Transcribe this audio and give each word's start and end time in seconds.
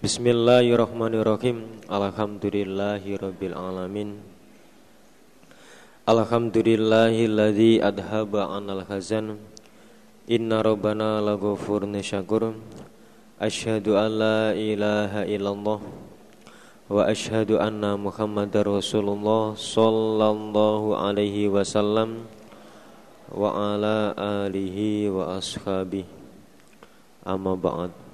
Bismillahirrahmanirrahim. 0.00 1.84
Alhamdulillahirabbil 1.84 3.52
alamin. 3.52 4.16
Alhamdulillahilladzi 6.08 7.84
adhaba 7.84 8.48
'anal 8.48 8.88
hazan. 8.88 9.36
Inna 10.24 10.64
rabbana 10.64 11.20
laghafurun 11.20 12.00
syakur 12.00 12.56
Asyhadu 13.36 14.00
an 14.00 14.10
la 14.16 14.56
ilaha 14.56 15.28
illallah. 15.28 15.84
Wa 16.88 17.04
asyhadu 17.04 17.60
anna 17.60 18.00
Muhammadar 18.00 18.64
Rasulullah 18.64 19.52
sallallahu 19.52 20.96
alaihi 20.96 21.52
wasallam. 21.52 22.24
Wa 23.28 23.76
ala 23.76 24.16
alihi 24.48 25.12
wa 25.12 25.36
ashabihi. 25.36 26.08
Amma 27.20 27.52
ba'd 27.52 28.09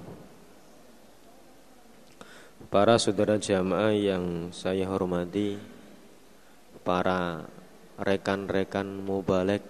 Para 2.77 3.01
saudara 3.01 3.41
jamaah 3.41 3.89
yang 3.89 4.53
saya 4.53 4.85
hormati 4.85 5.57
Para 6.85 7.49
rekan-rekan 7.97 9.01
mubalek 9.01 9.65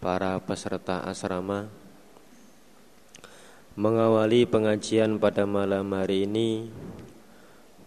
Para 0.00 0.40
peserta 0.40 1.04
asrama 1.04 1.68
Mengawali 3.76 4.48
pengajian 4.48 5.20
pada 5.20 5.44
malam 5.44 5.92
hari 5.92 6.24
ini. 6.24 6.72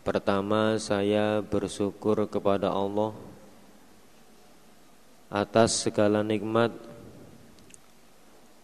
Pertama 0.06 0.78
saya 0.78 1.42
bersyukur 1.42 2.30
kepada 2.30 2.70
Allah 2.70 3.18
Atas 5.34 5.90
segala 5.90 6.22
nikmat 6.22 6.70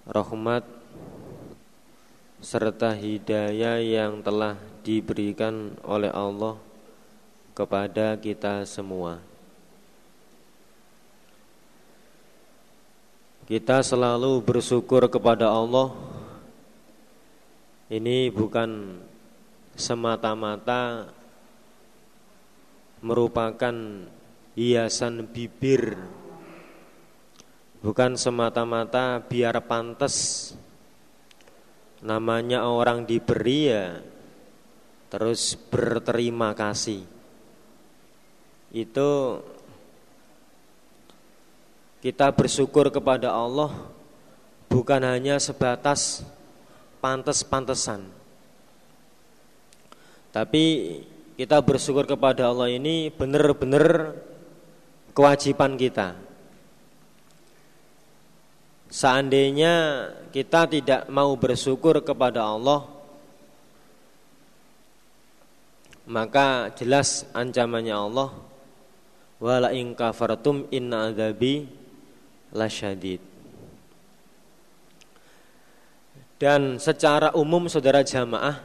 Rahmat 0.05 0.61
serta 2.37 2.93
hidayah 2.93 3.81
yang 3.81 4.21
telah 4.21 4.76
diberikan 4.87 5.75
oleh 5.83 6.07
Allah 6.07 6.55
kepada 7.51 8.15
kita 8.15 8.63
semua. 8.63 9.19
Kita 13.43 13.83
selalu 13.83 14.39
bersyukur 14.39 15.11
kepada 15.11 15.51
Allah. 15.51 15.91
Ini 17.91 18.31
bukan 18.31 19.03
semata-mata 19.75 21.11
merupakan 23.03 23.75
hiasan 24.55 25.27
bibir. 25.27 25.99
Bukan 27.83 28.15
semata-mata 28.15 29.19
biar 29.19 29.59
pantas 29.67 30.51
namanya 32.03 32.67
orang 32.67 33.07
diberi 33.07 33.61
ya 33.71 33.85
terus 35.07 35.55
berterima 35.71 36.51
kasih. 36.57 37.03
Itu 38.71 39.41
kita 42.03 42.31
bersyukur 42.35 42.91
kepada 42.91 43.31
Allah 43.31 43.71
bukan 44.67 45.01
hanya 45.03 45.39
sebatas 45.39 46.23
pantas-pantesan 46.99 48.17
tapi 50.37 50.63
kita 51.33 51.57
bersyukur 51.65 52.05
kepada 52.05 52.53
Allah 52.53 52.69
ini 52.69 53.09
benar-benar 53.09 54.13
kewajiban 55.17 55.73
kita. 55.73 56.13
Seandainya 58.93 59.73
kita 60.29 60.69
tidak 60.69 61.09
mau 61.09 61.33
bersyukur 61.33 62.05
kepada 62.05 62.45
Allah 62.45 62.85
maka 66.07 66.71
jelas 66.73 67.27
ancamannya 67.35 67.93
Allah. 67.93 68.31
Wala 69.37 69.69
in 69.75 69.93
kafartum 69.93 70.65
inna 70.73 71.13
adzabi 71.13 71.69
lasyadid. 72.55 73.21
Dan 76.41 76.81
secara 76.81 77.33
umum 77.37 77.69
saudara 77.69 78.01
jamaah 78.01 78.61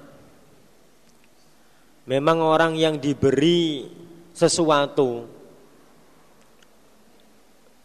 memang 2.08 2.38
orang 2.40 2.72
yang 2.76 2.96
diberi 2.96 3.88
sesuatu 4.32 5.28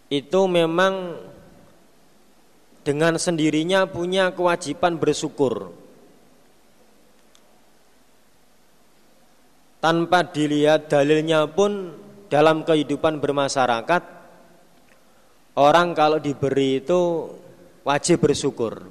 itu 0.07 0.41
memang 0.47 1.19
dengan 2.87 3.19
sendirinya 3.19 3.83
punya 3.83 4.31
kewajiban 4.31 4.95
bersyukur 4.95 5.75
tanpa 9.77 10.25
dilihat 10.25 10.89
dalilnya 10.89 11.45
pun 11.45 11.93
dalam 12.27 12.65
kehidupan 12.65 13.21
bermasyarakat 13.21 14.03
orang 15.57 15.93
kalau 15.97 16.17
diberi 16.17 16.81
itu 16.83 17.31
wajib 17.87 18.27
bersyukur. 18.27 18.89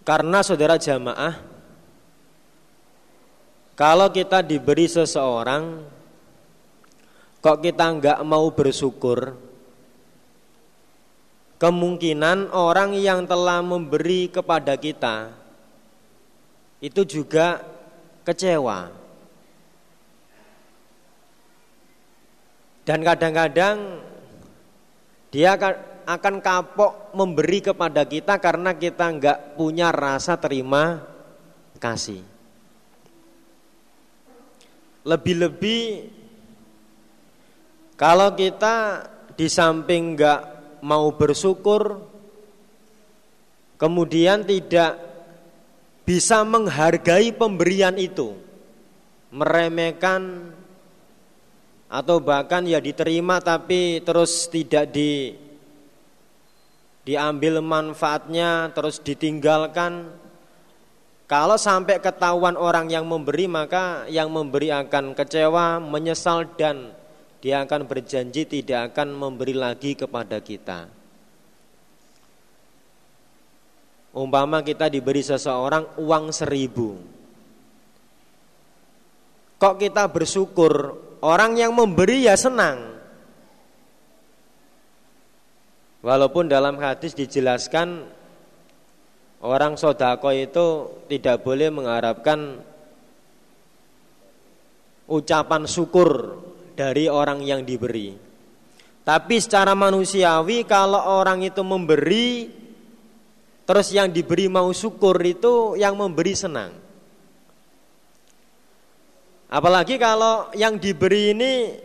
Karena 0.00 0.40
saudara 0.40 0.80
jamaah 0.80 1.36
kalau 3.76 4.08
kita 4.12 4.44
diberi 4.44 4.88
seseorang 4.88 5.84
kok 7.40 7.58
kita 7.64 7.86
nggak 7.96 8.20
mau 8.28 8.48
bersyukur 8.52 9.32
kemungkinan 11.56 12.52
orang 12.52 12.96
yang 12.96 13.24
telah 13.24 13.64
memberi 13.64 14.28
kepada 14.28 14.76
kita 14.76 15.39
itu 16.80 17.04
juga 17.04 17.60
kecewa. 18.24 18.88
Dan 22.88 23.04
kadang-kadang 23.04 24.00
dia 25.30 25.54
akan 26.08 26.34
kapok 26.42 27.14
memberi 27.14 27.62
kepada 27.62 28.02
kita 28.02 28.40
karena 28.42 28.74
kita 28.74 29.06
nggak 29.06 29.38
punya 29.54 29.94
rasa 29.94 30.40
terima 30.40 31.04
kasih. 31.78 32.24
Lebih-lebih 35.06 36.10
kalau 37.94 38.32
kita 38.34 39.06
di 39.36 39.46
samping 39.46 40.16
nggak 40.16 40.40
mau 40.80 41.12
bersyukur, 41.12 42.00
kemudian 43.76 44.42
tidak 44.48 45.09
bisa 46.10 46.42
menghargai 46.42 47.30
pemberian 47.30 47.94
itu, 47.94 48.34
meremehkan 49.30 50.50
atau 51.86 52.18
bahkan 52.18 52.66
ya 52.66 52.82
diterima 52.82 53.38
tapi 53.38 54.02
terus 54.02 54.50
tidak 54.50 54.90
di 54.90 55.38
diambil 57.06 57.62
manfaatnya 57.62 58.74
terus 58.74 58.98
ditinggalkan. 58.98 60.10
Kalau 61.30 61.54
sampai 61.54 62.02
ketahuan 62.02 62.58
orang 62.58 62.90
yang 62.90 63.06
memberi 63.06 63.46
maka 63.46 64.02
yang 64.10 64.34
memberi 64.34 64.74
akan 64.74 65.14
kecewa, 65.14 65.78
menyesal 65.78 66.42
dan 66.58 66.90
dia 67.38 67.62
akan 67.62 67.86
berjanji 67.86 68.50
tidak 68.50 68.90
akan 68.90 69.14
memberi 69.14 69.54
lagi 69.54 69.94
kepada 69.94 70.42
kita. 70.42 70.99
Umpama 74.10 74.66
kita 74.66 74.90
diberi 74.90 75.22
seseorang 75.22 76.02
uang 76.02 76.34
seribu. 76.34 76.98
Kok 79.60 79.74
kita 79.78 80.10
bersyukur 80.10 81.06
Orang 81.20 81.60
yang 81.60 81.76
memberi 81.76 82.24
ya 82.24 82.32
senang. 82.32 82.96
Walaupun 86.00 86.48
dalam 86.48 86.80
hadis 86.80 87.12
dijelaskan 87.12 88.08
Orang 89.40 89.76
sodako 89.76 90.32
itu 90.32 90.88
tidak 91.08 91.44
boleh 91.44 91.68
mengharapkan 91.68 92.60
Ucapan 95.10 95.66
syukur 95.68 96.40
dari 96.78 97.10
orang 97.10 97.42
yang 97.42 97.66
diberi. 97.66 98.14
Tapi 99.02 99.36
secara 99.42 99.74
manusiawi 99.74 100.64
kalau 100.64 101.02
orang 101.18 101.42
itu 101.42 101.60
memberi 101.66 102.46
Terus 103.70 103.94
yang 103.94 104.10
diberi 104.10 104.50
mau 104.50 104.66
syukur 104.74 105.14
itu 105.22 105.78
yang 105.78 105.94
memberi 105.94 106.34
senang. 106.34 106.74
Apalagi 109.46 109.94
kalau 109.94 110.50
yang 110.58 110.74
diberi 110.74 111.30
ini 111.30 111.78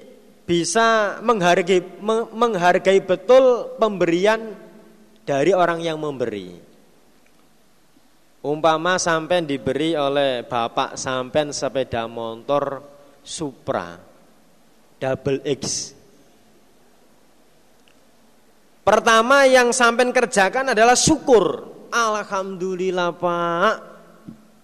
bisa 0.49 1.21
menghargai 1.21 2.01
menghargai 2.33 3.05
betul 3.05 3.77
pemberian 3.77 4.57
dari 5.29 5.53
orang 5.53 5.85
yang 5.85 6.01
memberi. 6.01 6.57
Umpama 8.41 8.97
sampai 8.97 9.45
diberi 9.45 9.93
oleh 9.93 10.41
bapak 10.41 10.97
sampai 10.97 11.53
sepeda 11.53 12.09
motor 12.09 12.81
Supra 13.21 13.93
double 14.97 15.45
X. 15.53 15.93
Pertama 18.81 19.45
yang 19.45 19.69
sampai 19.69 20.09
kerjakan 20.09 20.73
adalah 20.73 20.97
syukur 20.97 21.74
Alhamdulillah 21.91 23.11
Pak, 23.15 23.73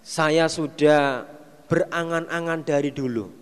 saya 0.02 0.46
sudah 0.50 1.26
berangan-angan 1.70 2.62
dari 2.66 2.92
dulu 2.92 3.42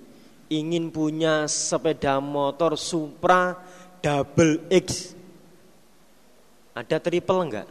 ingin 0.49 0.89
punya 0.89 1.45
sepeda 1.45 2.17
motor 2.17 2.75
Supra 2.75 3.53
double 4.01 4.67
X. 4.73 5.13
Ada 6.73 6.97
triple 6.97 7.41
enggak? 7.45 7.67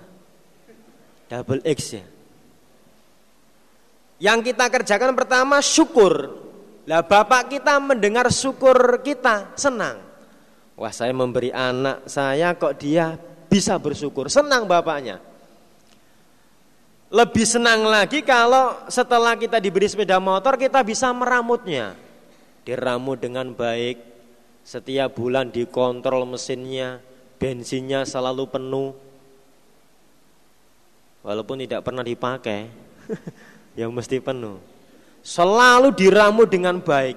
Double 1.29 1.61
X 1.67 1.79
ya. 1.99 2.07
Yang 4.19 4.55
kita 4.55 4.65
kerjakan 4.71 5.15
pertama 5.15 5.63
syukur. 5.63 6.47
Lah 6.89 7.05
bapak 7.05 7.53
kita 7.53 7.77
mendengar 7.79 8.33
syukur 8.33 9.05
kita 9.05 9.53
senang. 9.55 10.01
Wah 10.79 10.95
saya 10.95 11.13
memberi 11.13 11.53
anak 11.53 12.09
saya 12.09 12.55
kok 12.57 12.81
dia 12.81 13.19
bisa 13.51 13.77
bersyukur. 13.77 14.31
Senang 14.33 14.65
bapaknya. 14.65 15.21
Lebih 17.09 17.49
senang 17.49 17.89
lagi 17.89 18.21
kalau 18.21 18.85
setelah 18.93 19.33
kita 19.33 19.57
diberi 19.57 19.89
sepeda 19.89 20.21
motor 20.21 20.61
kita 20.61 20.85
bisa 20.85 21.09
meramutnya. 21.17 21.97
Diramu 22.69 23.17
dengan 23.17 23.49
baik, 23.57 23.97
setiap 24.61 25.17
bulan 25.17 25.49
dikontrol 25.49 26.29
mesinnya, 26.29 27.01
bensinnya 27.41 28.05
selalu 28.05 28.45
penuh. 28.53 28.93
Walaupun 31.25 31.65
tidak 31.65 31.81
pernah 31.81 32.05
dipakai, 32.05 32.69
yang 33.81 33.89
mesti 33.89 34.21
penuh. 34.21 34.61
Selalu 35.25 35.97
diramu 35.97 36.45
dengan 36.45 36.77
baik. 36.77 37.17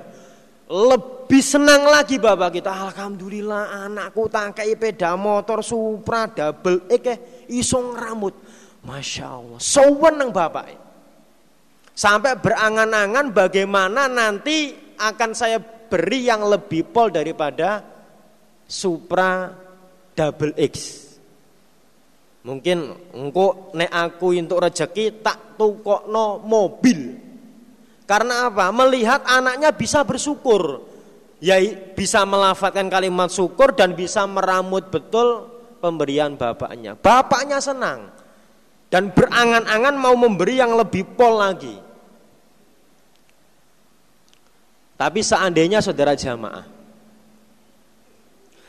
Lebih 0.71 1.43
senang 1.43 1.83
lagi 1.83 2.15
bapak 2.15 2.63
kita, 2.63 2.71
Alhamdulillah 2.71 3.91
anakku 3.91 4.31
tangkai 4.31 4.71
sepeda 4.71 5.19
motor 5.19 5.59
Supra 5.59 6.31
double 6.31 6.87
Eke 6.87 7.43
isong 7.51 7.91
rambut 7.91 8.31
Masya 8.81 9.25
Allah, 9.29 9.59
sewenang 9.61 10.33
Bapak. 10.33 10.73
Sampai 11.93 12.33
berangan-angan 12.39 13.29
bagaimana 13.29 14.09
nanti 14.09 14.73
akan 14.97 15.31
saya 15.37 15.61
beri 15.61 16.25
yang 16.25 16.41
lebih 16.49 16.89
pol 16.89 17.13
daripada 17.13 17.85
Supra 18.65 19.53
Double 20.17 20.55
X. 20.57 20.73
Mungkin 22.41 22.77
engkau 23.13 23.69
nek 23.77 23.91
aku 23.91 24.33
untuk 24.33 24.65
rezeki 24.65 25.21
tak 25.21 25.61
tukokno 25.61 26.41
mobil. 26.41 27.13
Karena 28.09 28.49
apa? 28.49 28.73
Melihat 28.73 29.21
anaknya 29.29 29.69
bisa 29.69 30.01
bersyukur. 30.01 30.89
Ya 31.37 31.61
bisa 31.93 32.25
melafatkan 32.25 32.89
kalimat 32.89 33.29
syukur 33.29 33.77
dan 33.77 33.93
bisa 33.93 34.25
meramut 34.25 34.89
betul 34.89 35.53
pemberian 35.77 36.33
bapaknya. 36.33 36.97
Bapaknya 36.97 37.61
senang 37.61 38.20
dan 38.91 39.15
berangan-angan 39.15 39.95
mau 39.95 40.13
memberi 40.19 40.59
yang 40.59 40.75
lebih 40.75 41.07
pol 41.15 41.39
lagi. 41.39 41.79
Tapi 44.99 45.23
seandainya 45.23 45.79
saudara 45.79 46.13
jamaah, 46.13 46.67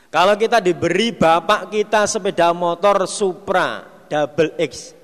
kalau 0.09 0.39
kita 0.39 0.63
diberi 0.63 1.11
bapak 1.13 1.69
kita 1.69 2.07
sepeda 2.07 2.55
motor 2.55 3.05
Supra 3.11 3.85
double 4.07 4.57
X, 4.63 4.95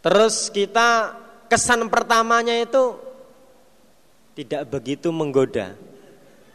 terus 0.00 0.48
kita 0.48 1.14
kesan 1.46 1.86
pertamanya 1.92 2.56
itu 2.56 2.98
tidak 4.34 4.72
begitu 4.72 5.12
menggoda. 5.14 5.76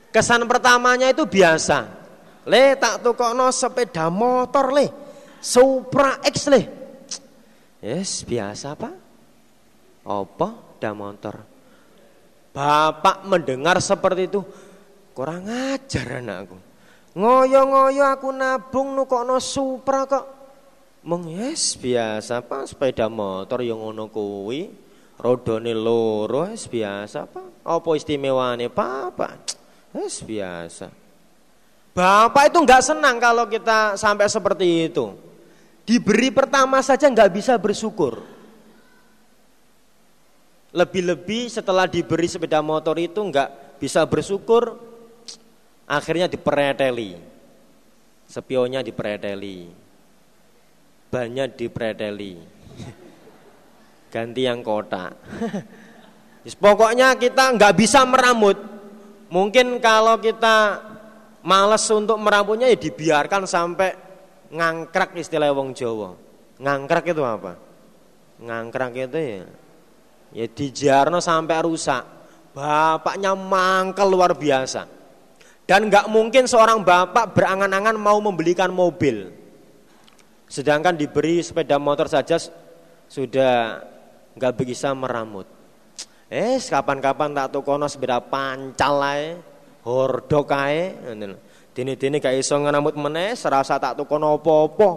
Kesan 0.09 0.43
pertamanya 0.49 1.13
itu 1.13 1.23
biasa. 1.23 1.85
Le 2.49 2.73
tak 2.81 3.05
tukokno 3.05 3.53
sepeda 3.53 4.09
motor 4.09 4.73
le, 4.73 4.89
Supra 5.37 6.17
X 6.25 6.49
le. 6.49 6.78
Yes, 7.79 8.27
biasa 8.27 8.75
Pak. 8.75 8.95
Apa? 10.03 10.49
Da 10.79 10.91
motor. 10.91 11.43
Bapak 12.51 13.23
mendengar 13.23 13.79
seperti 13.79 14.27
itu, 14.27 14.41
kurang 15.15 15.47
ajar 15.47 16.19
anakku. 16.19 16.59
Ngoyo-ngoyo 17.15 18.03
aku 18.03 18.29
nabung 18.35 18.95
nukokno 18.95 19.39
Supra 19.39 20.03
kok. 20.03 20.25
Meng 21.07 21.31
yes, 21.31 21.79
biasa 21.79 22.43
Pak, 22.43 22.75
sepeda 22.75 23.07
motor 23.07 23.63
yang 23.63 23.79
ngono 23.79 24.11
kuwi. 24.11 24.67
Rodone 25.19 25.75
loro, 25.75 26.47
yes, 26.47 26.67
biasa 26.67 27.27
Pak. 27.27 27.63
Apa 27.63 27.89
istimewane 27.95 28.67
Pak? 28.67 29.15
Yes, 29.95 30.19
biasa. 30.23 30.91
Bapak 31.95 32.51
itu 32.51 32.59
nggak 32.63 32.83
senang 32.83 33.19
kalau 33.19 33.47
kita 33.47 33.99
sampai 33.99 34.27
seperti 34.31 34.91
itu. 34.91 35.28
Diberi 35.89 36.29
pertama 36.29 36.85
saja 36.85 37.09
nggak 37.09 37.33
bisa 37.33 37.57
bersyukur. 37.57 38.21
Lebih-lebih 40.69 41.49
setelah 41.49 41.89
diberi 41.89 42.29
sepeda 42.29 42.61
motor 42.61 42.93
itu 43.01 43.17
nggak 43.17 43.81
bisa 43.81 44.05
bersyukur, 44.05 44.77
akhirnya 45.89 46.29
dipereteli. 46.29 47.17
Spionnya 48.29 48.85
dipereteli. 48.85 49.65
Banyak 51.09 51.57
dipereteli. 51.57 52.37
Ganti 54.13 54.45
yang 54.45 54.61
kota. 54.61 55.09
Pokoknya 56.61 57.17
kita 57.17 57.49
nggak 57.57 57.73
bisa 57.73 58.05
meramut. 58.05 58.61
Mungkin 59.33 59.81
kalau 59.81 60.21
kita 60.21 60.85
males 61.41 61.81
untuk 61.89 62.21
merambutnya 62.21 62.69
ya 62.69 62.77
dibiarkan 62.77 63.49
sampai 63.49 64.08
ngangkrak 64.49 65.15
istilah 65.17 65.53
wong 65.53 65.73
Jawa. 65.73 66.17
Ngangkrak 66.59 67.13
itu 67.13 67.23
apa? 67.23 67.55
Ngangkrak 68.41 68.91
itu 68.95 69.17
ya 69.17 69.43
ya 70.33 70.45
dijarno 70.45 71.21
sampai 71.21 71.63
rusak. 71.65 72.03
Bapaknya 72.53 73.37
mangkel 73.37 74.09
luar 74.09 74.33
biasa. 74.33 74.89
Dan 75.69 75.85
nggak 75.85 76.09
mungkin 76.09 76.49
seorang 76.49 76.81
bapak 76.81 77.37
berangan-angan 77.37 77.93
mau 77.93 78.17
membelikan 78.17 78.73
mobil. 78.73 79.29
Sedangkan 80.49 80.97
diberi 80.97 81.45
sepeda 81.45 81.77
motor 81.77 82.09
saja 82.09 82.41
sudah 83.05 83.85
nggak 84.33 84.53
bisa 84.65 84.97
meramut. 84.97 85.45
Eh, 86.29 86.57
kapan-kapan 86.57 87.37
tak 87.37 87.53
tukono 87.53 87.85
sepeda 87.85 88.17
pancal 88.17 88.93
lae, 88.97 89.37
hordok 89.85 90.49
Dini-dini 91.73 92.17
gak 92.17 92.35
iso 92.35 92.57
ngenamut 92.57 92.97
meneh, 92.97 93.37
serasa 93.37 93.77
tak 93.77 93.97
tukono 93.99 94.35
apa-apa. 94.35 94.89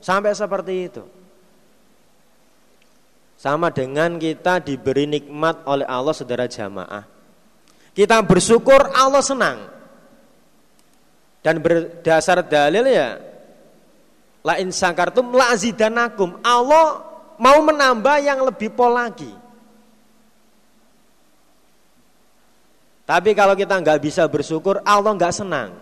Sampai 0.00 0.32
seperti 0.32 0.74
itu. 0.74 1.02
Sama 3.36 3.68
dengan 3.68 4.16
kita 4.16 4.64
diberi 4.64 5.04
nikmat 5.04 5.62
oleh 5.68 5.84
Allah 5.84 6.16
saudara 6.16 6.48
jamaah. 6.48 7.04
Kita 7.92 8.20
bersyukur 8.24 8.92
Allah 8.96 9.20
senang. 9.20 9.58
Dan 11.44 11.62
berdasar 11.62 12.42
dalil 12.42 12.84
ya 12.90 13.22
La 14.46 14.62
in 14.62 14.70
sakartum 14.70 15.34
la 15.34 15.50
azidanakum. 15.50 16.38
Allah 16.46 17.02
mau 17.34 17.58
menambah 17.66 18.16
yang 18.22 18.46
lebih 18.46 18.70
pol 18.70 18.94
lagi. 18.94 19.34
Tapi 23.02 23.34
kalau 23.34 23.58
kita 23.58 23.74
nggak 23.74 23.98
bisa 23.98 24.22
bersyukur, 24.30 24.78
Allah 24.86 25.10
nggak 25.18 25.34
senang. 25.34 25.74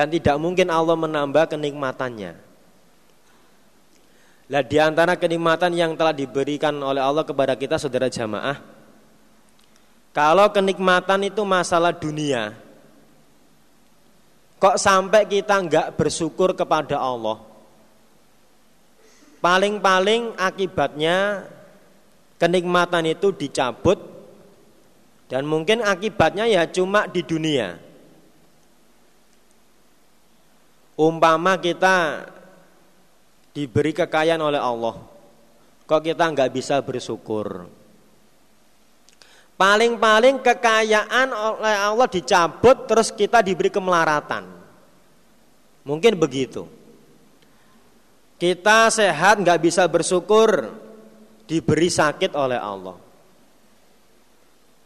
Dan 0.00 0.08
tidak 0.08 0.40
mungkin 0.40 0.72
Allah 0.72 0.96
menambah 0.96 1.52
kenikmatannya. 1.52 2.32
Lah 4.48 4.64
di 4.64 4.80
antara 4.80 5.12
kenikmatan 5.12 5.76
yang 5.76 5.92
telah 5.92 6.16
diberikan 6.16 6.72
oleh 6.80 7.04
Allah 7.04 7.20
kepada 7.20 7.52
kita 7.54 7.76
saudara 7.78 8.10
jamaah 8.10 8.58
Kalau 10.10 10.50
kenikmatan 10.50 11.30
itu 11.30 11.46
masalah 11.46 11.94
dunia 11.94 12.50
Kok 14.58 14.74
sampai 14.74 15.30
kita 15.30 15.54
nggak 15.54 15.94
bersyukur 15.94 16.50
kepada 16.58 16.98
Allah 16.98 17.38
Paling-paling 19.38 20.34
akibatnya 20.34 21.46
kenikmatan 22.42 23.06
itu 23.06 23.30
dicabut 23.30 24.02
Dan 25.30 25.46
mungkin 25.46 25.78
akibatnya 25.86 26.50
ya 26.50 26.66
cuma 26.66 27.06
di 27.06 27.22
dunia 27.22 27.89
Umpama 31.00 31.56
kita 31.56 32.28
diberi 33.56 33.96
kekayaan 33.96 34.44
oleh 34.44 34.60
Allah, 34.60 35.00
kok 35.88 36.04
kita 36.04 36.28
nggak 36.28 36.52
bisa 36.52 36.76
bersyukur? 36.84 37.64
Paling-paling 39.56 40.44
kekayaan 40.44 41.28
oleh 41.32 41.76
Allah 41.88 42.04
dicabut 42.04 42.84
terus 42.84 43.08
kita 43.08 43.40
diberi 43.40 43.72
kemelaratan. 43.72 44.44
Mungkin 45.88 46.20
begitu. 46.20 46.68
Kita 48.36 48.92
sehat 48.92 49.40
nggak 49.40 49.60
bisa 49.60 49.88
bersyukur 49.88 50.68
diberi 51.48 51.88
sakit 51.88 52.36
oleh 52.36 52.60
Allah. 52.60 52.96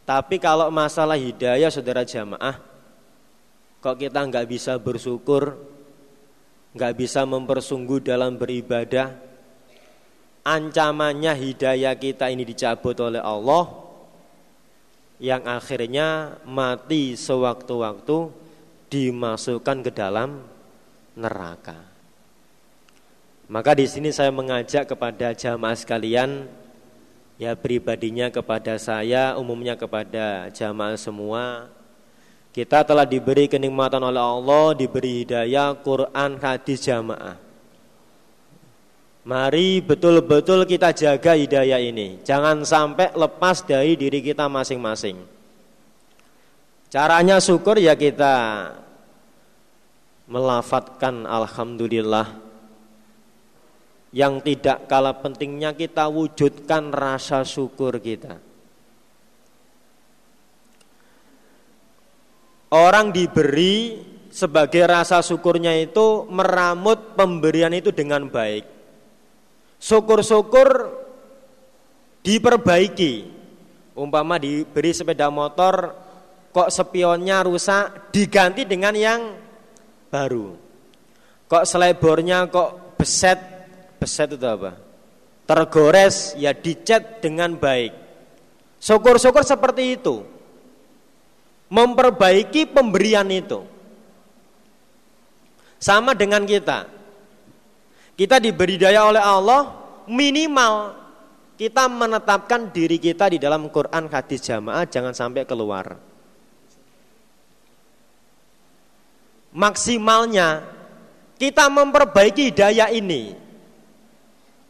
Tapi 0.06 0.38
kalau 0.38 0.70
masalah 0.70 1.18
hidayah 1.18 1.74
saudara 1.74 2.06
jamaah, 2.06 2.58
kok 3.82 3.98
kita 3.98 4.22
nggak 4.26 4.46
bisa 4.46 4.78
bersyukur 4.78 5.73
nggak 6.74 6.92
bisa 6.98 7.22
mempersungguh 7.22 8.02
dalam 8.02 8.34
beribadah, 8.34 9.14
ancamannya 10.42 11.32
hidayah 11.32 11.94
kita 11.94 12.28
ini 12.28 12.42
dicabut 12.42 12.98
oleh 13.00 13.22
Allah 13.22 13.70
yang 15.22 15.46
akhirnya 15.46 16.36
mati 16.44 17.14
sewaktu-waktu 17.14 18.28
dimasukkan 18.90 19.78
ke 19.86 19.90
dalam 19.94 20.42
neraka. 21.14 21.78
Maka 23.46 23.76
di 23.76 23.86
sini 23.86 24.10
saya 24.10 24.34
mengajak 24.34 24.88
kepada 24.88 25.36
jamaah 25.36 25.76
sekalian 25.76 26.48
ya 27.36 27.54
pribadinya 27.58 28.30
kepada 28.30 28.78
saya, 28.80 29.36
umumnya 29.36 29.74
kepada 29.78 30.48
jamaah 30.50 30.96
semua. 30.98 31.70
Kita 32.54 32.86
telah 32.86 33.02
diberi 33.02 33.50
kenikmatan 33.50 33.98
oleh 33.98 34.22
Allah, 34.22 34.78
diberi 34.78 35.26
hidayah 35.26 35.74
Quran, 35.82 36.38
hadis 36.38 36.86
jamaah. 36.86 37.34
Mari 39.26 39.82
betul-betul 39.82 40.62
kita 40.62 40.94
jaga 40.94 41.34
hidayah 41.34 41.82
ini. 41.82 42.22
Jangan 42.22 42.62
sampai 42.62 43.10
lepas 43.18 43.66
dari 43.66 43.98
diri 43.98 44.22
kita 44.22 44.46
masing-masing. 44.46 45.18
Caranya 46.94 47.42
syukur 47.42 47.74
ya 47.74 47.98
kita 47.98 48.70
melafatkan 50.30 51.26
alhamdulillah. 51.26 52.38
Yang 54.14 54.34
tidak 54.46 54.86
kalah 54.86 55.18
pentingnya 55.18 55.74
kita 55.74 56.06
wujudkan 56.06 56.94
rasa 56.94 57.42
syukur 57.42 57.98
kita. 57.98 58.53
Orang 62.74 63.14
diberi 63.14 64.02
sebagai 64.34 64.82
rasa 64.82 65.22
syukurnya 65.22 65.78
itu 65.78 66.26
meramut 66.26 67.14
pemberian 67.14 67.70
itu 67.70 67.94
dengan 67.94 68.26
baik 68.26 68.74
syukur-syukur 69.84 70.88
diperbaiki. 72.24 73.36
Umpama 73.94 74.40
diberi 74.40 74.90
sepeda 74.90 75.28
motor 75.30 75.94
kok 76.50 76.72
spionnya 76.72 77.44
rusak 77.44 78.10
diganti 78.10 78.64
dengan 78.64 78.96
yang 78.96 79.20
baru. 80.08 80.56
Kok 81.46 81.64
selebornya 81.68 82.48
kok 82.50 82.98
beset, 82.98 83.38
beset 84.00 84.34
itu 84.34 84.46
apa? 84.48 84.74
Tergores 85.44 86.34
ya 86.40 86.56
dicat 86.56 87.20
dengan 87.20 87.54
baik. 87.54 87.92
Syukur-syukur 88.80 89.44
seperti 89.44 90.00
itu. 90.00 90.24
Memperbaiki 91.74 92.70
pemberian 92.70 93.26
itu. 93.34 93.66
Sama 95.82 96.14
dengan 96.14 96.46
kita. 96.46 96.86
Kita 98.14 98.38
diberi 98.38 98.78
daya 98.78 99.10
oleh 99.10 99.18
Allah 99.18 99.74
minimal 100.06 101.04
kita 101.54 101.86
menetapkan 101.86 102.70
diri 102.74 102.98
kita 102.98 103.30
di 103.30 103.38
dalam 103.38 103.70
Quran 103.70 104.10
hadis 104.10 104.42
jamaah 104.42 104.86
jangan 104.86 105.14
sampai 105.14 105.42
keluar. 105.46 105.98
Maksimalnya 109.54 110.66
kita 111.38 111.70
memperbaiki 111.70 112.50
daya 112.50 112.90
ini. 112.90 113.38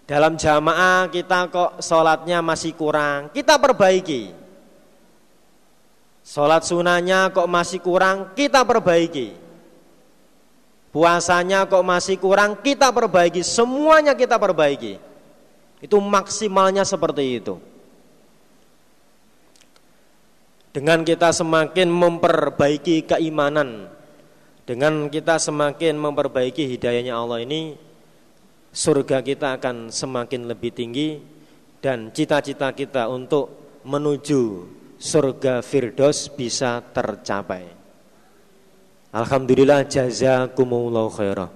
Dalam 0.04 0.36
jamaah 0.36 1.08
kita 1.08 1.48
kok 1.48 1.80
sholatnya 1.80 2.44
masih 2.44 2.76
kurang, 2.76 3.32
kita 3.32 3.56
perbaiki. 3.56 4.43
Sholat 6.24 6.64
sunahnya 6.64 7.28
kok 7.36 7.44
masih 7.44 7.84
kurang, 7.84 8.32
kita 8.32 8.64
perbaiki. 8.64 9.36
Puasanya 10.88 11.68
kok 11.68 11.84
masih 11.84 12.16
kurang, 12.16 12.56
kita 12.64 12.88
perbaiki. 12.88 13.44
Semuanya 13.44 14.16
kita 14.16 14.40
perbaiki. 14.40 14.96
Itu 15.84 16.00
maksimalnya 16.00 16.80
seperti 16.88 17.44
itu. 17.44 17.60
Dengan 20.72 21.04
kita 21.04 21.28
semakin 21.30 21.92
memperbaiki 21.92 23.04
keimanan, 23.04 23.92
dengan 24.64 25.12
kita 25.12 25.36
semakin 25.36 25.94
memperbaiki 26.00 26.66
hidayahnya 26.72 27.14
Allah 27.14 27.44
ini, 27.44 27.76
surga 28.72 29.20
kita 29.20 29.60
akan 29.60 29.92
semakin 29.92 30.48
lebih 30.48 30.72
tinggi 30.72 31.20
dan 31.84 32.10
cita-cita 32.16 32.72
kita 32.72 33.06
untuk 33.12 33.54
menuju 33.84 34.42
surga 35.04 35.60
Firdaus 35.60 36.32
bisa 36.32 36.80
tercapai. 36.80 37.68
Alhamdulillah 39.12 39.84
jazakumullahu 39.84 41.12
khairah. 41.12 41.52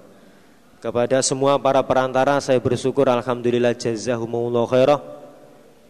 Kepada 0.79 1.25
semua 1.25 1.57
para 1.57 1.81
perantara 1.81 2.39
saya 2.45 2.61
bersyukur 2.61 3.09
alhamdulillah 3.09 3.73
jazakumullahu 3.73 4.69
khairah 4.69 5.01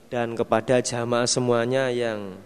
dan 0.09 0.33
kepada 0.39 0.81
jamaah 0.81 1.29
semuanya 1.29 1.93
yang 1.93 2.39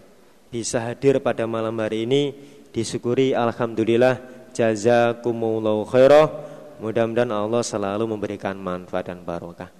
bisa 0.51 0.81
hadir 0.83 1.23
pada 1.23 1.47
malam 1.47 1.77
hari 1.79 2.03
ini 2.03 2.35
disyukuri 2.73 3.37
alhamdulillah 3.37 4.17
jazakumullahu 4.51 5.87
khairah. 5.87 6.25
Mudah-mudahan 6.81 7.31
Allah 7.31 7.61
selalu 7.63 8.09
memberikan 8.09 8.57
manfaat 8.59 9.07
dan 9.07 9.23
barokah. 9.23 9.71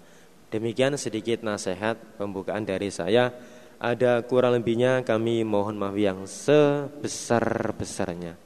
Demikian 0.53 0.93
sedikit 0.95 1.41
nasihat 1.41 1.97
pembukaan 2.21 2.61
dari 2.61 2.93
saya. 2.93 3.33
Ada 3.83 4.23
kurang 4.23 4.55
lebihnya 4.55 5.03
kami 5.03 5.43
mohon 5.43 5.75
maaf 5.75 5.91
yang 5.99 6.23
sebesar-besarnya. 6.23 8.39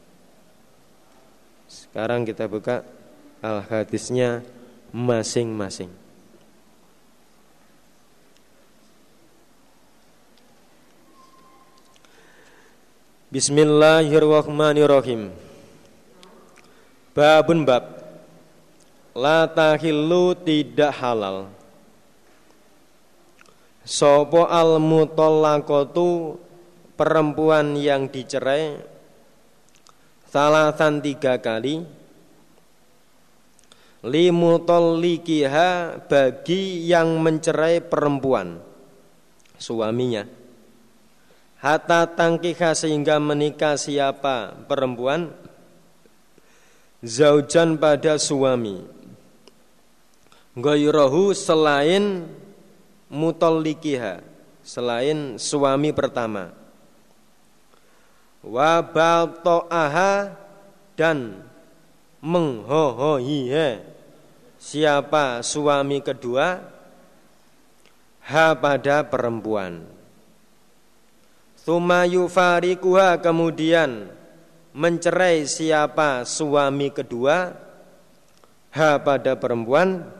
Sekarang 1.69 2.25
kita 2.25 2.49
buka 2.49 2.81
al-hadisnya 3.45 4.41
masing-masing. 4.89 5.93
Bismillahirrahmanirrahim. 13.29 15.29
Babun 17.13 17.61
bab 17.61 17.85
La 19.13 19.45
tahillu 19.45 20.33
tidak 20.33 20.97
halal 20.97 21.53
Sopo 23.87 24.43
al 24.43 24.83
mutallaqatu 24.83 26.35
perempuan 26.99 27.79
yang 27.79 28.11
dicerai 28.11 28.83
salatan 30.27 30.99
tiga 30.99 31.39
kali 31.39 31.87
limutollikiha 34.03 36.03
bagi 36.03 36.83
yang 36.83 37.15
mencerai 37.23 37.79
perempuan 37.79 38.59
suaminya. 39.55 40.27
Hatta 41.63 42.11
tangkiha 42.11 42.75
sehingga 42.75 43.23
menikah 43.23 43.79
siapa 43.79 44.67
perempuan? 44.67 45.31
Zaujan 47.01 47.79
pada 47.79 48.19
suami. 48.19 48.83
Goyrohu 50.59 51.31
selain 51.31 52.27
mutollikiha 53.07 54.23
selain 54.63 55.39
suami 55.39 55.95
pertama. 55.95 56.51
Wa 58.43 58.79
balto'aha 58.83 60.35
dan 60.95 61.43
menghohohihe 62.23 63.83
siapa 64.59 65.43
suami 65.43 66.03
kedua? 66.03 66.59
Ha 68.27 68.51
pada 68.59 69.07
perempuan. 69.07 69.87
Tumayu 71.63 72.31
farikuha 72.31 73.19
kemudian 73.19 74.07
mencerai 74.71 75.43
siapa 75.47 76.23
suami 76.23 76.91
kedua? 76.91 77.55
Ha 78.71 78.99
pada 79.03 79.35
perempuan 79.35 80.16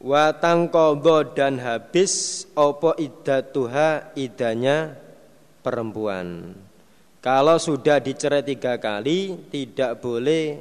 watang 0.00 0.72
kodo 0.72 1.36
dan 1.36 1.60
habis 1.60 2.44
opo 2.56 2.96
idatuha 2.96 4.16
idanya 4.16 4.96
perempuan. 5.60 6.56
Kalau 7.20 7.60
sudah 7.60 8.00
dicerai 8.00 8.40
tiga 8.40 8.80
kali 8.80 9.36
tidak 9.52 10.00
boleh 10.00 10.56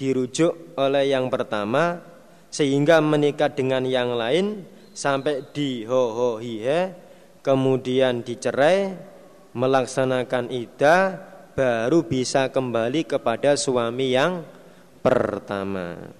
dirujuk 0.00 0.72
oleh 0.80 1.12
yang 1.12 1.28
pertama 1.28 2.00
sehingga 2.48 3.04
menikah 3.04 3.52
dengan 3.52 3.84
yang 3.84 4.16
lain 4.16 4.64
sampai 4.96 5.44
di 5.52 5.84
ho 5.84 6.40
hihe 6.40 6.96
kemudian 7.44 8.24
dicerai 8.24 8.96
melaksanakan 9.52 10.48
idah 10.48 11.02
baru 11.52 12.08
bisa 12.08 12.48
kembali 12.48 13.04
kepada 13.04 13.52
suami 13.52 14.16
yang 14.16 14.40
pertama. 15.04 16.17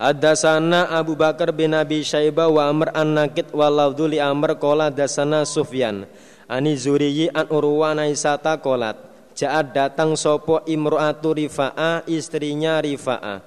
Adasana 0.00 0.88
Abu 0.96 1.12
Bakar 1.12 1.52
bin 1.52 1.76
Abi 1.76 2.00
Syaibah 2.00 2.48
wa 2.48 2.72
Amr 2.72 2.88
an-Nakid 2.96 3.52
wa 3.52 3.68
Lauduli 3.68 4.16
Amr 4.16 4.56
qala 4.56 4.88
dasana 4.88 5.44
Sufyan. 5.44 6.08
Ani 6.48 6.72
Zuriyi 6.72 7.28
an 7.28 7.44
Urwa 7.52 7.92
Naisata 7.92 8.56
kolat. 8.64 8.96
Ja'at 9.36 9.76
datang 9.76 10.16
sopo 10.16 10.64
imro'atu 10.64 11.36
Rifa'a 11.36 12.08
istrinya 12.08 12.80
Rifa'a. 12.80 13.44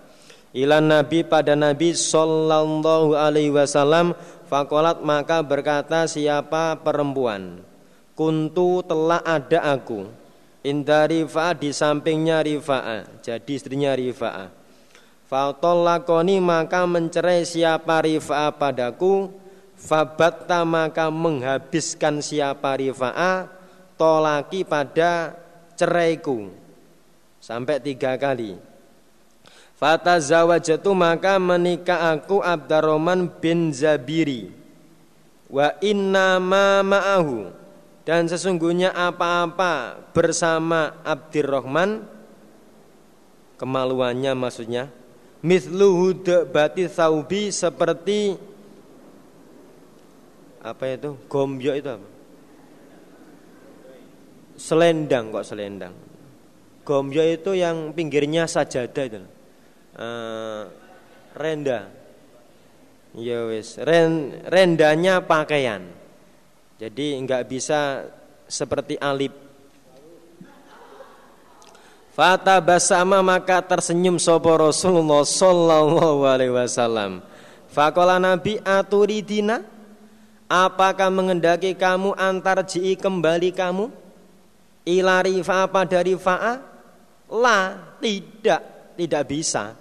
Ila 0.54 0.78
nabi 0.78 1.26
pada 1.26 1.58
nabi 1.58 1.98
sallallahu 1.98 3.18
alaihi 3.18 3.50
wasallam 3.50 4.14
fakolat 4.46 5.02
maka 5.02 5.42
berkata 5.42 6.06
siapa 6.06 6.78
perempuan? 6.86 7.66
Kuntu 8.14 8.86
telah 8.86 9.26
ada 9.26 9.74
aku. 9.74 10.06
Inda 10.62 11.10
rifa 11.10 11.58
di 11.58 11.74
sampingnya 11.74 12.46
rifa'a. 12.46 13.26
Jadi 13.26 13.58
istrinya 13.58 13.98
rifa'a 13.98 14.63
Fatolakoni 15.34 16.38
maka 16.38 16.86
mencerai 16.86 17.42
siapa 17.42 18.06
rifa'a 18.06 18.54
padaku. 18.54 19.34
Fabatta 19.74 20.62
maka 20.62 21.10
menghabiskan 21.10 22.22
siapa 22.22 22.78
rifa'a 22.78 23.50
Tolaki 23.98 24.62
pada 24.62 25.34
ceraiku. 25.74 26.54
Sampai 27.42 27.82
tiga 27.82 28.14
kali. 28.14 28.62
Fata 29.74 30.22
zawajatu 30.22 30.94
maka 30.94 31.42
menikah 31.42 32.14
aku 32.14 32.38
Abdurrahman 32.38 33.26
bin 33.42 33.74
Zabiri. 33.74 34.54
Wa 35.50 35.74
inna 35.82 36.38
ma 36.38 36.86
ma'ahu. 36.86 37.50
Dan 38.06 38.30
sesungguhnya 38.30 38.94
apa-apa 38.94 39.98
bersama 40.14 40.94
Abdurrahman. 41.02 42.06
Kemaluannya 43.58 44.38
maksudnya 44.38 44.94
Mithluhu 45.44 46.24
bati 46.48 46.88
saubi 46.88 47.52
seperti 47.52 48.40
apa 50.64 50.84
itu? 50.96 51.20
Gombyo 51.28 51.76
itu 51.76 51.90
apa? 51.92 52.08
Selendang 54.56 55.36
kok 55.36 55.44
selendang. 55.44 55.92
Gombyo 56.88 57.28
itu 57.28 57.52
yang 57.60 57.92
pinggirnya 57.92 58.48
sajadah 58.48 59.04
itu 59.04 59.20
uh, 60.00 60.64
renda. 61.36 61.92
Ya 63.14 63.46
wis, 63.46 63.78
ren, 63.78 64.42
rendanya 64.50 65.22
pakaian. 65.22 65.86
Jadi 66.82 67.20
enggak 67.20 67.46
bisa 67.46 68.10
seperti 68.50 68.98
alip. 68.98 69.43
Fata 72.14 72.62
basama 72.62 73.26
maka 73.26 73.58
tersenyum 73.66 74.22
sopo 74.22 74.54
Rasulullah 74.54 75.26
sallallahu 75.26 76.22
alaihi 76.30 76.54
wasallam. 76.54 77.26
Fakola 77.74 78.22
Nabi 78.22 78.62
aturidina? 78.62 79.66
Apakah 80.46 81.10
mengendaki 81.10 81.74
kamu 81.74 82.14
antar 82.14 82.62
ji 82.70 82.94
kembali 82.94 83.50
kamu? 83.58 83.90
Ila 84.86 85.26
rifa 85.26 85.66
pada 85.66 85.98
rifa'a 86.06 86.62
La 87.34 87.82
tidak 87.98 88.62
Tidak 88.94 89.24
bisa. 89.26 89.74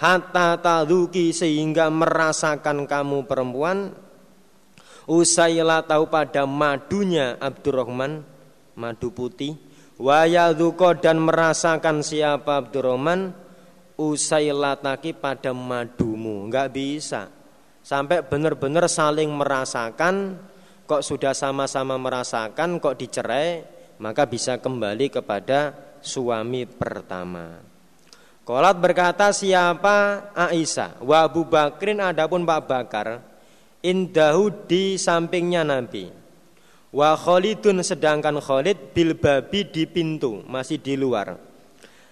Hatta 0.00 0.56
taduki 0.56 1.36
sehingga 1.36 1.92
merasakan 1.92 2.88
kamu 2.88 3.28
perempuan. 3.28 3.92
Usailah 5.04 5.84
tahu 5.84 6.08
pada 6.08 6.48
madunya 6.48 7.36
Abdurrahman 7.36 8.24
madu 8.72 9.12
putih 9.12 9.60
wayaduko 10.02 10.98
dan 10.98 11.22
merasakan 11.22 12.02
siapa 12.02 12.58
Abdurrahman 12.58 13.30
usailah 13.94 14.82
taki 14.82 15.14
pada 15.14 15.54
madumu. 15.54 16.50
Nggak 16.50 16.68
bisa. 16.74 17.30
Sampai 17.86 18.26
benar-benar 18.26 18.90
saling 18.90 19.30
merasakan 19.30 20.38
kok 20.86 21.06
sudah 21.06 21.34
sama-sama 21.34 21.94
merasakan 21.98 22.82
kok 22.82 22.98
dicerai 22.98 23.62
maka 24.02 24.26
bisa 24.26 24.58
kembali 24.58 25.06
kepada 25.14 25.74
suami 26.02 26.66
pertama. 26.66 27.62
Kolat 28.42 28.74
berkata 28.82 29.30
siapa? 29.30 30.30
Aisyah. 30.34 30.98
Wa 30.98 31.30
Abu 31.30 31.46
Bakrin 31.46 32.02
adapun 32.02 32.42
Pak 32.42 32.62
Bakar 32.66 33.08
Indahu 33.82 34.66
di 34.66 34.98
sampingnya 34.98 35.62
Nabi 35.62 36.21
Wa 36.92 37.16
Khalidun 37.16 37.80
sedangkan 37.80 38.36
Khalid 38.36 38.92
bil 38.92 39.16
babi 39.16 39.64
di 39.64 39.88
pintu 39.88 40.44
Masih 40.44 40.76
di 40.76 40.92
luar. 40.92 41.40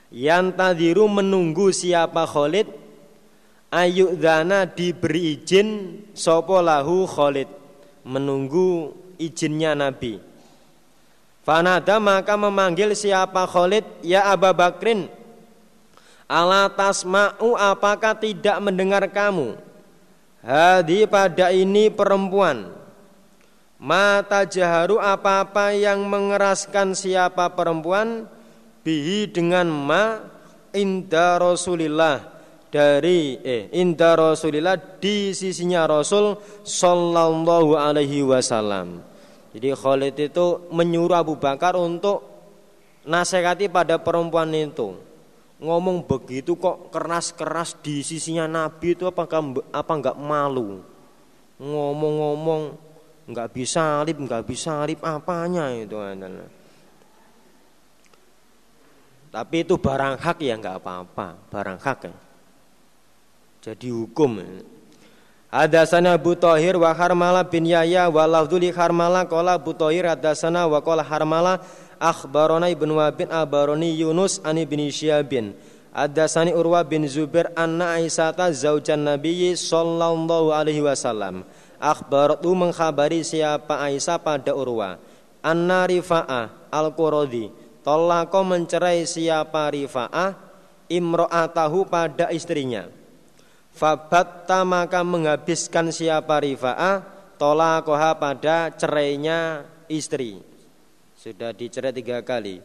Yang 0.08 0.56
tadiru 0.56 1.04
menunggu 1.06 1.68
siapa 1.68 2.24
Khalid 2.24 2.66
Ayu'dana 3.68 4.64
diberi 4.66 5.36
izin 5.38 6.00
Sopo 6.16 6.58
lahu 6.64 7.04
Khalid 7.04 7.46
Menunggu 8.08 8.96
izinnya 9.20 9.76
Nabi. 9.76 10.16
Fanada 11.44 12.00
maka 12.00 12.34
memanggil 12.40 12.96
siapa 12.96 13.44
Khalid 13.44 13.84
Ya 14.00 14.32
Abu 14.32 14.48
Bakrin 14.56 15.12
Ala 16.24 16.72
tasma'u 16.72 17.58
apakah 17.58 18.14
tidak 18.14 18.54
mendengar 18.62 19.02
kamu? 19.10 19.58
Hadi 20.40 21.04
pada 21.04 21.50
ini 21.50 21.90
perempuan 21.90 22.70
Mata 23.80 24.44
jaharu 24.44 25.00
apa-apa 25.00 25.72
yang 25.72 26.04
mengeraskan 26.04 26.92
siapa 26.92 27.48
perempuan 27.56 28.28
Bihi 28.84 29.24
dengan 29.32 29.72
ma 29.72 30.20
Inda 30.76 31.40
Rasulillah. 31.40 32.28
Dari 32.68 33.40
eh 33.40 33.72
Inda 33.72 34.14
Rasulillah 34.14 34.76
di 35.00 35.32
sisinya 35.32 35.88
Rasul 35.88 36.36
Sallallahu 36.60 37.74
alaihi 37.74 38.20
wasallam. 38.20 39.00
Jadi 39.56 39.74
Khalid 39.74 40.14
itu 40.28 40.70
menyuruh 40.70 41.16
Abu 41.16 41.34
Bakar 41.40 41.74
untuk 41.74 42.22
Nasihati 43.08 43.72
pada 43.72 43.96
perempuan 43.96 44.52
itu. 44.52 44.92
Ngomong 45.56 46.04
begitu 46.04 46.52
kok 46.60 46.92
keras-keras 46.92 47.80
di 47.80 48.04
sisinya 48.04 48.44
Nabi 48.44 48.92
itu 48.92 49.08
apakah 49.08 49.40
apa 49.72 49.92
enggak 49.96 50.16
malu? 50.20 50.84
Ngomong-ngomong 51.56 52.89
enggak 53.30 53.54
bisa 53.54 54.02
alip, 54.02 54.18
enggak 54.18 54.42
bisa 54.44 54.82
alip 54.82 55.00
apanya 55.06 55.70
itu 55.72 55.94
Tapi 59.30 59.56
itu 59.62 59.74
barang 59.78 60.18
hak 60.18 60.38
ya 60.42 60.58
enggak 60.58 60.82
apa-apa, 60.82 61.38
barang 61.48 61.78
hak 61.78 61.98
ya. 62.10 62.14
Jadi 63.60 63.88
hukum. 63.92 64.42
Hadasana 65.50 66.14
Abu 66.14 66.38
Thahir 66.38 66.78
wa 66.78 66.94
Harmala 66.94 67.42
bin 67.42 67.66
Yahya 67.66 68.06
wa 68.06 68.22
lafduli 68.22 68.70
Harmala 68.70 69.26
qala 69.26 69.58
Abu 69.58 69.74
Thahir 69.74 70.06
hadasana 70.06 70.70
wa 70.70 70.78
qala 70.78 71.02
Harmala 71.02 71.58
akhbarana 71.98 72.70
ibnu 72.70 73.02
Wabin 73.02 73.26
abaroni 73.34 73.98
Yunus 73.98 74.38
ani 74.46 74.62
bin 74.62 74.78
Syabin 74.94 75.58
Adasani 75.90 76.54
Urwa 76.54 76.86
bin 76.86 77.02
Zubair 77.10 77.50
anna 77.58 77.98
Aisyata 77.98 78.46
zaujan 78.54 79.02
Nabi 79.02 79.50
sallallahu 79.58 80.54
alaihi 80.54 80.86
wasallam 80.86 81.42
akhbaratu 81.80 82.52
mengkhabari 82.52 83.24
siapa 83.24 83.80
Aisyah 83.80 84.20
pada 84.20 84.52
Urwa. 84.52 85.00
Anna 85.40 85.88
Rifa'ah 85.88 86.68
al-Quradi 86.68 87.48
tolako 87.80 88.44
mencerai 88.44 89.08
siapa 89.08 89.72
Rifa'ah 89.72 90.36
imro'atahu 90.92 91.88
pada 91.88 92.28
istrinya. 92.28 92.84
Fabatta 93.72 94.60
maka 94.68 95.00
menghabiskan 95.00 95.88
siapa 95.88 96.44
Rifa'ah 96.44 97.00
tolakoha 97.40 98.20
pada 98.20 98.68
cerainya 98.76 99.64
istri. 99.88 100.44
Sudah 101.16 101.56
dicerai 101.56 101.96
tiga 101.96 102.20
kali. 102.20 102.60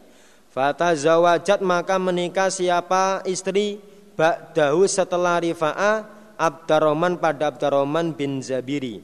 Fata 0.52 0.92
zawajat 0.96 1.60
maka 1.64 1.96
menikah 2.00 2.48
siapa 2.48 3.20
istri 3.28 3.80
Ba'dahu 4.16 4.88
setelah 4.88 5.36
Rifa'ah 5.44 6.15
Abdarrahman 6.36 7.16
pada 7.16 7.48
Abdarrahman 7.50 8.12
bin 8.12 8.44
Zabiri. 8.44 9.00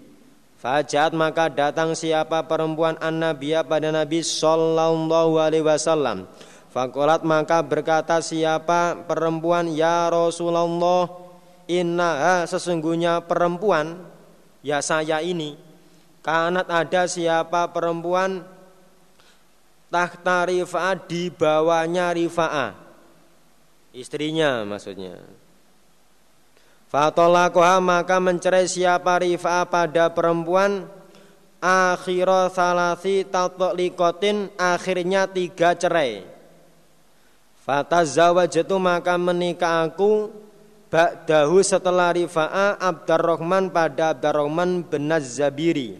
Fajat 0.63 1.11
maka 1.19 1.51
datang 1.51 1.99
siapa 1.99 2.47
perempuan 2.47 2.95
an-nabiya 3.03 3.67
pada 3.67 3.91
Nabi 3.91 4.23
Sallallahu 4.23 5.35
alaihi 5.43 5.67
wasallam. 5.67 6.31
Fakolat 6.71 7.27
maka 7.27 7.61
berkata 7.67 8.23
siapa 8.23 8.95
perempuan 9.05 9.75
Ya 9.75 10.07
Rasulullah? 10.07 11.11
Inna 11.67 12.47
sesungguhnya 12.47 13.27
perempuan 13.27 14.07
Ya 14.63 14.79
saya 14.79 15.19
ini. 15.19 15.59
Kanat 16.23 16.71
ada 16.71 17.11
siapa 17.11 17.67
perempuan? 17.75 18.47
Tahta 19.91 20.47
rifa'ah 20.47 20.95
di 20.95 21.29
bawahnya 21.29 22.15
rifa'ah. 22.15 22.71
Istrinya 23.93 24.63
maksudnya 24.63 25.42
Fatolakoha 26.93 27.81
maka 27.81 28.21
mencerai 28.21 28.69
siapa 28.69 29.25
rifa'ah 29.25 29.65
pada 29.65 30.13
perempuan. 30.13 30.85
Akhirah 31.63 32.53
salasi 32.53 33.25
likotin 33.73 34.53
akhirnya 34.61 35.25
tiga 35.25 35.73
cerai. 35.73 36.21
Fatazawajatu 37.65 38.77
maka 38.77 39.17
menikah 39.17 39.89
aku. 39.89 40.43
Ba'dahu 40.93 41.65
setelah 41.65 42.13
rifa'ah 42.13 42.77
Abdurrahman 42.77 43.73
pada 43.73 44.13
Abdurrahman 44.13 44.85
bin 44.85 45.09
Zabiri 45.25 45.97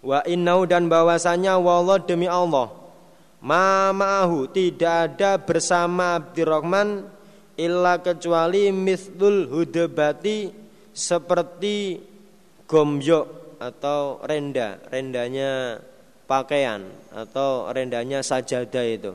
Wa 0.00 0.24
innau 0.24 0.64
dan 0.64 0.88
bahwasanya 0.88 1.60
wallah 1.60 2.00
demi 2.00 2.24
Allah 2.24 2.72
Ma'ahu 3.44 4.48
tidak 4.48 5.12
ada 5.12 5.36
bersama 5.36 6.16
Abdurrahman 6.16 7.04
illa 7.56 8.00
kecuali 8.00 8.68
mithlul 8.72 9.48
hudabati 9.48 10.52
seperti 10.92 12.00
gomyok 12.68 13.26
atau 13.60 14.20
renda, 14.24 14.80
rendanya 14.92 15.80
pakaian 16.28 16.84
atau 17.12 17.72
rendanya 17.72 18.20
sajadah 18.20 18.84
itu. 18.84 19.12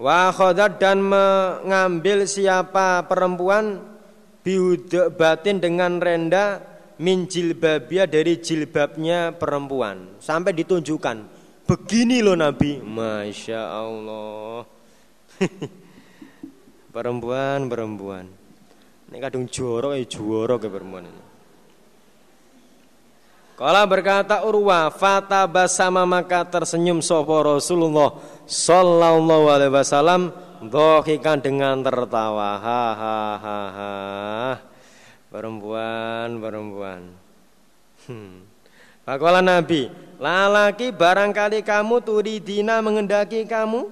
Wa 0.00 0.32
dan 0.80 1.04
mengambil 1.04 2.24
siapa 2.24 3.04
perempuan 3.04 3.84
batin 5.12 5.60
dengan 5.60 6.00
renda 6.00 6.64
min 6.96 7.28
jilbabia 7.28 8.08
dari 8.08 8.40
jilbabnya 8.40 9.36
perempuan 9.36 10.16
sampai 10.16 10.56
ditunjukkan 10.56 11.39
begini 11.70 12.18
loh 12.18 12.34
Nabi. 12.34 12.82
Masya 12.82 13.62
Allah. 13.62 14.66
Perempuan 16.94 17.70
perempuan. 17.70 18.26
Ini 19.10 19.16
kadung 19.22 19.46
jorok 19.46 19.94
ya 19.94 20.02
jorok 20.10 20.66
ya 20.66 20.70
perempuan 20.70 21.06
ini. 21.06 21.24
Kala 23.54 23.84
berkata 23.84 24.40
Urwa, 24.42 24.88
fata 24.88 25.44
basama 25.44 26.08
maka 26.08 26.48
tersenyum 26.48 27.04
sopo 27.04 27.44
Rasulullah 27.44 28.16
Sallallahu 28.48 29.52
alaihi 29.52 29.74
wasallam 29.76 30.32
Dohikan 30.60 31.40
dengan 31.40 31.80
tertawa. 31.80 32.60
Ha 32.60 32.84
ha 32.92 33.20
ha 33.40 33.60
ha. 33.72 33.92
Perempuan 35.32 36.36
perempuan. 36.36 37.00
Hmm. 38.04 38.44
Fakola 39.08 39.40
Nabi 39.40 40.09
Lalaki 40.20 40.92
barangkali 40.92 41.64
kamu 41.64 42.04
turidina 42.04 42.84
mengendaki 42.84 43.48
kamu 43.48 43.88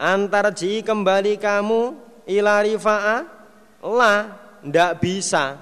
Antar 0.00 0.48
ji 0.56 0.80
kembali 0.80 1.36
kamu 1.36 1.92
Ila 2.24 2.64
rifa'a 2.64 3.16
La 3.84 4.42
Ndak 4.62 5.02
bisa. 5.02 5.58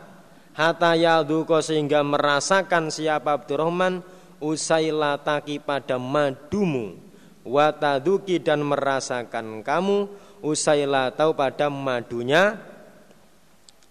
Hatta 0.53 0.92
yaduko 0.92 1.64
sehingga 1.64 2.05
merasakan 2.05 2.92
siapa 2.92 3.33
Abdurrahman 3.33 4.05
usailataki 4.44 5.57
pada 5.57 5.96
madumu. 5.96 7.00
Wataduki 7.40 8.37
dan 8.44 8.61
merasakan 8.61 9.64
kamu 9.64 10.12
usailatau 10.44 11.33
pada 11.33 11.72
madunya 11.72 12.61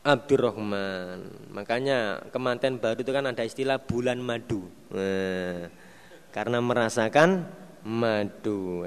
Abdurrahman 0.05 1.49
makanya 1.51 2.23
kemanten 2.31 2.79
baru 2.79 3.01
itu 3.01 3.11
kan 3.11 3.25
ada 3.25 3.43
istilah 3.43 3.81
bulan 3.81 4.21
madu. 4.21 4.63
Nah, 4.93 5.67
karena 6.29 6.61
merasakan 6.61 7.45
madu 7.85 8.85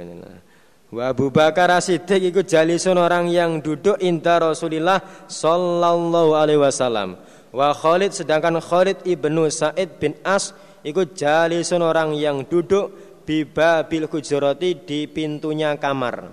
Wa 0.92 1.08
Abu 1.08 1.32
Bakar 1.32 1.72
Siddiq 1.80 2.20
ikut 2.20 2.44
jalisun 2.44 3.00
orang 3.00 3.32
yang 3.32 3.64
duduk 3.64 3.96
inta 4.04 4.36
Rasulillah 4.36 5.00
sallallahu 5.24 6.36
alaihi 6.36 6.60
wasallam. 6.60 7.16
Wa 7.48 7.72
Khalid 7.72 8.12
sedangkan 8.12 8.60
Khalid 8.60 9.00
ibnu 9.08 9.48
Said 9.48 9.96
bin 9.96 10.12
As 10.20 10.52
ikut 10.84 11.16
jalisun 11.16 11.80
orang 11.80 12.12
yang 12.12 12.44
duduk 12.44 12.92
biba 13.24 13.88
bil 13.88 14.04
hujurati 14.04 14.84
di 14.84 15.08
pintunya 15.08 15.72
kamar. 15.80 16.28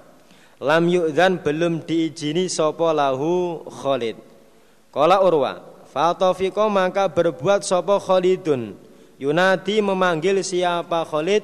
Lam 0.60 0.92
yu'zan 0.92 1.40
belum 1.40 1.88
diizini 1.88 2.52
sopo 2.52 2.92
lahu 2.92 3.64
Khalid. 3.64 4.20
Kala 4.92 5.24
Urwa, 5.24 5.64
Fatofiko 5.88 6.68
maka 6.68 7.08
berbuat 7.08 7.64
sopo 7.64 7.96
Khalidun. 7.96 8.76
Yunadi 9.20 9.84
memanggil 9.84 10.40
siapa 10.40 11.04
Khalid? 11.04 11.44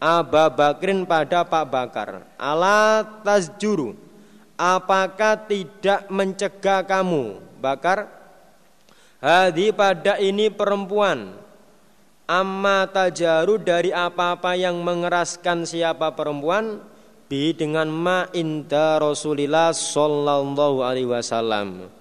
Aba 0.00 0.48
Bakrin 0.48 1.04
pada 1.04 1.44
Pak 1.44 1.66
Bakar. 1.66 2.10
Ala 2.38 3.04
tasjuru. 3.26 3.98
Apakah 4.54 5.44
tidak 5.50 6.06
mencegah 6.08 6.86
kamu, 6.86 7.42
Bakar? 7.58 8.20
Hadi 9.20 9.68
pada 9.76 10.16
ini 10.16 10.48
perempuan 10.48 11.36
Amma 12.24 12.88
tajaru 12.88 13.60
dari 13.60 13.92
apa-apa 13.92 14.56
yang 14.56 14.80
mengeraskan 14.80 15.68
siapa 15.68 16.16
perempuan 16.16 16.80
Bi 17.28 17.52
dengan 17.52 17.92
ma 17.92 18.32
inda 18.32 18.96
Rasulillah 18.96 19.76
Sallallahu 19.76 20.80
alaihi 20.80 21.04
wasallam 21.04 21.92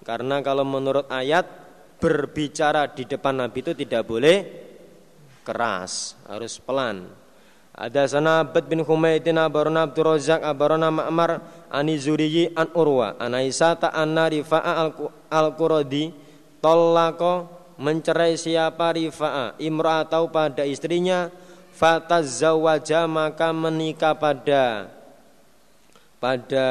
Karena 0.00 0.40
kalau 0.40 0.64
menurut 0.64 1.04
ayat 1.12 1.44
Berbicara 1.96 2.92
di 2.92 3.08
depan 3.08 3.40
Nabi 3.40 3.64
itu 3.64 3.72
tidak 3.72 4.04
boleh 4.04 4.44
keras 5.40 6.18
Harus 6.28 6.60
pelan. 6.60 7.08
Ada 7.76 8.08
sana 8.08 8.40
Abad 8.40 8.64
bin 8.72 8.80
Humaydin 8.80 9.36
abarona 9.36 9.84
Abdul 9.84 10.16
Razak 10.16 10.40
abarona 10.40 10.88
Ma'mar 10.88 11.44
Ani 11.68 12.00
Zuriyi 12.00 12.56
an 12.56 12.72
Urwa 12.72 13.20
An 13.20 13.36
Aisyata 13.36 13.92
anna 13.92 14.32
Rifa'a 14.32 14.88
al-Quradi 15.28 16.08
Tolako 16.64 17.56
mencerai 17.76 18.40
siapa 18.40 18.96
rifa'a 18.96 19.60
imra'atau 19.60 20.32
pada 20.32 20.64
istrinya 20.64 21.28
fatazzawaja 21.76 23.04
maka 23.04 23.52
menikah 23.52 24.16
pada 24.16 24.88
pada 26.16 26.66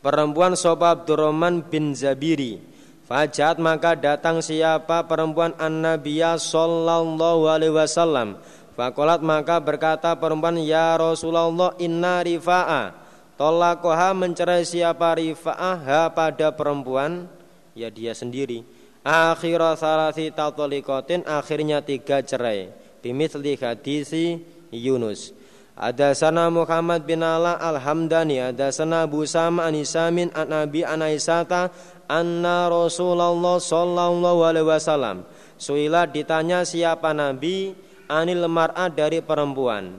perempuan 0.00 0.56
Soba 0.56 0.96
Abdurrahman 0.96 1.60
bin 1.68 1.92
Zabiri 1.92 2.75
Fajat 3.06 3.62
maka 3.62 3.94
datang 3.94 4.42
siapa 4.42 5.06
perempuan 5.06 5.54
An-Nabiya 5.62 6.42
sallallahu 6.42 7.46
alaihi 7.46 7.70
wasallam. 7.70 8.34
Fakolat 8.74 9.22
maka 9.22 9.62
berkata 9.62 10.10
perempuan 10.18 10.58
Ya 10.58 10.98
Rasulullah 10.98 11.78
inna 11.78 12.26
rifa'a. 12.26 12.98
Tolakoha 13.38 14.10
mencerai 14.10 14.66
siapa 14.66 15.22
rifa'ah 15.22 16.10
pada 16.10 16.50
perempuan? 16.50 17.30
Ya 17.78 17.94
dia 17.94 18.10
sendiri. 18.10 18.66
Akhira 19.06 19.78
salasi 19.78 20.34
tatolikotin 20.34 21.22
akhirnya 21.30 21.78
tiga 21.86 22.26
cerai. 22.26 22.74
Bimithli 23.06 23.54
hadisi 23.54 24.42
Yunus. 24.74 25.30
Ada 25.76 26.16
sana 26.16 26.48
Muhammad 26.48 27.04
bin 27.04 27.20
Ala 27.20 27.60
Al-Hamdani. 27.60 28.40
Ada 28.50 28.72
sana 28.72 29.04
Abu 29.04 29.28
Sama 29.28 29.68
Anisamin 29.68 30.32
An 30.32 30.48
Nabi 30.48 30.82
An 30.82 31.04
Aisyata 31.04 31.68
Anna 32.06 32.70
Rasulullah 32.70 33.58
Sallallahu 33.58 34.40
Alaihi 34.46 34.66
Wasallam. 34.66 35.26
Suila 35.58 36.06
ditanya 36.06 36.62
siapa 36.62 37.10
Nabi? 37.10 37.74
Anil 38.06 38.46
mar'ah 38.46 38.86
dari 38.86 39.18
perempuan. 39.18 39.90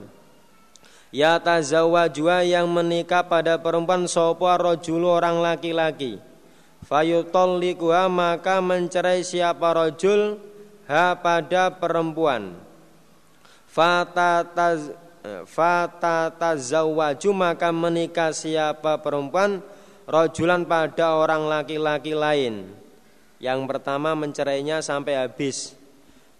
Ya 1.12 1.36
tazawajua 1.40 2.44
yang 2.44 2.68
menikah 2.68 3.24
pada 3.24 3.60
perempuan 3.60 4.08
Sopo 4.08 4.48
rojulu 4.48 5.08
orang 5.12 5.40
laki-laki? 5.40 6.20
Fayutallikuha 6.88 8.08
maka 8.08 8.64
mencerai 8.64 9.20
siapa 9.24 9.76
rojul? 9.76 10.40
Ha 10.88 11.20
pada 11.20 11.68
perempuan. 11.68 12.56
Fatataz 13.68 14.96
fatatazawwaju 15.44 17.30
maka 17.36 17.68
menikah 17.68 18.32
siapa 18.32 18.96
perempuan 18.96 19.60
rojulan 20.08 20.64
pada 20.64 21.20
orang 21.20 21.44
laki-laki 21.44 22.16
lain. 22.16 22.72
Yang 23.38 23.60
pertama 23.68 24.16
mencerainya 24.16 24.80
sampai 24.80 25.20
habis. 25.20 25.76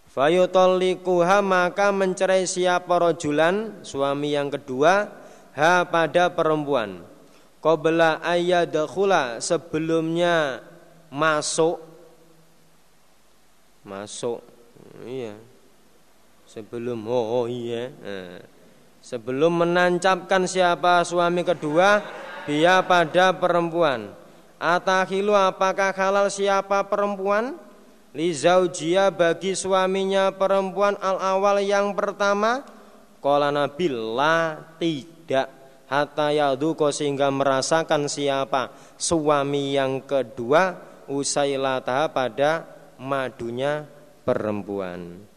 Fayutallikuha 0.09 1.45
maka 1.45 1.93
mencerai 1.93 2.49
siapa 2.49 2.91
rojulan 2.91 3.85
suami 3.85 4.35
yang 4.35 4.49
kedua 4.49 5.13
ha 5.53 5.85
pada 5.85 6.33
perempuan. 6.33 7.05
Qabla 7.61 8.25
ayyadkhula 8.25 9.45
sebelumnya 9.45 10.65
masuk. 11.13 11.79
Masuk. 13.85 14.41
Iya. 15.05 15.37
Sebelum 16.49 16.99
oh, 17.05 17.45
oh 17.45 17.47
iya. 17.47 17.93
Nah. 18.01 18.41
sebelum 18.99 19.63
menancapkan 19.63 20.45
siapa 20.45 21.07
suami 21.07 21.47
kedua 21.47 22.03
dia 22.49 22.81
pada 22.81 23.37
perempuan. 23.37 24.17
Atahilu 24.57 25.37
apakah 25.37 25.93
halal 25.93 26.33
siapa 26.33 26.81
perempuan? 26.89 27.61
Lizaujia 28.17 29.13
bagi 29.13 29.53
suaminya 29.53 30.33
perempuan 30.33 30.97
al 30.99 31.21
awal 31.21 31.61
yang 31.61 31.93
pertama. 31.93 32.65
Kala 33.21 33.53
Nabi 33.53 33.93
tidak. 34.81 35.49
Hatta 35.89 36.29
yaduko 36.33 36.93
sehingga 36.93 37.33
merasakan 37.33 38.13
siapa 38.13 38.73
suami 39.01 39.73
yang 39.73 40.05
kedua 40.05 40.77
usailataha 41.09 42.13
pada 42.13 42.65
madunya 43.01 43.89
perempuan. 44.25 45.28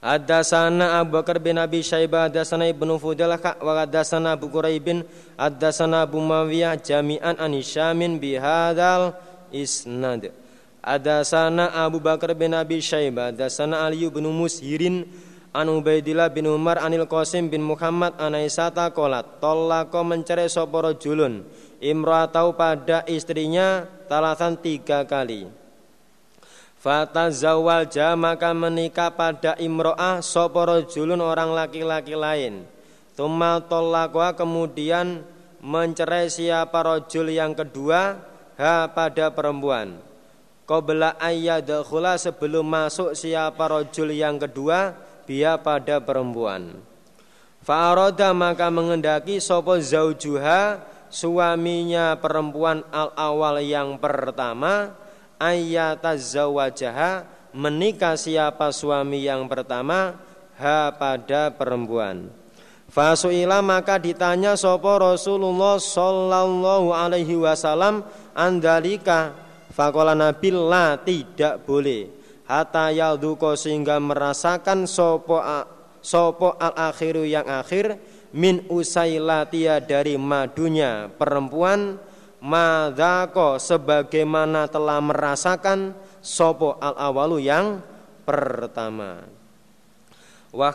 Ada 0.00 0.40
sana 0.40 0.96
Abu 0.96 1.20
Bakar 1.20 1.36
bin 1.36 1.60
Abi 1.60 1.84
Syaibah, 1.84 2.32
sana 2.40 2.64
Ibnu 2.72 2.96
Fudalah, 2.96 3.36
wa 3.60 3.84
sana 4.00 4.32
Abu 4.32 4.48
Quraibin, 4.48 5.04
ada 5.36 5.68
sana 5.76 6.08
Abu 6.08 6.16
Mawiyah 6.24 6.80
jami'an 6.80 7.36
anisyamin 7.36 8.16
bihadal 8.16 9.12
isnad. 9.52 10.32
Ada 10.80 11.20
sana 11.20 11.68
Abu 11.76 12.00
Bakar 12.00 12.32
bin 12.32 12.56
Abi 12.56 12.80
Syaibah, 12.80 13.36
sana 13.52 13.84
Ali 13.84 14.08
bin 14.08 14.24
Mushirin, 14.24 15.04
An 15.50 15.66
Ubaidillah 15.66 16.30
bin 16.30 16.46
Umar 16.46 16.78
anil 16.78 17.10
Qasim 17.10 17.50
bin 17.50 17.58
Muhammad 17.58 18.14
anaisata 18.22 18.86
kolat 18.94 19.42
Tolako 19.42 20.06
mencerai 20.06 20.46
soporo 20.46 20.94
julun 20.94 21.42
Imratau 21.82 22.54
pada 22.54 23.02
istrinya 23.10 23.82
talasan 24.06 24.54
tiga 24.62 25.02
kali 25.02 25.50
Fata 26.80 27.28
zawal 27.28 27.84
maka 28.16 28.56
menikah 28.56 29.12
pada 29.12 29.52
imro'ah 29.60 30.24
soporo 30.24 30.80
julun 30.88 31.20
orang 31.20 31.52
laki-laki 31.52 32.16
lain 32.16 32.64
Tumal 33.12 33.68
tolakwa 33.68 34.32
kemudian 34.32 35.20
mencerai 35.60 36.32
siapa 36.32 36.80
rojul 36.80 37.28
yang 37.36 37.52
kedua 37.52 38.16
Ha 38.56 38.88
pada 38.96 39.28
perempuan 39.28 40.00
Qobla 40.64 41.18
ayyadakhula 41.18 42.14
sebelum 42.14 42.62
masuk 42.62 43.18
siapa 43.18 43.66
rojul 43.66 44.14
yang 44.14 44.38
kedua 44.38 44.94
dia 45.26 45.58
pada 45.58 45.98
perempuan. 45.98 46.78
Fa'aroda 47.66 48.30
maka 48.30 48.70
mengendaki 48.70 49.42
sopo 49.42 49.74
zaujuha 49.82 50.78
suaminya 51.10 52.14
perempuan 52.22 52.86
al 52.94 53.10
awal 53.18 53.58
yang 53.58 53.98
pertama 53.98 54.94
ayatazawajaha 55.40 57.24
menikah 57.56 58.14
siapa 58.14 58.70
suami 58.70 59.24
yang 59.24 59.48
pertama 59.48 60.20
ha 60.60 60.92
pada 60.94 61.50
perempuan. 61.50 62.28
Fasuila 62.90 63.62
maka 63.62 64.02
ditanya 64.02 64.58
sopo 64.58 64.98
Rasulullah 64.98 65.78
Sallallahu 65.78 66.90
Alaihi 66.90 67.38
Wasallam 67.38 68.02
andalika 68.34 69.30
fakola 69.70 70.12
Nabi 70.18 70.50
la 70.50 70.98
tidak 70.98 71.62
boleh 71.62 72.10
hatta 72.50 72.90
yalduko 72.90 73.54
sehingga 73.54 74.02
merasakan 74.02 74.90
sopo 74.90 75.38
sopo 76.02 76.58
al 76.58 76.74
akhiru 76.90 77.22
yang 77.22 77.46
akhir 77.46 77.94
min 78.34 78.66
usailatia 78.66 79.78
dari 79.78 80.18
madunya 80.18 81.06
perempuan 81.14 81.94
madako 82.40 83.60
sebagaimana 83.60 84.66
telah 84.66 84.98
merasakan 84.98 85.92
sopo 86.24 86.80
al 86.80 86.96
awalu 86.96 87.44
yang 87.44 87.84
pertama. 88.24 89.24
Wa 90.50 90.74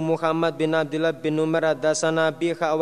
Muhammad 0.00 0.56
bin 0.56 0.72
Abdullah 0.72 1.12
bin 1.12 1.36
Umar 1.36 1.76
haddatsana 1.76 2.32
biha 2.32 2.72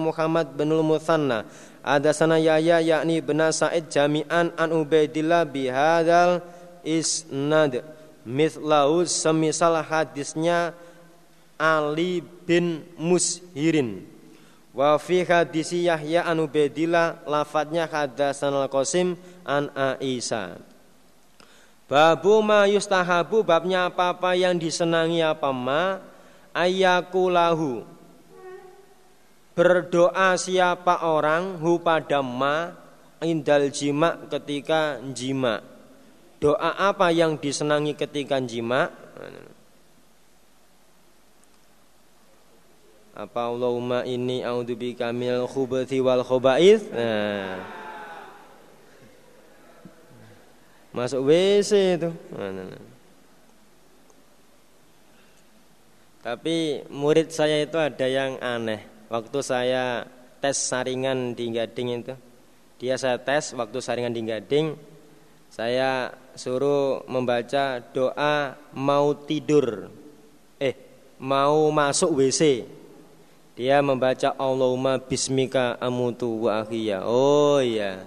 Muhammad 0.00 0.48
bin 0.56 0.72
Muthanna 0.80 1.44
haddatsana 1.84 2.40
Yahya 2.40 2.80
yakni 2.80 3.20
bin 3.20 3.36
Sa'id 3.52 3.92
jami'an 3.92 4.56
an 4.56 4.68
Ubaidillah 4.72 5.44
bihadzal 5.44 6.40
isnad. 6.80 7.84
Mislahu 8.24 9.04
semisal 9.04 9.84
hadisnya 9.84 10.72
Ali 11.60 12.24
bin 12.48 12.80
Mushirin 12.96 14.13
wa 14.74 14.98
fi 14.98 15.22
hadisi 15.22 15.86
Yahya 15.86 16.26
an 16.26 16.42
Ubaidillah 16.42 17.24
lafadznya 17.24 17.86
hadasan 17.86 18.52
al-Qasim 18.52 19.14
an 19.46 19.70
Aisyah 19.72 20.74
Babu 21.84 22.40
ma 22.40 22.64
yustahabu 22.64 23.44
babnya 23.44 23.92
apa-apa 23.92 24.32
yang 24.32 24.56
disenangi 24.56 25.20
apa 25.20 25.52
ma? 25.52 26.00
Ayakulahu 26.56 27.84
berdoa 29.54 30.34
siapa 30.34 31.06
orang 31.06 31.60
hu 31.60 31.78
pada 31.78 32.24
ma 32.24 32.72
indal 33.20 33.68
jima 33.68 34.16
ketika 34.32 34.98
jima. 35.12 35.60
Doa 36.40 36.76
apa 36.88 37.12
yang 37.12 37.36
disenangi 37.36 37.92
ketika 37.92 38.40
jima? 38.40 38.88
Apa 43.14 43.46
Allahumma 43.46 44.02
ini 44.02 44.42
a'udzubika 44.42 45.14
minal 45.14 45.46
khubuthi 45.46 46.02
wal 46.02 46.26
khaba'ith? 46.26 46.90
Nah. 46.90 47.62
Masuk 50.90 51.30
WC 51.30 51.70
itu. 51.94 52.10
Nah, 52.34 52.50
nah. 52.50 52.82
Tapi 56.26 56.82
murid 56.90 57.30
saya 57.30 57.62
itu 57.62 57.78
ada 57.78 58.06
yang 58.10 58.34
aneh. 58.42 58.82
Waktu 59.06 59.38
saya 59.46 60.10
tes 60.42 60.58
saringan 60.58 61.38
di 61.38 61.54
Gading 61.54 62.02
itu, 62.02 62.14
dia 62.82 62.98
saya 62.98 63.20
tes 63.22 63.54
waktu 63.54 63.78
saringan 63.78 64.10
di 64.10 64.26
Gading, 64.26 64.74
saya 65.54 66.10
suruh 66.34 67.06
membaca 67.06 67.78
doa 67.94 68.58
mau 68.74 69.14
tidur. 69.14 69.86
Eh, 70.58 70.74
mau 71.22 71.70
masuk 71.70 72.18
WC. 72.18 72.66
Dia 73.54 73.78
membaca 73.80 74.34
Allahumma 74.34 74.98
bismika 74.98 75.78
amutu 75.78 76.50
wa 76.50 76.66
akhiya. 76.66 77.06
Oh 77.06 77.62
iya. 77.62 78.02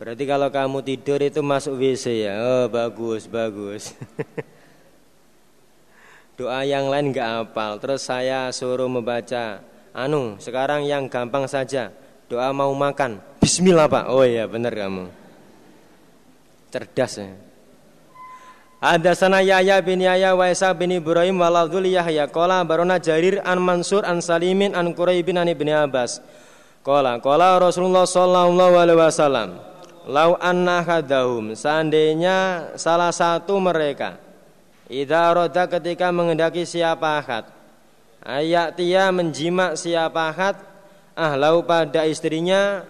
Berarti 0.00 0.24
kalau 0.24 0.48
kamu 0.48 0.78
tidur 0.82 1.20
itu 1.20 1.44
masuk 1.44 1.76
WC 1.76 2.26
ya. 2.26 2.34
Oh 2.40 2.66
bagus, 2.72 3.28
bagus. 3.28 3.92
doa 6.40 6.64
yang 6.64 6.88
lain 6.88 7.12
enggak 7.12 7.28
hafal. 7.28 7.76
Terus 7.78 8.02
saya 8.02 8.48
suruh 8.50 8.88
membaca 8.88 9.60
anu, 9.92 10.40
sekarang 10.40 10.88
yang 10.88 11.06
gampang 11.06 11.44
saja. 11.44 11.92
Doa 12.32 12.48
mau 12.50 12.72
makan. 12.72 13.20
Bismillah, 13.44 13.92
Pak. 13.92 14.08
Oh 14.08 14.24
iya, 14.24 14.48
benar 14.48 14.72
kamu 14.72 15.22
cerdas 16.72 17.20
ya. 17.20 17.51
Ada 18.82 19.14
sana 19.14 19.38
Yahya 19.38 19.78
bin 19.78 20.02
Yahya 20.02 20.34
wa 20.34 20.50
Isa 20.50 20.74
bin 20.74 20.90
Ibrahim 20.90 21.38
waladul 21.38 21.86
Yahya. 21.86 22.26
Kola 22.26 22.66
barona 22.66 22.98
Jarir 22.98 23.38
an 23.46 23.62
Mansur 23.62 24.02
an 24.02 24.18
Salimin 24.18 24.74
an 24.74 24.90
Quraibin 24.90 25.38
an 25.38 25.46
Ibni 25.46 25.70
Abbas. 25.70 26.18
Kola 26.82 27.22
Kola 27.22 27.62
Rasulullah 27.62 28.02
sallallahu 28.02 28.74
alaihi 28.74 28.98
wasallam 28.98 29.48
Lau 30.10 30.34
anna 30.42 30.82
hadahum. 30.82 31.54
Seandainya 31.54 32.74
salah 32.74 33.14
satu 33.14 33.54
mereka 33.62 34.18
Ida 34.90 35.30
roda 35.30 35.70
ketika 35.70 36.10
mengendaki 36.10 36.66
siapa 36.66 37.22
akad 37.22 37.46
Ayat 38.18 38.74
dia 38.74 39.14
menjimak 39.14 39.78
siapa 39.78 40.34
akad 40.34 40.58
Ahlau 41.14 41.62
pada 41.62 42.02
istrinya 42.02 42.82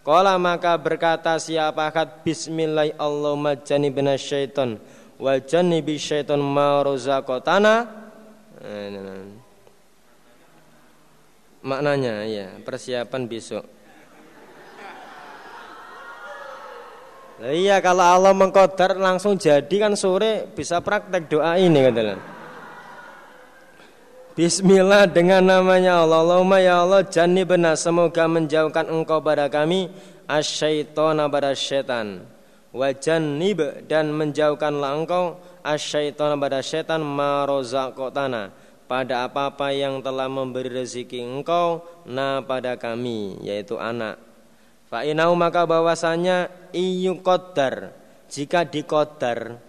Kala 0.00 0.40
maka 0.40 0.80
berkata 0.80 1.36
siapa 1.36 1.92
akad 1.92 2.24
Bismillah 2.24 2.96
Allahumma 2.96 3.52
janibna 3.52 4.16
syaiton 4.16 4.80
Wa 5.20 5.36
janibi 5.36 6.00
syaiton 6.00 6.40
ma 6.40 6.80
rozakotana 6.80 8.00
Maknanya 11.60 12.24
ya 12.24 12.46
persiapan 12.64 13.28
besok. 13.28 13.64
Iya 17.40 17.80
kalau 17.80 18.04
Allah 18.04 18.32
mengkodar 18.36 18.96
langsung 19.00 19.36
jadi 19.40 19.72
kan 19.80 19.96
sore 19.96 20.48
bisa 20.56 20.80
praktek 20.80 21.28
doa 21.28 21.56
ini 21.56 21.84
katanya. 21.84 22.16
Bismillah 24.36 25.04
dengan 25.08 25.44
namanya 25.44 26.00
Allah. 26.04 26.20
Allahumma 26.24 26.64
ya 26.64 26.80
Allah 26.80 27.04
benar 27.44 27.76
semoga 27.76 28.24
menjauhkan 28.24 28.88
engkau 28.88 29.20
pada 29.20 29.48
kami 29.52 29.92
asyaitona 30.24 31.28
pada 31.28 31.52
syaitan 31.52 32.24
wa 32.70 32.88
jannib 32.94 33.86
dan 33.90 34.14
menjauhkanlah 34.14 34.94
engkau 35.02 35.38
asyaitona 35.66 36.38
pada 36.38 36.62
syaitan 36.62 37.02
marozakotana. 37.02 38.54
Pada 38.90 39.22
apa-apa 39.22 39.70
yang 39.70 40.02
telah 40.02 40.26
memberi 40.26 40.66
rezeki 40.66 41.22
engkau 41.22 41.86
na 42.10 42.42
pada 42.42 42.74
kami 42.74 43.38
yaitu 43.38 43.78
anak. 43.78 44.18
Fa 44.90 45.06
inau 45.06 45.30
maka 45.38 45.62
bahwasanya 45.62 46.50
iyu 46.74 47.22
kodar 47.22 47.94
jika 48.26 48.66
dikodar 48.66 49.62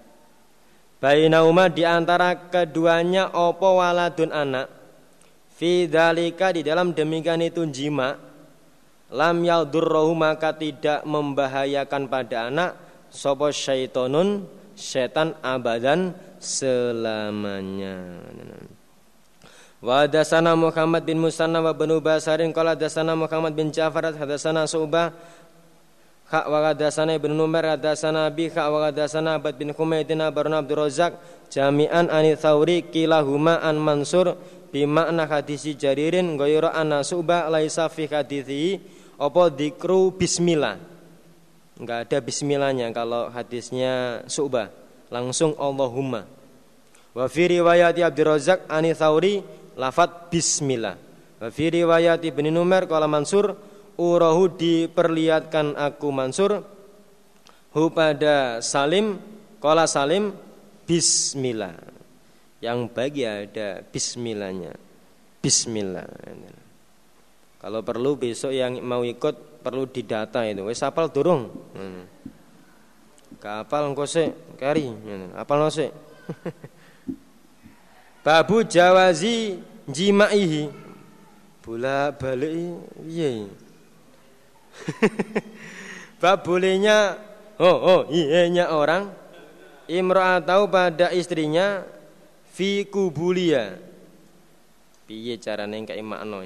Bainauma 1.01 1.65
di 1.65 1.81
antara 1.81 2.37
keduanya 2.53 3.33
opo 3.33 3.81
waladun 3.81 4.29
anak. 4.29 4.69
Fi 5.49 5.89
dalika 5.89 6.53
di 6.53 6.61
dalam 6.61 6.93
demikian 6.93 7.41
itu 7.41 7.65
jima 7.69 8.17
lam 9.09 9.41
yaldurrohu 9.41 10.13
maka 10.13 10.53
tidak 10.53 11.01
membahayakan 11.03 12.05
pada 12.05 12.53
anak 12.53 12.71
sopo 13.11 13.51
syaitonun 13.51 14.47
setan 14.73 15.35
abadan 15.43 16.15
selamanya. 16.39 17.99
Wa 19.81 20.05
dasana 20.05 20.53
Muhammad 20.53 21.05
bin 21.05 21.17
Musanna 21.17 21.57
wa 21.57 21.73
benu 21.73 21.97
Basarin 21.97 22.53
qala 22.53 22.77
dasana 22.77 23.17
Muhammad 23.17 23.57
bin 23.57 23.73
Ja'far 23.73 24.13
hadasana 24.13 24.69
Subah 24.69 25.09
Hak 26.29 26.45
wa 26.47 26.69
hadasana 26.69 27.17
Ibnu 27.17 27.33
Numair 27.33 27.75
hadasana 27.75 28.29
Abi 28.29 28.47
hak 28.47 28.67
wa 28.69 28.87
hadasana 28.87 29.41
Abad 29.41 29.57
bin 29.57 29.73
Humaydin 29.73 30.21
Abarna 30.21 30.61
Abdul 30.61 30.85
Razak 30.85 31.17
jami'an 31.49 32.13
ani 32.13 32.37
Thawri 32.37 32.87
kilahuma 32.93 33.57
an 33.59 33.81
Mansur 33.81 34.37
bimakna 34.69 35.25
hadisi 35.27 35.73
jaririn 35.75 36.37
ghayra 36.37 36.77
anna 36.77 37.03
suba 37.03 37.49
laisa 37.49 37.89
fi 37.89 38.05
hadisi 38.05 38.79
apa 39.19 39.49
dikru 39.49 40.13
bismillah 40.13 40.90
enggak 41.81 42.05
ada 42.05 42.17
bismillahnya 42.21 42.93
kalau 42.93 43.33
hadisnya 43.33 44.21
subah 44.29 44.69
langsung 45.09 45.57
Allahumma 45.57 46.29
Wa 47.11 47.27
fi 47.27 47.59
riwayat 47.59 47.99
Abdurrazzaq 47.99 48.71
ani 48.71 48.95
Tsauri 48.95 49.43
lafat 49.75 50.31
bismillah. 50.31 50.95
Wa 51.43 51.49
fi 51.51 51.67
riwayat 51.67 52.23
Ibnu 52.23 52.47
Numair 52.47 52.87
qala 52.87 53.07
Mansur 53.07 53.55
urahu 53.99 54.47
diperlihatkan 54.55 55.75
aku 55.75 56.07
Mansur 56.09 56.63
hu 57.75 57.83
pada 57.91 58.63
Salim 58.63 59.19
qala 59.59 59.83
Salim 59.91 60.31
bismillah. 60.87 61.75
Yang 62.63 62.79
bagi 62.93 63.23
ada 63.25 63.81
bismillahnya. 63.83 64.71
Bismillah. 65.41 66.05
Kalau 67.57 67.81
perlu 67.81 68.13
besok 68.13 68.53
yang 68.53 68.77
mau 68.85 69.01
ikut 69.01 69.50
perlu 69.61 69.85
didata 69.85 70.41
itu. 70.43 70.65
Wes 70.67 70.81
apal 70.81 71.13
durung? 71.13 71.53
Hmm. 71.77 72.09
Kapal 73.41 73.89
engko 73.89 74.05
sik, 74.05 74.57
kari. 74.57 74.93
Apal 75.33 75.57
no 75.61 75.69
sik. 75.69 75.93
Babu 78.25 78.61
jawazi 78.61 79.57
jimaihi. 79.89 80.69
Bola 81.61 82.13
balik 82.13 82.53
piye? 83.05 83.49
Bab 86.21 86.45
bolehnya 86.45 87.17
oh 87.57 87.77
oh 87.81 88.01
iya 88.09 88.69
orang 88.69 89.09
tahu 90.45 90.63
pada 90.69 91.09
istrinya 91.13 91.85
fi 92.53 92.85
kubulia. 92.85 93.77
Piye 95.09 95.37
carane 95.41 95.81
kayak 95.85 96.05
makna 96.05 96.45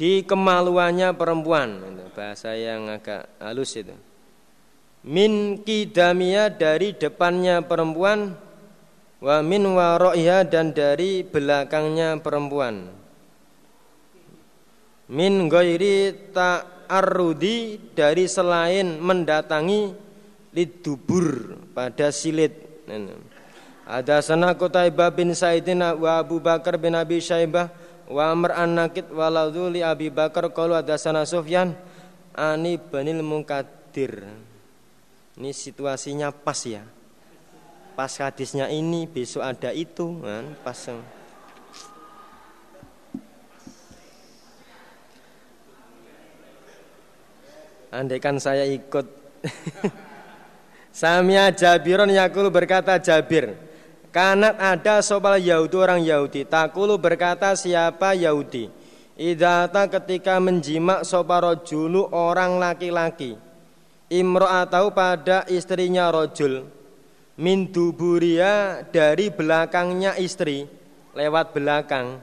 Di 0.00 0.24
kemaluannya 0.24 1.12
perempuan, 1.12 1.76
bahasa 2.16 2.56
yang 2.56 2.88
agak 2.88 3.28
halus 3.36 3.76
itu. 3.76 3.92
Min 5.04 5.60
kidamia 5.60 6.48
dari 6.48 6.96
depannya 6.96 7.60
perempuan 7.60 8.32
wa 9.20 9.44
min 9.44 9.76
waroiha 9.76 10.48
dan 10.48 10.72
dari 10.72 11.20
belakangnya 11.20 12.16
perempuan. 12.16 12.88
Min 15.12 15.52
ghairi 15.52 16.32
ta'arrudi 16.32 17.92
dari 17.92 18.24
selain 18.24 18.96
mendatangi 19.04 19.92
lidubur 20.56 21.60
pada 21.76 22.08
silit. 22.08 22.56
Ada 23.84 24.24
sana 24.24 24.56
Qutaibah 24.56 25.12
bin 25.12 25.36
Saidin 25.36 25.84
wa 25.84 26.24
Abu 26.24 26.40
Bakar 26.40 26.80
bin 26.80 26.96
Abi 26.96 27.20
Syaibah 27.20 27.68
wa 28.10 28.34
Amr 28.34 28.50
an 28.58 28.74
Nakid 28.74 29.06
wa 29.14 29.30
li 29.70 29.80
Abi 29.86 30.10
Bakar 30.10 30.50
qalu 30.50 30.74
ada 30.74 30.98
sana 30.98 31.22
Sufyan 31.22 31.78
ani 32.34 32.76
banil 32.76 33.22
Munkadir. 33.22 34.26
Ini 35.38 35.54
situasinya 35.54 36.34
pas 36.34 36.58
ya. 36.66 36.82
Pas 37.94 38.10
hadisnya 38.10 38.66
ini 38.68 39.06
besok 39.06 39.46
ada 39.46 39.70
itu 39.70 40.20
kan 40.20 40.44
pas 40.66 40.78
andaikan 47.94 48.36
saya 48.42 48.66
ikut. 48.66 49.06
Samia 50.90 51.54
Jabiron 51.54 52.10
Yakulu 52.10 52.50
berkata 52.50 52.98
Jabir 52.98 53.69
Kanat 54.10 54.58
ada 54.58 55.06
sobal 55.06 55.38
Yahudi 55.38 55.76
orang 55.78 56.02
Yahudi. 56.02 56.42
Takulu 56.42 56.98
berkata 56.98 57.54
siapa 57.54 58.18
Yahudi? 58.18 58.66
Idata 59.14 59.86
ketika 59.86 60.42
menjimak 60.42 61.06
soparojulu 61.06 62.10
orang 62.10 62.58
laki-laki. 62.58 63.38
Atau 64.10 64.90
pada 64.90 65.46
istrinya 65.46 66.10
rojul 66.10 66.66
min 67.38 67.70
duburia 67.70 68.82
dari 68.90 69.30
belakangnya 69.30 70.18
istri. 70.18 70.66
Lewat 71.14 71.54
belakang. 71.54 72.18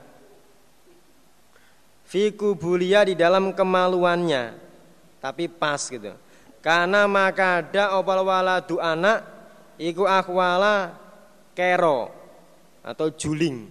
Fi 2.04 2.36
kubulia 2.36 3.08
di 3.08 3.16
dalam 3.16 3.56
kemaluannya. 3.56 4.60
Tapi 5.24 5.48
pas 5.48 5.80
gitu. 5.88 6.12
Karena 6.60 7.08
maka 7.08 7.64
ada 7.64 7.96
opal 7.96 8.28
waladu 8.28 8.76
anak 8.84 9.24
iku 9.80 10.04
akwala 10.04 11.07
kero 11.58 12.14
atau 12.86 13.10
juling 13.18 13.66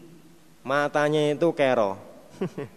matanya 0.67 1.31
itu 1.31 1.55
kero 1.55 1.95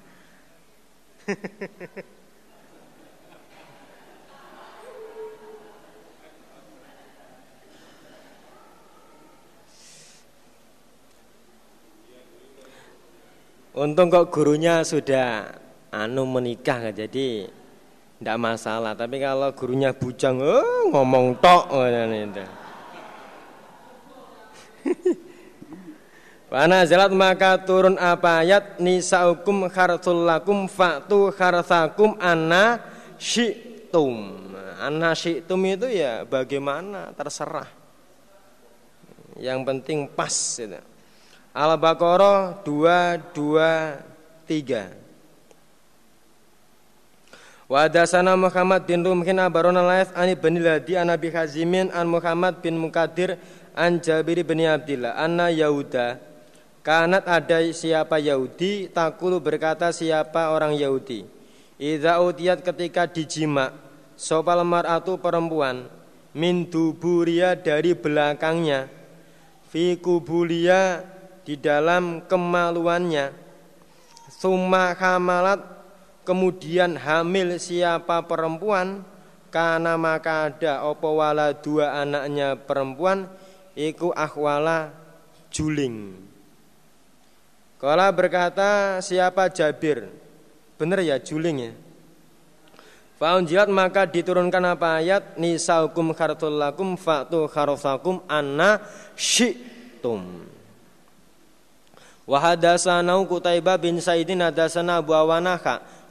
Untung 13.79 14.11
kok 14.11 14.27
gurunya 14.27 14.83
sudah 14.83 15.55
anu 15.95 16.27
menikah 16.27 16.91
jadi 16.91 17.47
tidak 18.19 18.37
masalah. 18.41 18.91
Tapi 18.91 19.23
kalau 19.23 19.55
gurunya 19.55 19.95
bujang, 19.95 20.43
oh, 20.43 20.91
ngomong 20.91 21.39
tok 21.39 21.71
itu. 22.11 22.43
Wana 26.53 26.81
zalat 26.81 27.13
maka 27.13 27.61
turun 27.61 27.93
apa 28.01 28.41
ayat 28.41 28.81
nisaukum 28.81 29.69
khartul 29.69 30.25
lakum 30.25 30.65
fa'tu 30.65 31.29
kharthakum 31.29 32.17
anna 32.17 32.81
syi'tum. 33.21 34.49
Anna 34.81 35.13
syi'tum 35.13 35.61
itu 35.69 35.93
ya 35.93 36.25
bagaimana 36.25 37.13
terserah. 37.13 37.69
Yang 39.37 39.59
penting 39.61 40.09
pas 40.09 40.33
itu. 40.33 40.81
Al-Baqarah 41.49 42.61
223 42.65 44.99
Wa 47.69 47.85
hadasana 47.85 48.33
Muhammad 48.33 48.81
bin 48.89 49.05
Rumhin 49.05 49.37
abarona 49.37 49.85
laif 49.85 50.09
ani 50.17 50.33
bin 50.33 50.57
Ladi 50.57 50.97
an 50.97 51.13
Abi 51.13 51.29
Hazimin 51.29 51.93
an 51.93 52.09
Muhammad 52.09 52.65
bin 52.65 52.73
Mukadir 52.73 53.37
an 53.79 54.03
Jabir 54.03 54.43
bin 54.43 54.59
Abdillah 54.67 55.15
anna 55.15 55.47
Yahuda 55.47 56.19
kanat 56.83 57.23
ada 57.23 57.63
siapa 57.71 58.19
Yahudi 58.19 58.91
takulu 58.91 59.39
berkata 59.39 59.95
siapa 59.95 60.51
orang 60.51 60.75
Yahudi? 60.75 61.23
Idza 61.79 62.19
utiyat 62.19 62.59
ketika 62.59 63.07
dijima 63.07 63.71
sopal 64.19 64.67
mar'atu 64.67 65.15
perempuan 65.15 65.87
min 66.35 66.67
duburia 66.67 67.55
dari 67.55 67.95
belakangnya 67.95 68.91
fi 69.71 69.95
kubulia 69.95 71.07
di 71.47 71.55
dalam 71.55 72.27
kemaluannya. 72.27 73.31
Summa 74.29 74.91
hamalat 74.93 75.63
kemudian 76.27 76.99
hamil 76.99 77.55
siapa 77.57 78.27
perempuan? 78.27 79.07
Karena 79.49 79.97
maka 79.97 80.53
ada 80.53 80.85
opo 80.85 81.17
wala 81.17 81.57
dua 81.57 82.05
anaknya 82.05 82.53
perempuan 82.53 83.25
iku 83.79 84.11
akhwala 84.11 84.91
juling. 85.47 86.19
Kala 87.79 88.11
berkata 88.11 88.99
siapa 88.99 89.47
Jabir? 89.47 90.11
Benar 90.75 90.99
ya 90.99 91.15
juling 91.15 91.71
ya? 91.71 91.73
Faunjilat 93.19 93.67
maka 93.71 94.03
diturunkan 94.07 94.63
apa 94.75 94.99
ayat? 94.99 95.39
Nisaukum 95.39 96.11
khartul 96.15 96.59
lakum 96.59 96.95
fa'tu 96.99 97.47
kharofakum 97.51 98.23
anna 98.27 98.83
syi'tum. 99.15 100.23
Wa 102.23 102.37
hadatsana 102.39 103.15
Qutaibah 103.27 103.75
bin 103.75 103.99
Saidin 103.99 104.39
hadatsana 104.39 105.03
Abu 105.03 105.11
Awanah 105.11 105.59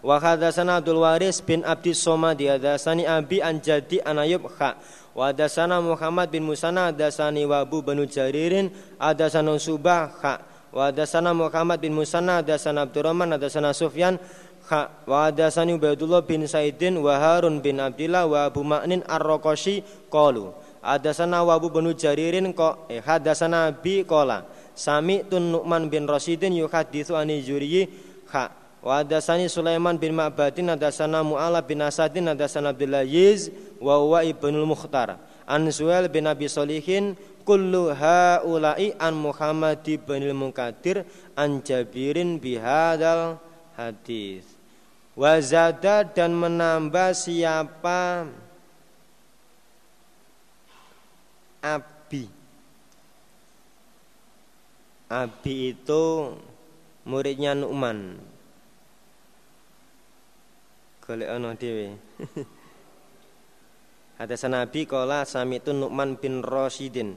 wa 0.04 0.16
hadatsana 0.20 0.84
Abdul 0.84 1.00
Waris 1.00 1.40
bin 1.40 1.64
Abdi 1.64 1.96
Somadi 1.96 2.48
hadatsani 2.48 3.08
Abi 3.08 3.40
an 3.40 3.56
Jadi 3.60 4.04
an 4.04 4.20
Ayub 4.20 4.44
kha 4.52 4.76
wa 5.18 5.34
hadatsana 5.34 5.82
Muhammad 5.82 6.30
bin 6.30 6.46
Musana 6.46 6.94
hadatsani 6.94 7.42
Wabu 7.42 7.82
bin 7.82 8.06
Jaririn 8.06 8.70
hadatsana 9.02 9.58
Subah 9.58 10.14
kha. 10.14 10.38
Wa 10.70 10.94
hadatsana 10.94 11.34
Muhammad 11.34 11.82
bin 11.82 11.90
Musanna 11.90 12.38
hadatsana 12.38 12.86
Abdurrahman 12.86 13.34
hadatsana 13.34 13.74
Sufyan 13.74 14.14
kha. 14.70 14.86
Wa 15.10 15.26
hadatsani 15.26 15.74
Ubaidullah 15.74 16.22
bin 16.22 16.46
Saidin 16.46 17.02
wa 17.02 17.18
Harun 17.18 17.58
bin 17.58 17.82
Abdillah 17.82 18.30
wa 18.30 18.46
Abu 18.46 18.62
Ma'nin 18.62 19.02
Ar-Raqashi 19.10 19.82
qalu. 20.06 20.54
Hadatsana 20.86 21.42
Wabu 21.42 21.74
bin 21.74 21.90
Jaririn 21.98 22.54
ko 22.54 22.86
eh, 22.86 23.02
hadatsana 23.02 23.74
Bi 23.74 24.06
qala. 24.06 24.46
Sami 24.78 25.26
tun 25.26 25.50
Nu'man 25.50 25.90
bin 25.90 26.06
Rasidin 26.06 26.54
yuhadithu 26.54 27.18
ani 27.18 27.42
Zuriyi 27.42 27.90
ha 28.30 28.54
wa 28.82 29.02
hadasani 29.02 29.50
Sulaiman 29.50 29.98
bin 29.98 30.14
Ma'badin 30.14 30.70
hadasana 30.72 31.22
Mu'ala 31.26 31.62
bin 31.64 31.82
Asadin 31.82 32.30
hadasana 32.30 32.70
Abdullah 32.70 33.02
Yiz 33.02 33.50
wa 33.82 33.98
huwa 33.98 34.22
ibnul 34.22 34.66
Mukhtar. 34.66 35.18
An 35.48 35.64
Suhail 35.72 36.12
bin 36.12 36.28
Abi 36.28 36.44
Solihin 36.46 37.16
kullu 37.48 37.96
haula'i 37.96 38.92
an 39.00 39.16
Muhammad 39.16 39.80
bin 39.80 40.22
Munkadir 40.36 41.08
an 41.32 41.64
Jabirin 41.64 42.36
bihadal 42.36 43.40
hadis 43.72 44.58
wazada 45.18 46.06
dan 46.06 46.30
menambah 46.30 47.10
siapa? 47.10 48.30
Abi. 51.58 52.30
Abi 55.10 55.74
itu 55.74 56.38
muridnya 57.02 57.58
Nu'man. 57.58 58.22
Golek 61.08 61.32
ana 61.32 61.56
dhewe. 61.56 61.96
Hadasan 64.20 64.52
Nabi 64.52 64.84
sami 65.24 65.56
itu 65.56 65.72
Nu'man 65.72 66.20
bin 66.20 66.44
Rasyidin. 66.44 67.16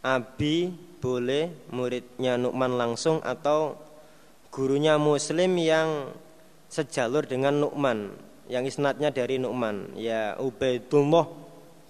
Abi 0.00 0.72
boleh 0.96 1.52
muridnya 1.68 2.40
Nu'man 2.40 2.80
langsung 2.80 3.20
atau 3.20 3.76
gurunya 4.48 4.96
Muslim 4.96 5.60
yang 5.60 6.16
sejalur 6.72 7.28
dengan 7.28 7.60
Nu'man 7.60 8.16
yang 8.48 8.64
isnadnya 8.64 9.12
dari 9.12 9.36
Nu'man 9.36 10.00
ya 10.00 10.40
Ubaidullah 10.40 11.28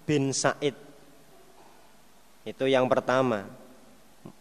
bin 0.02 0.34
Said 0.34 0.74
itu 2.42 2.64
yang 2.66 2.90
pertama 2.90 3.46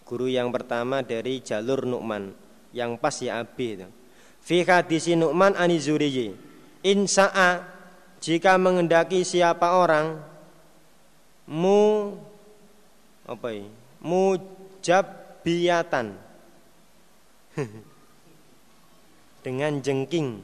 guru 0.09 0.25
yang 0.25 0.49
pertama 0.49 1.05
dari 1.05 1.45
jalur 1.45 1.85
Nu'man 1.85 2.33
yang 2.73 2.97
pas 2.97 3.13
ya 3.21 3.45
Abi 3.45 3.77
itu 3.77 4.04
fi 4.45 4.61
hadisi 4.61 5.17
Nu'man 5.17 5.57
anizuriyi 5.57 6.37
insa'a 6.85 7.65
jika 8.21 8.61
mengendaki 8.61 9.25
siapa 9.25 9.73
orang 9.73 10.21
mu 11.49 12.13
apa 13.25 13.57
ini? 13.57 13.73
Mujabiyatan. 14.05 16.13
Dengan 19.45 19.77
jengking. 19.81 20.41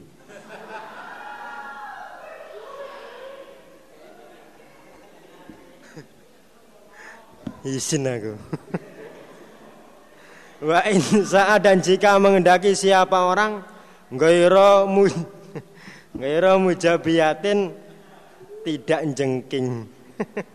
Izin 7.66 8.06
aku. 8.06 8.34
Wa 10.70 10.86
insa 10.86 11.58
dan 11.58 11.82
jika 11.82 12.14
mengendaki 12.22 12.78
siapa 12.78 13.26
orang 13.26 13.71
gaira 14.12 14.84
mu 14.84 15.08
gaira 16.20 16.60
mujabiyatin 16.60 17.72
tidak 18.62 19.02
jengking 19.16 19.88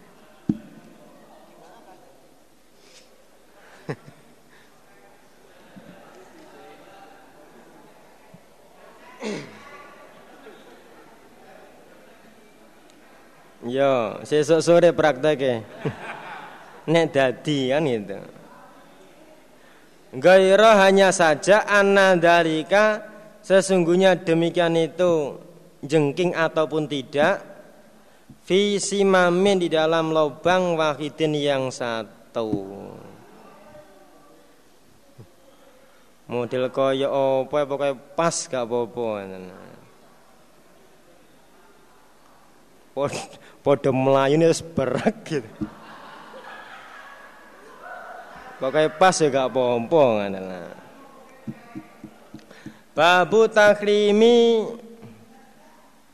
Yo, 13.68 14.24
sesuk 14.24 14.64
sore 14.64 14.96
praktek 14.96 15.66
Nek 16.92 17.06
dadi 17.12 17.68
kan 17.68 17.84
itu. 17.84 18.16
Gairah 20.16 20.88
hanya 20.88 21.12
saja 21.12 21.68
anadalika 21.68 23.04
sesungguhnya 23.48 24.20
demikian 24.28 24.76
itu 24.76 25.40
jengking 25.80 26.36
ataupun 26.36 26.84
tidak 26.92 27.40
visi 28.44 29.08
mamin 29.08 29.64
di 29.64 29.72
dalam 29.72 30.12
lubang 30.12 30.76
wahidin 30.76 31.32
yang 31.32 31.72
satu. 31.72 32.52
Model 36.28 36.68
kaya 36.76 37.08
apa 37.08 37.64
pokoknya 37.64 37.96
pas 38.20 38.36
gak 38.52 38.68
apa-apa. 38.68 39.08
Podo 43.64 43.92
melayu 43.96 44.36
ini 44.36 44.52
berat 44.76 45.16
gitu. 45.24 45.48
Pokoknya 48.60 48.92
pas 48.92 49.16
ya 49.16 49.32
gak 49.32 49.56
adalah. 49.56 50.87
Babu 52.98 53.46
takrimi 53.46 54.66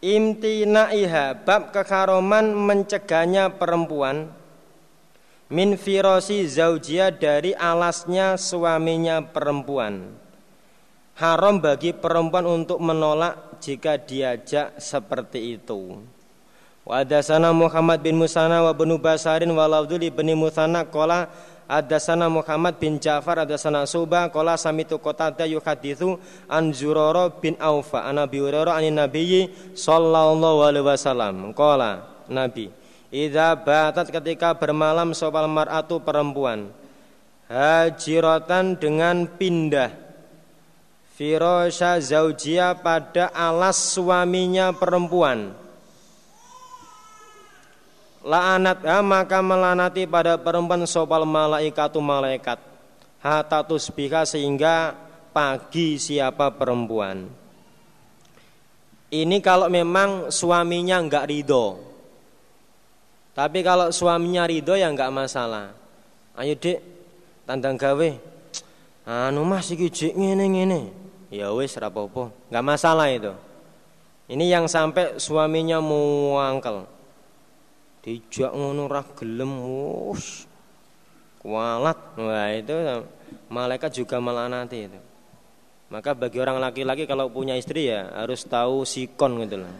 imtinaiha 0.04 1.48
bab 1.48 1.72
kekaroman 1.72 2.52
mencegahnya 2.52 3.56
perempuan 3.56 4.28
min 5.48 5.80
firosi 5.80 6.44
zaujia 6.44 7.08
dari 7.08 7.56
alasnya 7.56 8.36
suaminya 8.36 9.24
perempuan. 9.24 10.12
Haram 11.16 11.64
bagi 11.64 11.96
perempuan 11.96 12.44
untuk 12.52 12.84
menolak 12.84 13.64
jika 13.64 13.96
diajak 13.96 14.76
seperti 14.76 15.56
itu. 15.56 16.04
Wa 16.84 17.00
hadasana 17.00 17.56
Muhammad 17.56 18.04
bin 18.04 18.20
Musana 18.20 18.60
wa 18.60 18.76
bin 18.76 18.92
Basarin 19.00 19.56
wa 19.56 19.88
bin 19.88 20.36
Musana 20.36 20.84
qala 20.84 21.32
hadasana 21.74 22.30
Muhammad 22.30 22.78
bin 22.78 23.02
Ja'far 23.02 23.42
hadasana 23.42 23.90
Suba 23.90 24.30
qala 24.30 24.54
samitu 24.54 25.02
qatada 25.02 25.50
yuhaditsu 25.50 26.22
an 26.46 26.70
Zurara 26.70 27.34
bin 27.34 27.58
Aufa 27.58 28.06
an 28.06 28.22
Abi 28.22 28.38
Hurairah 28.38 28.78
an 28.78 28.86
Nabi 28.94 29.50
sallallahu 29.74 30.62
alaihi 30.62 30.86
wasallam. 30.86 31.36
Qala 31.58 32.06
Nabi 32.30 32.70
Idza 33.14 33.54
batat 33.54 34.10
ketika 34.10 34.58
bermalam 34.58 35.14
sopal 35.14 35.46
mar'atu 35.46 36.02
perempuan 36.02 36.74
hajiratan 37.46 38.74
dengan 38.74 39.30
pindah. 39.30 39.94
Firasya 41.14 42.02
zaujia 42.02 42.74
pada 42.74 43.30
alas 43.30 43.78
suaminya 43.94 44.74
perempuan 44.74 45.54
La'anat 48.24 48.80
maka 49.04 49.44
melanati 49.44 50.08
pada 50.08 50.40
perempuan 50.40 50.88
sopal 50.88 51.28
malaikatu 51.28 52.00
malaikat. 52.00 52.56
Hatta 53.20 53.68
tusbika 53.68 54.24
sehingga 54.24 54.96
pagi 55.36 56.00
siapa 56.00 56.56
perempuan. 56.56 57.28
Ini 59.12 59.38
kalau 59.44 59.68
memang 59.68 60.32
suaminya 60.32 61.04
enggak 61.04 61.28
ridho. 61.28 61.84
Tapi 63.36 63.60
kalau 63.60 63.92
suaminya 63.92 64.48
ridho 64.48 64.80
ya 64.80 64.88
enggak 64.88 65.12
masalah. 65.12 65.76
Ayo 66.40 66.56
dek 66.56 66.80
tandang 67.44 67.76
gawe. 67.76 68.10
Anu 69.04 69.44
mas 69.44 69.68
iki 69.68 69.92
jik 69.92 70.16
ngene 70.16 70.48
ngene. 70.48 70.82
Ya 71.28 71.52
wis 71.52 71.76
rapopo 71.76 72.32
Enggak 72.48 72.66
masalah 72.72 73.12
itu. 73.12 73.36
Ini 74.32 74.48
yang 74.48 74.66
sampai 74.72 75.20
suaminya 75.20 75.84
muangkel 75.84 76.88
dijak 78.04 78.52
ngono 78.52 78.92
ora 78.92 79.02
gelem 79.16 79.52
wus. 79.64 80.46
Kualat. 81.40 82.20
Wah 82.20 82.52
itu 82.52 82.76
malaikat 83.48 83.92
juga 83.96 84.20
melanati 84.20 84.92
itu. 84.92 85.00
Maka 85.88 86.18
bagi 86.18 86.42
orang 86.42 86.58
laki-laki 86.58 87.06
kalau 87.06 87.30
punya 87.30 87.56
istri 87.56 87.88
ya 87.88 88.12
harus 88.12 88.44
tahu 88.44 88.84
sikon 88.84 89.46
gitu 89.46 89.62
loh. 89.62 89.76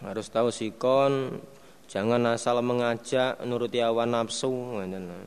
Harus 0.00 0.26
tahu 0.32 0.48
sikon 0.48 1.42
jangan 1.90 2.22
asal 2.32 2.62
mengajak 2.64 3.36
nuruti 3.44 3.82
awan 3.82 4.14
nafsu 4.14 4.80
gitu 4.80 4.98
loh. 5.02 5.22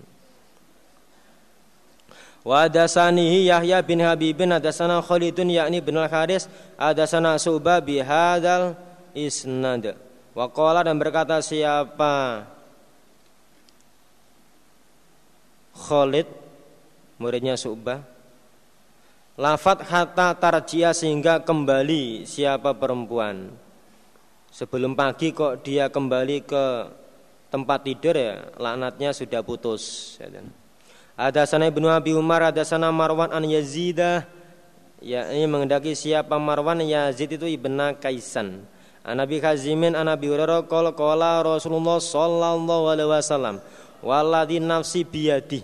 Wa 2.44 2.68
dasanihi 2.68 3.48
Yahya 3.48 3.80
bin 3.80 4.04
Habibin 4.04 4.52
adasana 4.52 5.00
Khalidun 5.00 5.48
yakni 5.48 5.80
bin 5.80 5.96
Al-Haris 5.96 6.52
adasana 6.76 7.40
Subah 7.40 7.80
bihadal 7.80 8.76
isnad. 9.16 9.96
Wakola 10.34 10.82
dan 10.82 10.98
berkata 10.98 11.38
siapa? 11.46 12.42
Khalid 15.78 16.26
muridnya 17.22 17.54
Subah. 17.54 18.02
Lafat 19.38 19.86
hatta 19.86 20.34
tarjia 20.38 20.94
sehingga 20.94 21.42
kembali 21.42 22.26
siapa 22.26 22.74
perempuan. 22.74 23.54
Sebelum 24.50 24.94
pagi 24.94 25.34
kok 25.34 25.66
dia 25.66 25.90
kembali 25.90 26.46
ke 26.46 26.66
tempat 27.50 27.86
tidur 27.86 28.14
ya 28.18 28.50
laknatnya 28.58 29.14
sudah 29.14 29.42
putus. 29.46 30.18
Ada 31.14 31.46
sana 31.46 31.70
Ibnu 31.70 31.90
Abi 31.90 32.18
Umar 32.18 32.54
ada 32.54 32.66
sana 32.66 32.90
Marwan 32.90 33.30
an 33.30 33.46
Yazidah. 33.46 34.26
Ya 34.98 35.30
ini 35.30 35.46
mengendaki 35.46 35.94
siapa 35.94 36.42
Marwan? 36.42 36.82
Yazid 36.82 37.38
itu 37.38 37.46
ibna 37.46 37.94
Kaisan 37.94 38.66
Anabi 39.04 39.44
Hazimin 39.44 40.00
Anabi 40.00 40.32
Hurairah 40.32 40.64
qala 40.72 40.96
qala 40.96 41.44
Rasulullah 41.44 42.00
sallallahu 42.00 42.88
alaihi 42.88 43.12
wasallam 43.12 43.60
waladhi 44.00 44.64
nafsi 44.64 45.04
biyadi. 45.04 45.64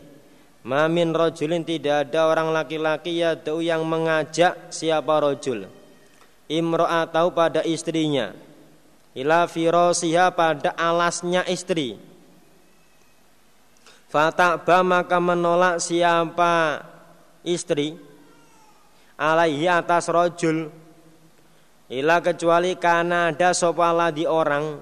Mamin 0.60 1.16
rojulin 1.16 1.64
tidak 1.64 2.12
ada 2.12 2.28
orang 2.28 2.52
laki-laki 2.52 3.24
ya 3.24 3.32
yang 3.64 3.88
mengajak 3.88 4.68
siapa 4.68 5.24
rojul 5.24 5.80
tahu 6.50 7.30
pada 7.32 7.62
istrinya. 7.62 8.34
Ila 9.14 9.46
firosiha 9.46 10.34
pada 10.34 10.74
alasnya 10.74 11.46
istri. 11.46 11.98
Fatakba 14.10 14.82
maka 14.82 15.22
menolak 15.22 15.78
siapa 15.78 16.82
istri 17.46 17.94
alaihi 19.14 19.70
atas 19.70 20.10
rojul 20.10 20.74
Ila 21.90 22.22
kecuali 22.22 22.78
karena 22.78 23.34
ada 23.34 23.50
sopala 23.58 24.14
di 24.14 24.30
orang 24.30 24.78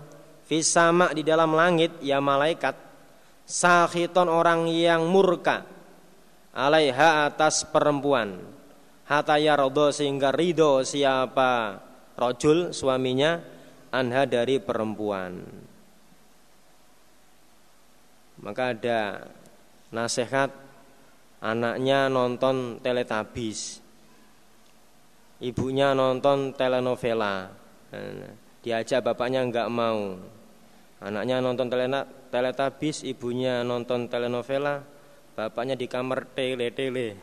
Fisama 0.48 1.12
di 1.12 1.28
dalam 1.28 1.56
langit 1.56 2.00
ya 2.00 2.24
malaikat 2.24 2.76
Sakhiton 3.48 4.32
orang 4.32 4.68
yang 4.72 5.08
murka 5.08 5.64
alaiha 6.52 7.28
atas 7.28 7.64
perempuan. 7.68 8.40
Hatta 9.08 9.40
yardo 9.40 9.92
sehingga 9.92 10.36
ridho 10.36 10.84
siapa 10.84 11.80
rojul 12.20 12.76
suaminya 12.76 13.40
anha 13.92 14.28
dari 14.28 14.60
perempuan. 14.60 15.48
Maka 18.44 18.76
ada 18.76 19.32
nasihat 19.96 20.52
anaknya 21.40 22.12
nonton 22.12 22.84
teletabis 22.84 23.80
ibunya 25.44 25.94
nonton 25.94 26.56
telenovela 26.58 27.54
diajak 28.66 29.06
bapaknya 29.06 29.46
enggak 29.46 29.70
mau 29.70 30.18
anaknya 31.00 31.40
nonton 31.40 31.70
teletabis 32.30 33.06
ibunya 33.06 33.62
nonton 33.62 34.10
telenovela 34.10 34.82
bapaknya 35.38 35.78
di 35.78 35.86
kamar 35.86 36.26
tele-tele. 36.34 37.14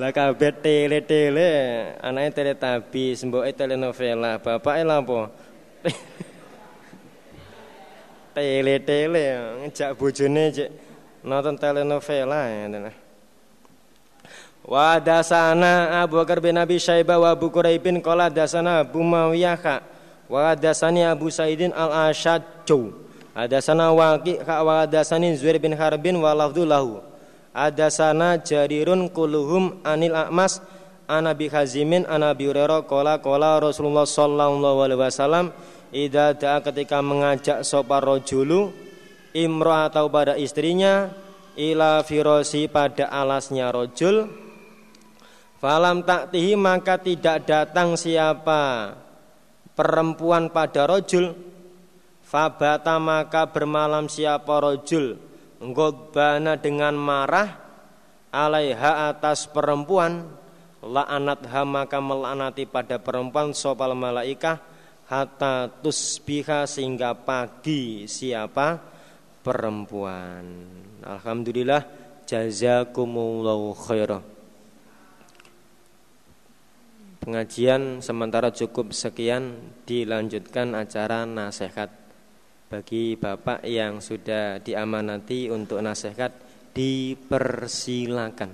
lah 0.00 0.08
kabeh 0.08 0.56
tele-tele, 0.56 1.52
anaknya 2.00 2.32
teletabi, 2.32 3.12
semboke 3.12 3.52
telenovela, 3.52 4.40
bapaknya 4.40 4.88
lah 4.88 5.04
apa? 5.04 5.28
tele-tele, 8.40 9.24
ngejak 9.68 9.92
bojone 10.00 10.48
nonton 11.20 11.60
telenovela 11.60 12.48
ya. 12.48 12.88
Wa 14.62 15.02
dasana 15.02 16.02
Abu 16.06 16.22
Bakar 16.22 16.38
bin 16.38 16.54
Abi 16.54 16.78
Syaibah 16.78 17.18
wa 17.18 17.28
Abu 17.34 17.50
Quraibin 17.50 17.98
qala 17.98 18.30
dasana 18.30 18.86
Abu 18.86 19.02
Mawiyah 19.02 19.82
wa 20.30 20.54
dasani 20.54 21.02
Abu 21.02 21.28
Saidin 21.34 21.74
al-Asyadju 21.74 23.02
sana 23.64 23.88
Waqi 23.92 24.44
ka 24.44 24.60
wa 24.60 24.84
hadasani 24.84 25.32
Zuhair 25.36 25.56
bin 25.56 25.72
Harbin 25.72 26.20
wa 26.20 26.36
lafdhu 26.36 26.68
lahu. 26.68 27.00
sana 27.88 28.36
Jarirun 28.40 29.08
kulluhum 29.08 29.80
anil 29.84 30.16
A'mas 30.16 30.60
Anabi 31.08 31.48
Hazimin 31.48 32.04
Anabi 32.08 32.48
Hurairah 32.48 32.84
qala 32.88 33.20
qala 33.20 33.60
Rasulullah 33.60 34.08
sallallahu 34.08 34.80
alaihi 34.84 35.00
wasallam 35.00 35.52
idza 35.92 36.32
da'a 36.36 36.64
ketika 36.64 37.04
mengajak 37.04 37.64
sapa 37.64 38.00
rajulu 38.00 38.72
imra 39.36 39.92
atau 39.92 40.08
pada 40.08 40.36
istrinya 40.36 41.12
ila 41.56 42.00
firosi 42.04 42.68
pada 42.68 43.12
alasnya 43.12 43.68
rojul 43.68 44.28
falam 45.62 46.02
taktihi 46.02 46.58
maka 46.58 46.98
tidak 46.98 47.46
datang 47.46 47.94
siapa 47.94 48.98
perempuan 49.78 50.50
pada 50.50 50.90
rojul. 50.90 51.30
Fabata 52.26 52.96
maka 52.96 53.46
bermalam 53.46 54.08
siapa 54.10 54.58
rojul. 54.58 55.20
Ngodbana 55.62 56.58
dengan 56.58 56.98
marah 56.98 57.60
Alaiha 58.32 59.12
atas 59.12 59.46
perempuan. 59.46 60.26
La'anatha 60.82 61.62
maka 61.62 62.02
melaknati 62.02 62.66
pada 62.66 62.98
perempuan 62.98 63.54
Sopal 63.54 63.94
malaikah. 63.94 64.58
Hatta 65.06 65.68
tusbiha 65.84 66.64
sehingga 66.64 67.12
pagi 67.12 68.08
siapa 68.08 68.80
perempuan. 69.44 70.72
Alhamdulillah 71.04 71.84
Jazakumullahu 72.24 73.76
khairah 73.76 74.31
Pengajian 77.22 78.02
sementara 78.02 78.50
cukup 78.50 78.90
sekian 78.90 79.54
Dilanjutkan 79.86 80.74
acara 80.74 81.22
nasihat 81.22 81.86
bagi 82.66 83.14
Bapak 83.14 83.62
yang 83.62 84.02
sudah 84.02 84.58
diamanati 84.58 85.46
untuk 85.52 85.78
nasihat 85.84 86.34
dipersilakan. 86.74 88.50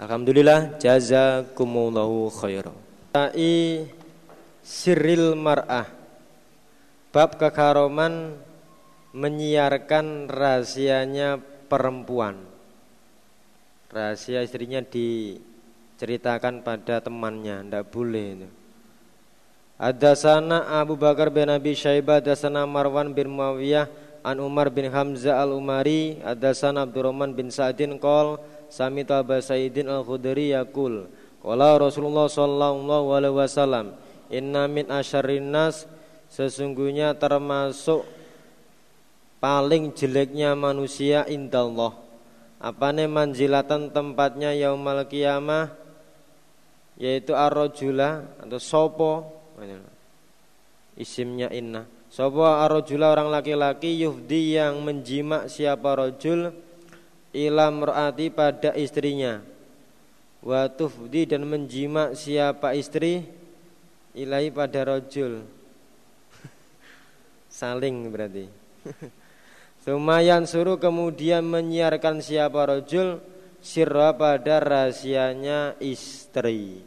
Alhamdulillah 0.00 0.80
jazakumullahu 0.80 2.30
khairan. 2.30 2.78
Tai 3.10 3.52
sirril 4.62 5.34
mar'ah. 5.34 5.90
Bab 7.10 7.36
kekaroman 7.36 8.38
menyiarkan 9.12 10.30
rahasianya 10.30 11.42
perempuan. 11.68 12.38
Rahasia 13.90 14.40
istrinya 14.46 14.84
diceritakan 15.96 16.60
pada 16.60 17.00
temannya, 17.00 17.64
tidak 17.64 17.88
boleh 17.88 18.26
itu. 18.36 18.48
Hadasana 19.76 20.80
Abu 20.80 20.96
Bakar 20.96 21.28
bin 21.28 21.52
Abi 21.52 21.76
Syaibah 21.76 22.20
Hadasana 22.20 22.64
Marwan 22.64 23.12
bin 23.12 23.28
Muawiyah 23.28 23.88
An 24.24 24.40
Umar 24.40 24.72
bin 24.72 24.88
Hamzah 24.88 25.36
al-Umari 25.36 26.16
Hadasana 26.24 26.88
Abdurrahman 26.88 27.36
bin 27.36 27.52
Sa'din 27.52 28.00
Qol 28.00 28.40
Samitu 28.72 29.12
Aba 29.12 29.36
Sayyidin 29.44 29.84
al-Khudri 29.84 30.56
Yakul 30.56 31.12
Qala 31.44 31.76
Rasulullah 31.76 32.24
sallallahu 32.24 33.20
alaihi 33.20 33.36
wasallam 33.36 33.92
Inna 34.32 34.64
min 34.64 34.88
asyarrin 34.88 35.44
nas 35.44 35.84
Sesungguhnya 36.32 37.12
termasuk 37.12 38.08
Paling 39.44 39.92
jeleknya 39.92 40.56
manusia 40.56 41.28
indallah 41.28 41.92
Apane 42.56 43.04
manjilatan 43.04 43.92
tempatnya 43.92 44.56
yaumal 44.56 45.04
kiamah 45.04 45.85
Yaitu 46.96 47.36
ar-rajula 47.36 48.24
Atau 48.40 48.56
sopo 48.60 49.12
Isimnya 50.96 51.52
inna. 51.52 51.84
Sopo 52.08 52.48
arojula 52.48 53.12
orang 53.12 53.28
laki-laki 53.28 54.00
yufdi 54.00 54.56
yang 54.56 54.80
menjima 54.80 55.52
siapa 55.52 55.92
rojul 55.92 56.48
ilam 57.36 57.84
roati 57.84 58.32
pada 58.32 58.72
istrinya. 58.72 59.44
Wa 60.40 60.72
tufdi 60.72 61.28
dan 61.28 61.44
menjima 61.44 62.16
siapa 62.16 62.72
istri 62.72 63.28
ilahi 64.16 64.48
pada 64.48 64.88
rojul. 64.88 65.44
Saling 67.60 68.08
berarti. 68.08 68.48
Sumayan 69.84 70.48
suruh 70.48 70.80
kemudian 70.80 71.44
menyiarkan 71.44 72.24
siapa 72.24 72.72
rojul 72.72 73.20
sirra 73.66 74.14
pada 74.14 74.62
rahasianya 74.62 75.74
istri. 75.82 76.86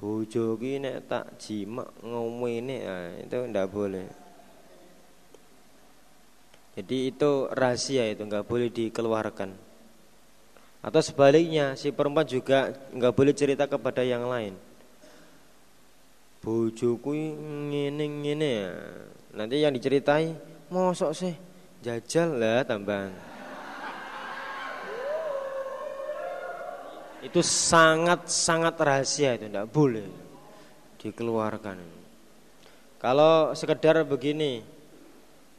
Bojo 0.00 0.56
ki 0.56 0.80
nek 0.80 1.04
tak 1.04 1.36
jimak 1.36 1.92
ngomene 2.00 2.76
nah, 2.80 3.12
itu 3.20 3.38
ndak 3.52 3.68
boleh. 3.68 4.08
Jadi 6.78 7.12
itu 7.12 7.50
rahasia 7.52 8.08
itu 8.08 8.24
nggak 8.24 8.46
boleh 8.48 8.72
dikeluarkan. 8.72 9.50
Atau 10.80 11.02
sebaliknya 11.02 11.74
si 11.74 11.90
perempuan 11.92 12.24
juga 12.24 12.72
nggak 12.94 13.12
boleh 13.12 13.34
cerita 13.36 13.68
kepada 13.68 14.00
yang 14.06 14.24
lain. 14.24 14.54
Bojoku 16.38 17.12
ngene 17.68 18.06
ngene 18.06 18.48
ya. 18.48 18.72
Nanti 19.34 19.60
yang 19.60 19.74
diceritai 19.74 20.32
mosok 20.70 21.12
sih 21.12 21.34
jajal 21.82 22.38
lah 22.38 22.62
tambahan 22.64 23.27
itu 27.28 27.44
sangat-sangat 27.44 28.72
rahasia 28.80 29.36
itu 29.36 29.52
tidak 29.52 29.68
boleh 29.68 30.28
dikeluarkan. 30.98 31.78
Kalau 32.98 33.54
sekedar 33.54 34.02
begini, 34.02 34.58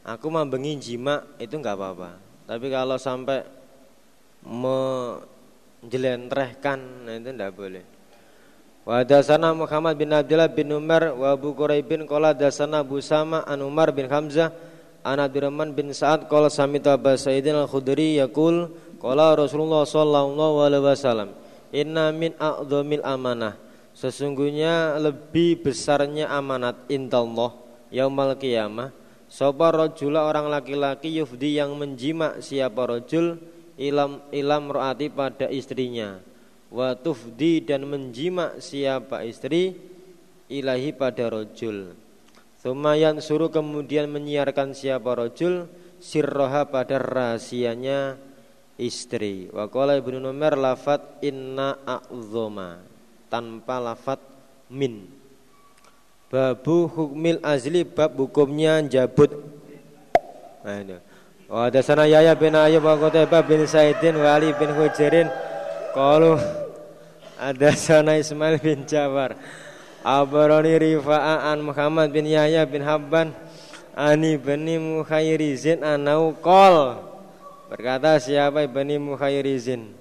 aku 0.03 0.27
membengi 0.27 0.75
jima 0.81 1.23
itu 1.39 1.55
nggak 1.55 1.77
apa-apa. 1.77 2.19
Tapi 2.49 2.65
kalau 2.67 2.97
sampai 2.97 3.45
menjelentrehkan, 4.43 7.05
nah 7.05 7.13
itu 7.15 7.29
tidak 7.31 7.55
boleh. 7.55 7.83
Wa 8.83 9.03
dasana 9.05 9.53
Muhammad 9.53 9.95
bin 10.01 10.09
Abdullah 10.09 10.49
bin 10.49 10.73
Umar 10.73 11.13
wa 11.13 11.37
Abu 11.37 11.53
Quraibin 11.53 12.09
qala 12.09 12.33
dasana 12.33 12.81
Abu 12.81 12.97
Sama 13.05 13.45
an 13.45 13.61
Umar 13.61 13.93
bin 13.93 14.09
Hamzah 14.09 14.49
an 15.05 15.21
Abdurrahman 15.21 15.77
bin 15.77 15.93
Sa'ad 15.93 16.25
qala 16.25 16.49
samitu 16.49 16.89
Abu 16.89 17.13
Sa'idin 17.13 17.53
al-Khudri 17.53 18.17
yaqul 18.17 18.73
qala 18.97 19.37
Rasulullah 19.37 19.85
sallallahu 19.85 20.65
alaihi 20.65 20.89
wasallam 20.89 21.37
Inna 21.73 22.09
min 22.09 22.33
a'dhamil 22.37 23.05
amanah. 23.05 23.57
Sesungguhnya 23.93 24.95
lebih 25.01 25.59
besarnya 25.65 26.31
amanat 26.31 26.87
intallah 26.87 27.51
Yaumal 27.89 28.37
qiyamah. 28.37 28.93
Sopa 29.29 29.69
rojula 29.69 30.25
orang 30.25 30.49
laki-laki 30.49 31.13
yufdi 31.21 31.57
yang 31.57 31.77
menjima 31.77 32.41
siapa 32.41 32.85
rojul? 32.89 33.37
Ilam, 33.77 34.25
ilam 34.33 34.73
ro'ati 34.73 35.13
pada 35.13 35.49
istrinya. 35.49 36.17
Wa 36.69 36.97
tufdi 36.97 37.61
dan 37.65 37.85
menjima 37.85 38.57
siapa 38.61 39.25
istri? 39.25 39.77
Ilahi 40.49 40.93
pada 40.97 41.29
rojul. 41.29 41.93
Sumayan 42.57 43.21
suruh 43.21 43.53
kemudian 43.53 44.09
menyiarkan 44.09 44.73
siapa 44.73 45.13
rojul? 45.13 45.69
Sirroha 46.01 46.69
pada 46.69 46.97
rahasianya 46.97 48.28
istri. 48.79 49.51
Wa 49.51 49.67
qala 49.67 49.99
Ibnu 49.99 50.23
Umar 50.23 50.55
lafat 50.55 51.19
inna 51.19 51.75
a'zoma 51.83 52.79
tanpa 53.27 53.83
lafat 53.83 54.23
min. 54.71 55.05
Babu 56.31 56.87
hukmil 56.87 57.43
azli 57.43 57.83
bab 57.83 58.15
hukumnya 58.15 58.79
jabut 58.85 59.33
Aduh. 60.63 61.01
Wa 61.49 61.65
hadatsana 61.65 62.05
Yahya 62.05 62.37
bin 62.37 62.53
Ayyub 62.53 62.85
wa 62.85 62.93
Qutaibah 62.93 63.41
bin 63.41 63.65
Saidin 63.65 64.21
wa 64.21 64.37
Ali 64.37 64.53
bin 64.53 64.69
Hujirin 64.69 65.25
qalu 65.97 66.37
hadatsana 67.41 68.21
Ismail 68.21 68.61
bin 68.61 68.85
Jafar 68.85 69.33
Abarani 70.05 70.77
Rifa'a 70.77 71.49
an 71.49 71.65
Muhammad 71.65 72.13
bin 72.13 72.29
Yahya 72.29 72.69
bin 72.69 72.85
Habban 72.85 73.33
Ani 73.97 74.37
bin 74.37 74.69
Mukhairizin 75.01 75.81
anau 75.81 76.37
qol 76.37 77.08
Berkata 77.69 78.17
siapa 78.17 78.65
Ibni 78.65 78.97
Mukhairizin? 78.97 79.93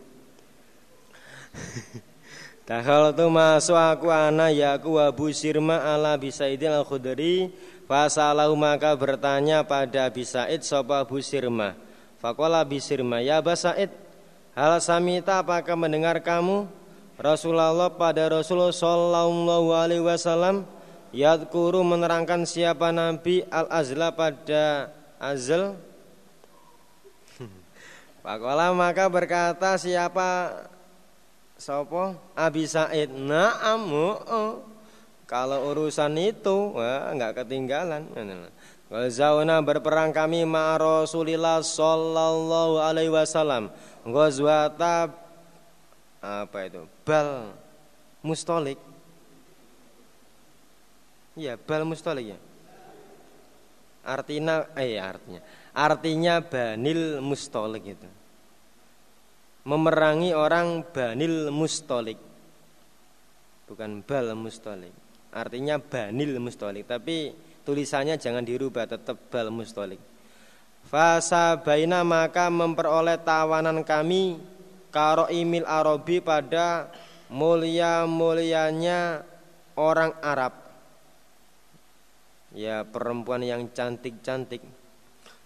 Dakhal 2.68 3.12
tu 3.12 3.28
masuk 3.28 3.76
aku 3.76 4.08
ana 4.08 4.48
ya 4.48 4.76
aku 4.76 4.96
Abu 4.96 5.28
Sirma 5.36 5.76
ala 5.84 6.16
Bisaidin 6.16 6.72
al-Khudri. 6.72 7.52
Fasalahu 7.88 8.52
maka 8.56 8.92
bertanya 8.92 9.64
pada 9.64 10.08
Abi 10.08 10.24
Said 10.24 10.60
Sopa 10.64 11.04
Abu 11.04 11.20
Sirma? 11.24 11.72
Fakola 12.20 12.60
Abi 12.60 12.84
Sirma 12.84 13.24
Ya 13.24 13.40
Aba 13.40 13.56
Said 13.56 13.88
Hal 14.52 14.76
samita 14.84 15.40
apakah 15.40 15.72
mendengar 15.72 16.20
kamu? 16.20 16.68
Rasulullah 17.16 17.88
pada 17.88 18.28
Rasulullah 18.28 18.76
Sallallahu 18.76 19.72
Alaihi 19.72 20.04
Wasallam 20.04 20.68
Yadkuru 21.16 21.80
menerangkan 21.80 22.44
siapa 22.44 22.92
Nabi 22.92 23.40
Al-Azla 23.48 24.12
pada 24.12 24.92
Azl 25.16 25.87
Fakola 28.28 28.76
maka 28.76 29.08
berkata 29.08 29.80
siapa 29.80 30.52
Sopo 31.56 32.12
Abi 32.36 32.68
Said 32.68 33.08
Naam 33.08 33.88
oh. 33.88 34.68
Kalau 35.24 35.72
urusan 35.72 36.12
itu 36.20 36.76
wah 36.76 37.08
enggak 37.08 37.40
ketinggalan. 37.40 38.04
Ghazawna 38.92 39.64
berperang 39.64 40.12
kami 40.12 40.44
ma 40.44 40.76
Rasulillah 40.76 41.64
sallallahu 41.64 42.84
alaihi 42.84 43.08
wasallam. 43.08 43.72
Ghazwata 44.04 45.08
apa 46.20 46.58
itu? 46.68 46.84
Bal 47.08 47.56
Mustolik. 48.20 48.76
Iya, 51.32 51.56
Bal 51.56 51.88
Mustolik 51.88 52.36
ya. 52.36 52.38
Artinya 54.04 54.68
eh 54.76 55.00
artinya 55.00 55.40
artinya 55.72 56.44
Banil 56.44 57.24
Mustolik 57.24 57.96
itu. 57.96 58.17
Memerangi 59.68 60.32
orang 60.32 60.80
Banil 60.88 61.52
Mustolik. 61.52 62.16
Bukan 63.68 64.00
Bal 64.00 64.32
Mustolik. 64.32 64.96
Artinya 65.28 65.76
banil 65.76 66.40
mustolik 66.40 66.88
Tapi 66.88 67.36
tulisannya 67.60 68.16
jangan 68.16 68.40
dirubah 68.40 68.88
tetap 68.88 69.28
bal 69.28 69.52
mustolik 69.52 70.00
Fasa 70.88 71.60
baina 71.60 72.00
maka 72.00 72.48
memperoleh 72.48 73.20
tawanan 73.20 73.84
kami 73.84 74.40
Karo 74.88 75.28
imil 75.28 75.68
Arabi 75.68 76.24
pada 76.24 76.88
mulia-mulianya 77.28 79.20
orang 79.76 80.16
Arab. 80.24 80.56
Ya 82.56 82.88
perempuan 82.88 83.44
yang 83.44 83.68
cantik-cantik. 83.68 84.64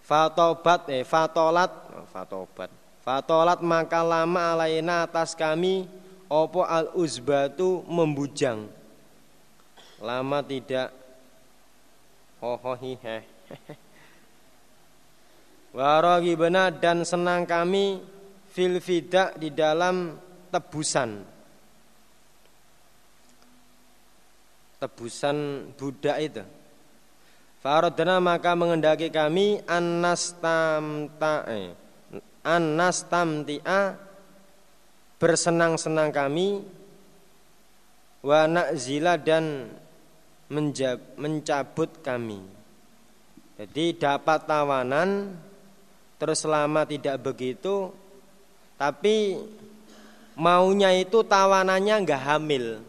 Fatobat 0.07 0.87
eh 0.95 1.03
fatolat. 1.03 1.75
Fatobat 2.15 2.71
Fatolat 3.03 3.59
maka 3.67 4.07
lama 4.07 4.55
alaina 4.55 5.03
atas 5.03 5.35
kami 5.35 5.91
Opo 6.33 6.65
al 6.65 6.89
uzbatu 6.97 7.85
membujang. 7.85 8.65
Lama 10.01 10.41
tidak. 10.41 10.89
Warogi 15.77 16.33
benar 16.33 16.73
dan 16.81 17.05
senang 17.05 17.45
kami 17.45 18.01
fil 18.49 18.81
fidak 18.81 19.37
di 19.37 19.53
dalam 19.53 20.17
tebusan. 20.49 21.21
Tebusan 24.81 25.69
budak 25.77 26.17
itu. 26.17 26.41
Farodana 27.61 28.25
maka 28.25 28.57
mengendaki 28.57 29.13
kami 29.13 29.61
annastamtae 29.69 31.82
annastamtia 32.43 33.97
bersenang-senang 35.23 36.11
kami 36.11 36.67
wa 38.23 38.47
nakzila 38.51 39.15
dan 39.19 39.71
mencabut 41.17 41.91
kami. 42.03 42.43
Jadi 43.59 43.95
dapat 43.95 44.43
tawanan 44.45 45.39
terus 46.19 46.43
selama 46.43 46.83
tidak 46.87 47.23
begitu 47.23 47.95
tapi 48.75 49.39
maunya 50.35 50.91
itu 50.99 51.23
tawanannya 51.23 51.95
enggak 52.03 52.23
hamil. 52.27 52.83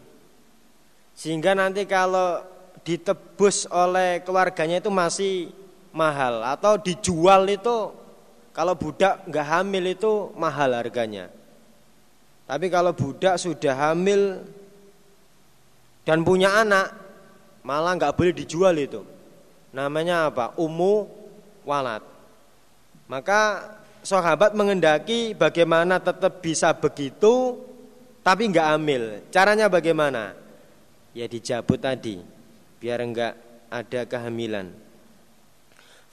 Sehingga 1.14 1.54
nanti 1.54 1.86
kalau 1.86 2.42
ditebus 2.82 3.70
oleh 3.70 4.20
keluarganya 4.26 4.82
itu 4.82 4.90
masih 4.90 5.54
mahal 5.94 6.42
atau 6.42 6.74
dijual 6.74 7.46
itu 7.46 8.03
kalau 8.54 8.78
budak 8.78 9.26
enggak 9.26 9.46
hamil 9.50 9.84
itu 9.90 10.30
mahal 10.38 10.70
harganya. 10.78 11.28
Tapi 12.46 12.70
kalau 12.70 12.94
budak 12.94 13.36
sudah 13.36 13.74
hamil 13.74 14.46
dan 16.06 16.22
punya 16.22 16.62
anak 16.62 17.04
Malah 17.64 17.96
nggak 17.96 18.14
boleh 18.14 18.36
dijual 18.36 18.76
itu. 18.76 19.00
Namanya 19.72 20.28
apa? 20.28 20.52
Umu 20.60 21.08
walat. 21.64 22.04
Maka 23.08 23.72
sahabat 24.04 24.52
mengendaki 24.52 25.32
bagaimana 25.32 25.96
tetap 25.96 26.44
bisa 26.44 26.76
begitu 26.76 27.56
tapi 28.20 28.52
nggak 28.52 28.68
ambil. 28.76 29.02
Caranya 29.32 29.72
bagaimana? 29.72 30.36
Ya 31.16 31.24
dijabut 31.24 31.80
tadi 31.80 32.20
biar 32.84 33.00
enggak 33.00 33.32
ada 33.72 34.04
kehamilan. 34.04 34.68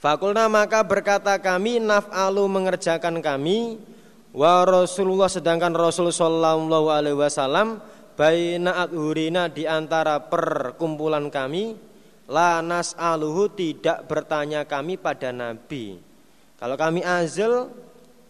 Fakulna 0.02 0.50
maka 0.50 0.82
berkata 0.82 1.38
kami 1.38 1.78
naf'alu 1.78 2.42
mengerjakan 2.50 3.22
kami 3.22 3.78
wa 4.34 4.66
Rasulullah 4.66 5.30
sedangkan 5.30 5.70
Rasul 5.70 6.10
sallallahu 6.10 6.90
alaihi 6.90 7.14
wasallam 7.14 7.78
baina 8.18 8.82
adhurina 8.82 9.46
di 9.46 9.62
antara 9.62 10.18
perkumpulan 10.26 11.30
kami 11.30 11.78
la 12.26 12.58
nas'aluhu 12.58 13.54
tidak 13.54 14.10
bertanya 14.10 14.66
kami 14.66 14.98
pada 14.98 15.30
nabi. 15.30 16.02
Kalau 16.58 16.74
kami 16.74 17.06
azal 17.06 17.70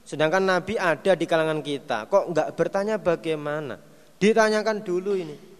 sedangkan 0.04 0.44
nabi 0.44 0.76
ada 0.76 1.16
di 1.16 1.24
kalangan 1.24 1.64
kita, 1.64 2.04
kok 2.04 2.36
enggak 2.36 2.52
bertanya 2.52 3.00
bagaimana? 3.00 3.80
Ditanyakan 4.20 4.84
dulu 4.84 5.16
ini. 5.16 5.51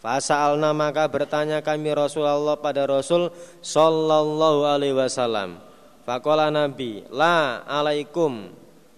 Fasa'alna 0.00 0.72
maka 0.72 1.04
bertanya 1.12 1.60
kami 1.60 1.92
Rasulullah 1.92 2.56
pada 2.56 2.88
Rasul 2.88 3.28
sallallahu 3.60 4.64
alaihi 4.64 4.96
wasallam. 4.96 5.60
Fakola 6.08 6.48
Nabi, 6.48 7.04
la 7.12 7.60
alaikum 7.68 8.48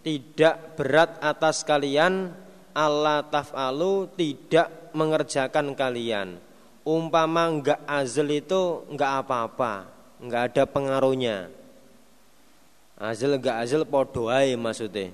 tidak 0.06 0.78
berat 0.78 1.18
atas 1.18 1.66
kalian. 1.66 2.30
Allah 2.72 3.20
taf'alu 3.28 4.08
tidak 4.16 4.94
mengerjakan 4.96 5.76
kalian. 5.76 6.40
Umpama 6.86 7.50
enggak 7.50 7.84
azl 7.84 8.26
itu 8.32 8.88
enggak 8.88 9.22
apa-apa 9.22 9.92
Enggak 10.22 10.54
ada 10.54 10.64
pengaruhnya. 10.70 11.50
Azl 12.94 13.34
enggak 13.34 13.58
azl 13.58 13.82
podoai 13.82 14.54
maksudnya. 14.54 15.10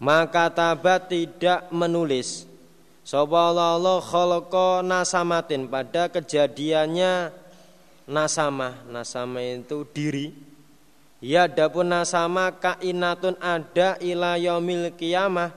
Maka 0.00 0.48
tabat 0.48 1.12
tidak 1.12 1.68
menulis 1.68 2.48
Soballallah 3.02 3.98
khalqa 4.00 4.80
nasamatin. 4.86 5.66
Pada 5.66 6.10
kejadiannya 6.10 7.34
nasamah. 8.06 8.86
Nasamah 8.88 9.42
itu 9.42 9.86
diri. 9.90 10.32
Ya 11.22 11.46
adapun 11.46 11.86
nasama 11.86 12.50
kainatun 12.58 13.38
ada 13.38 13.94
ila 14.02 14.34
yaumil 14.34 14.90
kiamah 14.98 15.54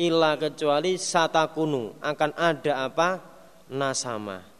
illa 0.00 0.32
kecuali 0.40 0.96
satakunu 0.96 2.00
akan 2.00 2.30
ada 2.40 2.88
apa? 2.88 3.20
Nasama 3.68 4.54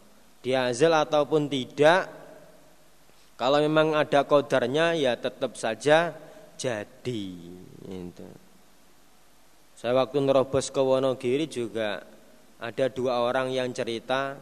diazil 0.45 0.93
ataupun 0.93 1.49
tidak 1.49 2.05
kalau 3.33 3.57
memang 3.57 3.97
ada 3.97 4.21
kodarnya 4.29 4.93
ya 4.93 5.17
tetap 5.17 5.57
saja 5.57 6.13
jadi. 6.53 7.25
Itu. 7.85 8.25
saya 9.77 9.93
waktu 9.93 10.17
nerobos 10.25 10.73
ke 10.73 10.81
Wonogiri 10.81 11.45
juga 11.45 12.01
ada 12.65 12.85
dua 12.89 13.21
orang 13.21 13.53
yang 13.53 13.69
cerita. 13.69 14.33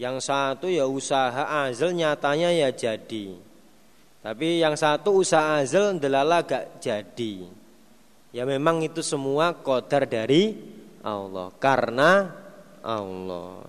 Yang 0.00 0.32
satu 0.32 0.72
ya 0.72 0.88
usaha 0.88 1.68
azil 1.68 1.92
nyatanya 1.92 2.48
ya 2.48 2.72
jadi. 2.72 3.36
Tapi 4.24 4.64
yang 4.64 4.72
satu 4.72 5.20
usaha 5.20 5.60
azil 5.60 6.00
delala 6.00 6.40
gak 6.40 6.80
jadi. 6.80 7.44
Ya 8.32 8.48
memang 8.48 8.80
itu 8.80 9.04
semua 9.04 9.52
kodar 9.52 10.08
dari 10.08 10.56
Allah. 11.04 11.52
Karena 11.60 12.32
Allah. 12.80 13.60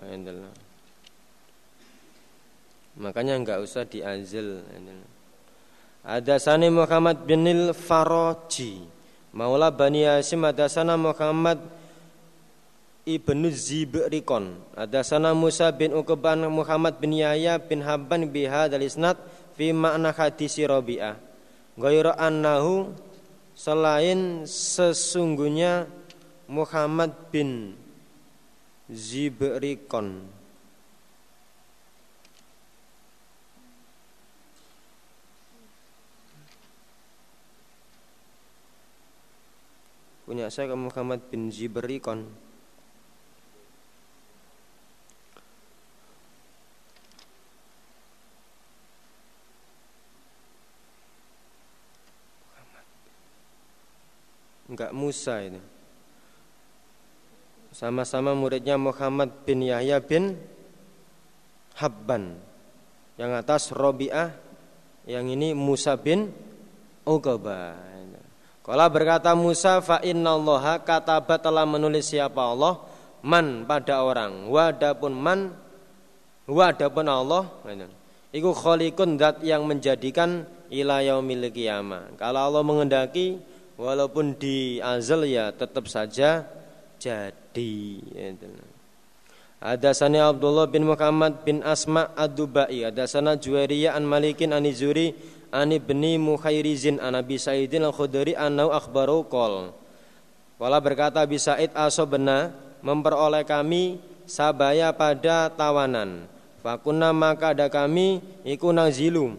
Makanya 2.95 3.35
enggak 3.35 3.59
usah 3.59 3.83
diazil 3.83 4.63
Hadasani 6.01 6.71
Muhammad 6.71 7.27
bin 7.27 7.45
Faraji 7.75 8.81
Maula 9.31 9.71
Bani 9.71 10.03
Hashim 10.03 10.43
hadasana 10.43 10.97
Muhammad 10.99 11.61
ibnu 13.05 13.49
Zibrikon 13.49 14.57
Hadasana 14.77 15.33
Musa 15.33 15.73
bin 15.73 15.93
Uqban 15.93 16.45
Muhammad 16.49 17.01
bin 17.01 17.17
Yahya 17.17 17.57
bin 17.57 17.81
Habban 17.81 18.29
biha 18.29 18.69
isnad 18.81 19.17
fi 19.57 19.73
makna 19.73 20.13
hadisi 20.13 20.65
Rabi'ah. 20.65 21.17
Gaira 21.79 22.13
annahu 22.19 22.93
selain 23.57 24.45
sesungguhnya 24.45 25.87
Muhammad 26.45 27.15
bin 27.31 27.73
Zibrikon 28.91 30.27
punya 40.27 40.47
saya 40.47 40.75
Muhammad 40.75 41.23
bin 41.27 41.51
Zibrikon 41.51 42.23
enggak 54.71 54.95
Musa 54.95 55.43
ini. 55.43 55.59
Sama-sama 57.75 58.31
muridnya 58.31 58.79
Muhammad 58.79 59.31
bin 59.43 59.67
Yahya 59.67 59.99
bin 59.99 60.39
Habban. 61.75 62.39
Yang 63.19 63.31
atas 63.43 63.63
Robi'ah 63.75 64.31
yang 65.07 65.27
ini 65.27 65.51
Musa 65.51 65.99
bin 65.99 66.31
Uqbah. 67.03 67.91
Kala 68.61 68.85
berkata 68.93 69.33
Musa 69.33 69.81
fa 69.81 69.99
innallaha 70.05 70.77
kataba 70.79 71.35
telah 71.41 71.65
menulis 71.65 72.13
siapa 72.13 72.39
Allah? 72.39 72.77
Man 73.25 73.65
pada 73.65 74.05
orang. 74.05 74.47
Wadapun 74.47 75.13
man 75.17 75.39
wadapun 76.45 77.09
Allah. 77.09 77.49
Iku 78.31 78.53
khaliqun 78.53 79.17
zat 79.17 79.41
yang 79.41 79.65
menjadikan 79.65 80.45
ila 80.71 81.01
yaumil 81.01 81.49
qiyamah. 81.51 82.15
Kalau 82.15 82.47
Allah 82.47 82.63
mengendaki 82.63 83.41
walaupun 83.81 84.37
di 84.37 84.77
azal 84.77 85.25
ya 85.25 85.49
tetap 85.49 85.89
saja 85.89 86.45
jadi 87.01 87.97
ada 89.61 89.89
sana 89.97 90.29
Abdullah 90.29 90.69
bin 90.69 90.85
Muhammad 90.85 91.41
bin 91.41 91.61
Asma 91.61 92.09
ad-Dubai 92.17 92.81
Ada 92.81 93.05
sana 93.05 93.37
Juwairiyah 93.37 93.93
an 93.93 94.05
Malikin 94.05 94.53
an 94.53 94.65
Izuri 94.65 95.13
ani 95.53 95.77
bni 95.77 96.17
Mukhairizin 96.17 96.97
an 96.97 97.13
Abi 97.13 97.37
Sa'idin 97.37 97.85
al-Khudri 97.85 98.33
anau 98.33 98.73
akhbaru 98.73 99.21
qol. 99.29 99.69
Wala 100.57 100.81
berkata 100.81 101.21
Abi 101.21 101.37
Sa'id 101.37 101.69
asobena 101.77 102.49
memperoleh 102.81 103.45
kami 103.45 104.01
sabaya 104.25 104.89
pada 104.97 105.53
tawanan. 105.53 106.25
Fakunna 106.65 107.13
maka 107.13 107.53
ada 107.53 107.69
kami 107.69 108.17
iku 108.41 108.73
zilu. 108.89 109.37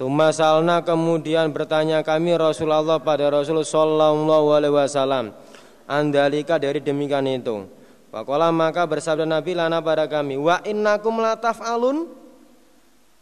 Tuma 0.00 0.32
salna 0.32 0.80
kemudian 0.80 1.52
bertanya 1.52 2.00
kami 2.00 2.32
Rasulullah 2.32 2.96
pada 2.96 3.28
Rasul 3.28 3.60
sallallahu 3.60 4.48
alaihi 4.48 4.72
wasallam 4.72 5.36
andalika 5.84 6.56
dari 6.56 6.80
demikian 6.80 7.28
itu. 7.28 7.68
Fakola 8.08 8.48
maka 8.48 8.88
bersabda 8.88 9.28
Nabi 9.28 9.52
lana 9.52 9.84
pada 9.84 10.08
kami 10.08 10.40
wa 10.40 10.56
innakum 10.64 11.20
lataf 11.20 11.60
alun 11.60 12.08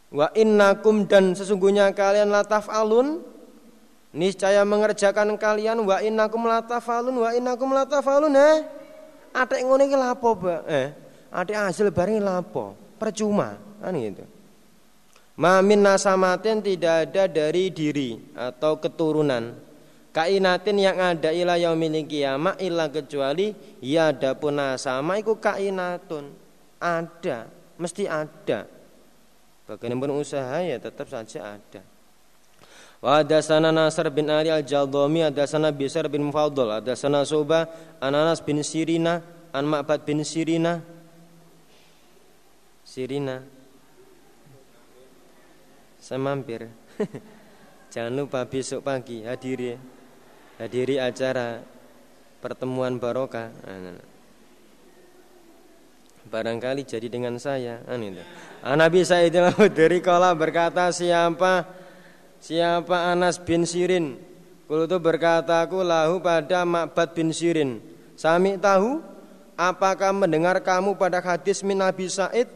Wa 0.09 0.33
innakum 0.33 1.05
dan 1.05 1.37
sesungguhnya 1.37 1.93
kalian 1.93 2.33
lataf 2.33 2.70
alun 2.72 3.26
niscaya 4.14 4.64
mengerjakan 4.64 5.37
kalian 5.37 5.85
wa 5.85 6.01
innakum 6.01 6.49
latafalun 6.49 7.26
wa 7.26 7.29
innakum 7.35 7.74
latafalun 7.74 8.33
eh? 8.33 8.64
Atek 9.37 9.66
ngene 9.66 9.85
iki 9.91 9.97
lapo 9.99 10.33
Pak? 10.39 10.62
Eh 10.64 10.89
atek 11.29 11.59
hasil 11.59 11.93
bareng 11.93 12.24
lapo? 12.24 12.72
Percuma. 12.97 13.61
Kan 13.85 13.99
gitu 14.01 14.38
Mamin 15.39 15.86
nasamatin 15.86 16.59
tidak 16.59 17.09
ada 17.09 17.30
dari 17.30 17.70
diri 17.70 18.18
atau 18.34 18.74
keturunan. 18.82 19.55
Kainatin 20.11 20.82
yang 20.82 20.99
ada 20.99 21.30
ila 21.30 21.55
yaumil 21.55 22.03
kiamat 22.11 22.59
illa 22.59 22.91
kecuali 22.91 23.55
ya 23.78 24.11
ada 24.11 24.34
pun 24.34 24.59
nasama 24.59 25.14
iku 25.14 25.39
kainatun. 25.39 26.34
Ada 26.82 27.47
mesti 27.78 28.11
ada. 28.11 28.66
Bagaimanapun 29.70 30.18
usaha 30.18 30.59
ya 30.59 30.74
tetap 30.82 31.07
saja 31.07 31.55
ada. 31.55 31.86
Wa 32.99 33.22
sana 33.39 33.70
Nasr 33.70 34.11
bin 34.11 34.26
Ali 34.26 34.51
al-Jaldami 34.51 35.22
sana 35.47 35.70
Bisar 35.70 36.11
bin 36.11 36.26
Mufaddal 36.26 36.82
sana 36.99 37.22
Subah 37.22 37.70
Ananas 38.03 38.43
bin 38.43 38.59
Sirina 38.66 39.22
an 39.55 39.70
bin 40.03 40.26
Sirina. 40.26 40.82
Sirina 42.82 43.58
Saya 46.09 46.25
mampir. 46.25 46.65
Jangan 47.93 48.17
lupa 48.17 48.41
besok 48.49 48.81
pagi 48.81 49.29
hadiri 49.29 49.77
hadiri 50.57 50.97
acara 50.97 51.61
pertemuan 52.41 52.97
barokah. 52.97 53.53
Nah, 53.53 53.77
nah, 53.77 53.93
nah. 53.93 54.09
Barangkali 56.25 56.89
jadi 56.89 57.13
dengan 57.13 57.37
saya. 57.37 57.85
Itu. 57.85 58.25
Nabi 58.65 59.05
Sa'id 59.05 59.37
al-Khudri 59.37 60.01
kala 60.01 60.33
berkata 60.33 60.89
siapa 60.97 61.69
siapa 62.41 63.13
Anas 63.13 63.37
bin 63.37 63.69
Sirin? 63.69 64.17
Kulu 64.65 64.89
itu 64.89 64.97
berkata 64.97 65.61
aku 65.61 65.85
lahu 65.85 66.25
pada 66.25 66.65
Ma'bad 66.65 67.13
bin 67.13 67.37
Sirin. 67.37 67.85
Sami 68.17 68.57
tahu? 68.57 69.05
Apakah 69.61 70.17
mendengar 70.17 70.57
kamu 70.65 70.97
pada 70.97 71.21
hadis 71.21 71.61
min 71.61 71.77
Nabi 71.77 72.09
Sa'id? 72.09 72.49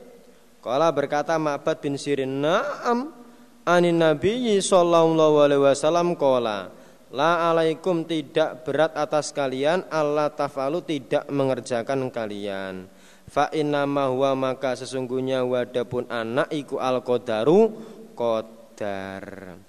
Kala 0.65 0.89
berkata 0.89 1.37
Ma'bad 1.37 1.85
bin 1.85 2.01
Sirin. 2.01 2.41
Naam 2.41 3.22
Anin 3.63 4.03
Nabi 4.03 4.59
sallallahu 4.59 5.39
alaihi 5.39 5.63
wasallam 5.63 6.19
kala 6.19 6.75
La 7.13 7.53
alaikum 7.53 8.09
tidak 8.09 8.65
berat 8.65 8.97
atas 8.97 9.37
kalian 9.37 9.85
Allah 9.93 10.33
tafalu 10.33 10.81
tidak 10.81 11.29
mengerjakan 11.29 12.09
kalian. 12.09 12.89
Fa 13.29 13.53
inna 13.53 13.85
huwa 13.85 14.33
maka 14.33 14.73
sesungguhnya 14.73 15.45
wadapun 15.45 16.09
anak 16.09 16.49
iku 16.49 16.81
al 16.81 17.05
qadaru 17.05 17.69
qadar. 18.17 19.61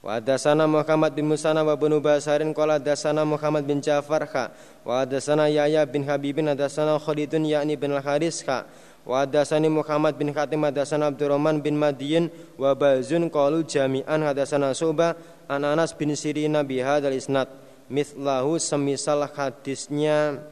Wa 0.00 0.24
dasana 0.24 0.64
Muhammad 0.64 1.12
bin 1.12 1.28
Musana 1.28 1.60
wa 1.60 1.76
bin 1.76 1.92
Basarin 2.00 2.56
qala 2.56 2.80
dasana 2.80 3.28
Muhammad 3.28 3.68
bin 3.68 3.84
Ja'far 3.84 4.24
kha. 4.24 4.56
Wa 4.80 5.04
dasana 5.04 5.52
Yahya 5.52 5.84
bin 5.84 6.08
Habibin 6.08 6.48
dasana 6.56 6.96
Khalidun 6.96 7.44
yakni 7.44 7.76
bin 7.76 7.92
al 7.92 8.00
Haris 8.00 8.40
kha 8.40 8.64
wa 9.06 9.22
dasani 9.22 9.70
Muhammad 9.70 10.18
bin 10.18 10.34
Khatim 10.34 10.66
hadasana 10.66 11.14
Abdurrahman 11.14 11.62
bin 11.62 11.78
Madiyin 11.78 12.26
wa 12.58 12.74
Bazun 12.74 13.30
qalu 13.30 13.62
jami'an 13.62 14.20
hadasana 14.26 14.74
Suba 14.74 15.14
an 15.46 15.62
Anas 15.62 15.94
bin 15.94 16.10
Sirina 16.18 16.66
bihadzal 16.66 17.14
isnad 17.14 17.46
mithlahu 17.86 18.58
semisal 18.58 19.30
hadisnya 19.30 20.42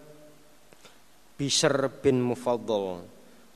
Bishr 1.34 1.90
bin 1.98 2.22
Mufaddal. 2.22 3.02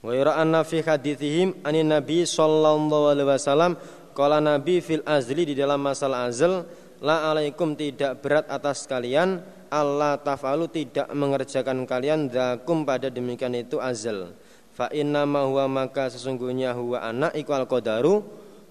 Wa 0.02 0.10
yara 0.10 0.34
anna 0.42 0.66
fi 0.66 0.82
hadithihim 0.82 1.62
anin 1.62 1.94
Nabi 1.94 2.26
sallallahu 2.26 3.14
alaihi 3.14 3.28
wasallam 3.30 3.72
qala 4.18 4.42
Nabi 4.42 4.82
fil 4.82 5.06
azli 5.06 5.46
di 5.46 5.54
dalam 5.54 5.78
masalah 5.78 6.26
azal 6.26 6.66
la 6.98 7.30
alaikum 7.30 7.78
tidak 7.78 8.18
berat 8.18 8.50
atas 8.50 8.82
kalian 8.90 9.38
Allah 9.70 10.18
tafalu 10.18 10.66
tidak 10.66 11.06
mengerjakan 11.14 11.86
kalian 11.86 12.26
zakum 12.34 12.82
pada 12.82 13.06
demikian 13.14 13.54
itu 13.54 13.78
azal. 13.78 14.34
Fa 14.78 14.86
inna 14.94 15.26
ma 15.26 15.42
huwa 15.42 15.66
maka 15.66 16.06
sesungguhnya 16.06 16.70
huwa 16.70 17.02
anak 17.02 17.34
iku 17.34 17.50
al 17.50 17.66
qadaru 17.66 18.22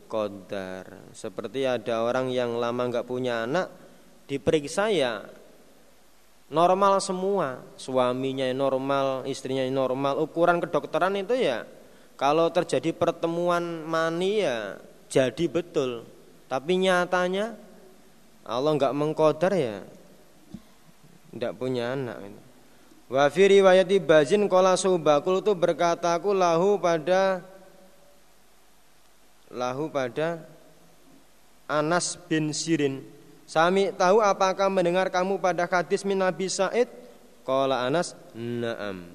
qadar. 0.07 1.11
Seperti 1.11 1.67
ada 1.67 1.99
orang 1.99 2.31
yang 2.31 2.55
lama 2.55 2.87
enggak 2.87 3.03
punya 3.03 3.43
anak 3.43 3.67
diperiksa 4.31 4.87
ya 4.87 5.27
normal 6.47 7.03
semua. 7.03 7.59
Suaminya 7.75 8.47
normal 8.55 9.27
istrinya 9.27 9.67
normal 9.67 10.23
ukuran 10.23 10.63
kedokteran 10.63 11.11
itu 11.19 11.35
ya 11.35 11.67
kalau 12.15 12.47
terjadi 12.55 12.95
pertemuan 12.95 13.83
mani 13.83 14.47
ya 14.47 14.79
jadi 15.11 15.43
betul. 15.51 16.07
Tapi 16.47 16.87
nyatanya 16.87 17.51
Allah 18.47 18.71
nggak 18.79 18.95
mengkodar 18.95 19.51
ya 19.51 19.83
tidak 21.35 21.51
punya 21.59 21.99
anak 21.99 22.46
Wa 23.07 23.31
fi 23.31 23.47
riwayati 23.47 24.03
Bazin 24.03 24.43
qala 24.51 24.75
subakul 24.75 25.39
itu 25.39 25.55
berkata 25.55 26.11
aku 26.11 26.35
lahu 26.35 26.75
pada 26.75 27.39
lahu 29.47 29.87
pada 29.87 30.43
Anas 31.71 32.19
bin 32.27 32.51
Sirin 32.51 33.03
Sami 33.47 33.95
tahu 33.95 34.19
apakah 34.19 34.67
mendengar 34.67 35.07
kamu 35.07 35.39
pada 35.39 35.63
hadis 35.63 36.03
min 36.03 36.19
Nabi 36.19 36.51
Said? 36.51 36.91
Qala 37.47 37.87
Anas, 37.87 38.11
"Na'am." 38.35 39.07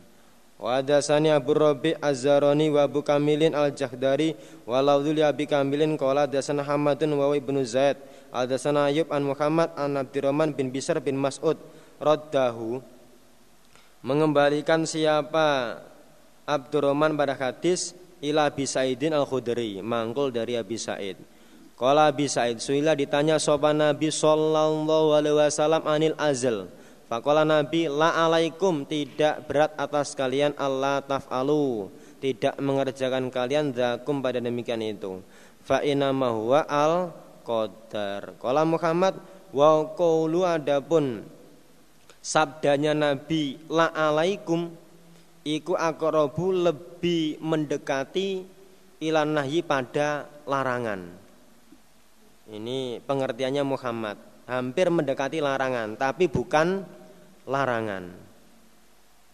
Wa 0.57 0.80
hadasani 0.80 1.28
Abu 1.28 1.53
Rabi 1.53 1.93
Az-Zarani 2.01 2.72
wa 2.72 2.86
Abu 2.86 3.05
Kamilin 3.05 3.51
Al-Jahdari 3.53 4.32
wa 4.62 4.78
laudhu 4.78 5.11
Abi 5.20 5.45
Kamilin 5.45 5.99
qala 5.99 6.24
hadasana 6.24 6.62
Hamadun 6.62 7.18
wa 7.18 7.34
Ibnu 7.34 7.61
Zaid 7.66 7.99
hadasana 8.30 8.86
Ayub 8.86 9.11
an 9.11 9.26
Muhammad 9.26 9.74
an 9.74 9.99
Abdurrahman 9.99 10.55
bin 10.55 10.70
Bisr 10.70 11.03
bin 11.03 11.18
Mas'ud 11.18 11.59
raddahu 11.99 12.78
mengembalikan 14.03 14.84
siapa 14.84 15.78
Abdurrahman 16.44 17.14
pada 17.14 17.38
hadis 17.38 17.94
ila 18.18 18.50
Abi 18.50 18.66
Sa'idin 18.66 19.14
Al-Khudri 19.14 19.78
mangkul 19.82 20.34
dari 20.34 20.59
Abi 20.59 20.78
Sa'id 20.78 21.18
Qala 21.78 22.11
Abi 22.11 22.26
Sa'id 22.26 22.59
suila 22.59 22.94
ditanya 22.98 23.38
sopan 23.38 23.78
Nabi 23.78 24.11
sallallahu 24.11 25.14
alaihi 25.16 25.38
wasallam 25.38 25.82
anil 25.86 26.14
azal 26.18 26.70
Fakola 27.12 27.44
Nabi 27.44 27.92
la 27.92 28.24
alaikum 28.24 28.88
tidak 28.88 29.44
berat 29.44 29.76
atas 29.76 30.16
kalian 30.16 30.57
Allah 30.57 31.05
taf'alu 31.05 31.92
tidak 32.24 32.57
mengerjakan 32.57 33.28
kalian 33.28 33.76
zakum 33.76 34.24
pada 34.24 34.40
demikian 34.40 34.80
itu. 34.80 35.20
Fa 35.61 35.84
inama 35.84 36.32
al 36.64 37.12
qadar. 37.44 38.32
Kala 38.40 38.64
Muhammad 38.64 39.20
wa 39.53 39.92
adapun 40.57 41.26
sabdanya 42.22 42.94
Nabi 42.94 43.58
la 43.66 43.90
alaikum 43.90 44.70
iku 45.42 45.74
akrobu 45.74 46.54
lebih 46.54 47.42
mendekati 47.42 48.46
ilan 49.02 49.34
nahyi 49.34 49.60
pada 49.66 50.30
larangan. 50.46 51.10
Ini 52.46 53.02
pengertiannya 53.02 53.64
Muhammad 53.66 54.16
hampir 54.46 54.86
mendekati 54.88 55.42
larangan 55.42 55.98
tapi 55.98 56.30
bukan 56.30 56.86
larangan. 57.50 58.14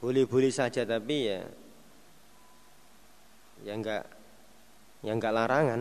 Boleh-boleh 0.01 0.49
saja 0.49 0.89
tapi 0.89 1.29
ya 1.29 1.41
ya 3.67 3.73
enggak 3.77 4.03
ya 5.05 5.13
enggak 5.13 5.35
larangan. 5.35 5.81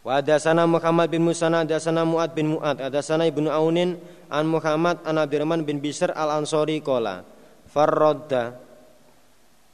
Wa 0.00 0.20
hadasana 0.20 0.64
Muhammad 0.64 1.08
bin 1.12 1.24
Musana 1.24 1.64
hadasana 1.64 2.04
Muad 2.08 2.32
bin 2.32 2.56
Muad 2.56 2.76
hadasana 2.78 3.28
Ibnu 3.28 3.48
Aunin 3.52 4.00
an 4.30 4.46
Muhammad 4.46 5.02
an 5.04 5.18
Abdurrahman 5.18 5.66
bin 5.66 5.82
Bisr 5.82 6.14
al 6.14 6.40
Ansori 6.40 6.78
kola 6.80 7.26
farrodda 7.68 8.56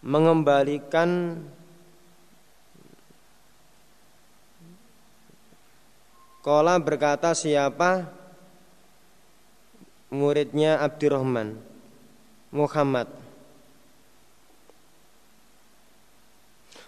mengembalikan 0.02 1.40
Kola 6.46 6.78
berkata 6.78 7.34
siapa 7.34 8.06
muridnya 10.14 10.78
Abdurrahman 10.78 11.58
Muhammad. 12.54 13.10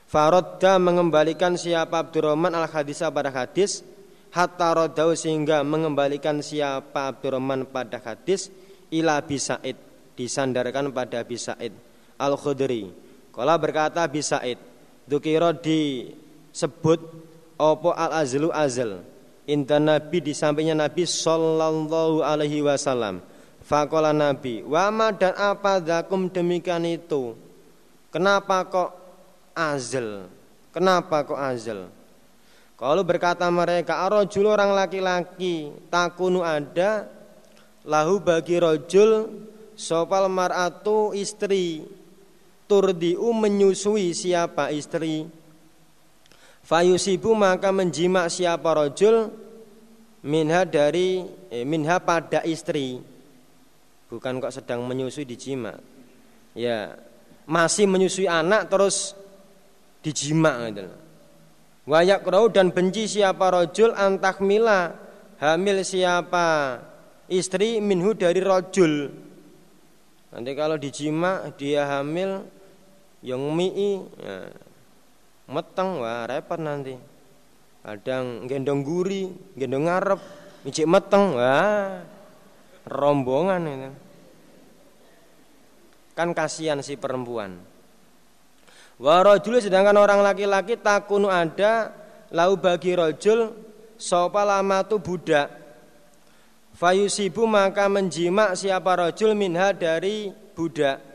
Farodda 0.06 0.78
mengembalikan 0.78 1.58
siapa 1.58 1.98
Abdurrahman 2.00 2.54
al-hadisah 2.54 3.10
pada 3.10 3.34
hadis 3.34 3.82
Hatta 4.38 4.70
rodau 4.70 5.18
sehingga 5.18 5.66
mengembalikan 5.66 6.38
siapa 6.38 7.10
Abdurrahman 7.10 7.66
pada 7.66 7.98
hadis 7.98 8.54
Ila 8.86 9.18
Bisaid 9.18 9.74
Disandarkan 10.14 10.94
pada 10.94 11.26
Bisaid 11.26 11.74
Al-Khudri. 12.14 12.86
Kala 13.34 13.58
berkata 13.58 14.06
Bisaid 14.06 14.62
Dukiro 15.10 15.50
disebut 15.50 17.02
Opo 17.58 17.90
al-azlu 17.90 18.54
azl? 18.54 19.02
Inta 19.50 19.82
Nabi 19.82 20.22
di 20.22 20.30
sampingnya 20.30 20.86
Nabi 20.86 21.02
Sallallahu 21.02 22.22
alaihi 22.22 22.62
wasallam. 22.62 23.18
Fakola 23.66 24.14
Nabi 24.14 24.62
Wama 24.62 25.18
dan 25.18 25.34
apa 25.34 25.82
dakum 25.82 26.30
demikian 26.30 26.86
itu? 26.86 27.34
Kenapa 28.14 28.62
kok 28.70 28.94
azal 29.58 30.30
Kenapa 30.70 31.26
kok 31.26 31.42
azal 31.42 31.97
Kalau 32.78 33.02
berkata 33.02 33.50
mereka 33.50 34.06
Arojul 34.06 34.46
orang 34.46 34.70
laki-laki 34.70 35.74
Takunu 35.90 36.46
ada 36.46 37.10
Lahu 37.82 38.22
bagi 38.22 38.62
rojul 38.62 39.26
Sopal 39.74 40.30
mar'atu 40.30 41.10
istri 41.10 41.82
Turdiu 42.70 43.34
menyusui 43.34 44.14
siapa 44.14 44.70
istri 44.70 45.26
Fayusibu 46.68 47.32
maka 47.32 47.72
menjimak 47.74 48.28
siapa 48.28 48.76
rojul 48.76 49.32
minha 50.20 50.68
dari 50.68 51.24
eh, 51.48 51.64
minha 51.64 51.96
pada 51.96 52.44
istri. 52.44 53.00
Bukan 54.12 54.36
kok 54.36 54.52
sedang 54.52 54.84
menyusui 54.84 55.24
dijima. 55.24 55.80
Ya, 56.52 56.96
masih 57.48 57.88
menyusui 57.88 58.28
anak 58.28 58.68
terus 58.68 59.16
dijima 60.04 60.68
gitu. 60.68 61.07
Wayak 61.88 62.28
rau 62.28 62.52
dan 62.52 62.68
benci 62.68 63.08
siapa 63.08 63.48
rojul 63.48 63.96
antakmila 63.96 64.92
hamil 65.40 65.80
siapa 65.80 66.76
istri 67.32 67.80
minhu 67.80 68.12
dari 68.12 68.44
rojul. 68.44 69.08
Nanti 70.28 70.52
kalau 70.52 70.76
dijima 70.76 71.48
dia 71.56 71.88
hamil 71.88 72.44
yang 73.24 73.40
mii 73.40 74.04
ya, 74.20 74.52
meteng 75.48 76.04
wah 76.04 76.28
repot 76.28 76.60
nanti. 76.60 76.92
Kadang 77.80 78.44
gendong 78.44 78.84
guri 78.84 79.32
gendong 79.56 79.88
ngarep 79.88 80.20
micik 80.68 80.84
meteng 80.84 81.40
wah 81.40 82.04
rombongan 82.84 83.64
itu. 83.64 83.90
Kan 86.12 86.36
kasihan 86.36 86.84
si 86.84 87.00
perempuan 87.00 87.77
warojul 88.98 89.62
sedangkan 89.62 89.96
orang 89.96 90.20
laki-laki 90.20 90.74
takunu 90.78 91.30
ada 91.30 91.94
lau 92.34 92.58
bagi 92.58 92.98
rojul 92.98 93.54
sopa 93.96 94.44
lama 94.44 94.82
tu 94.84 94.98
budak 94.98 95.48
fayusibu 96.76 97.46
maka 97.46 97.86
menjimak 97.86 98.58
siapa 98.58 98.98
rojul 98.98 99.32
minha 99.38 99.72
dari 99.74 100.34
budak 100.52 101.08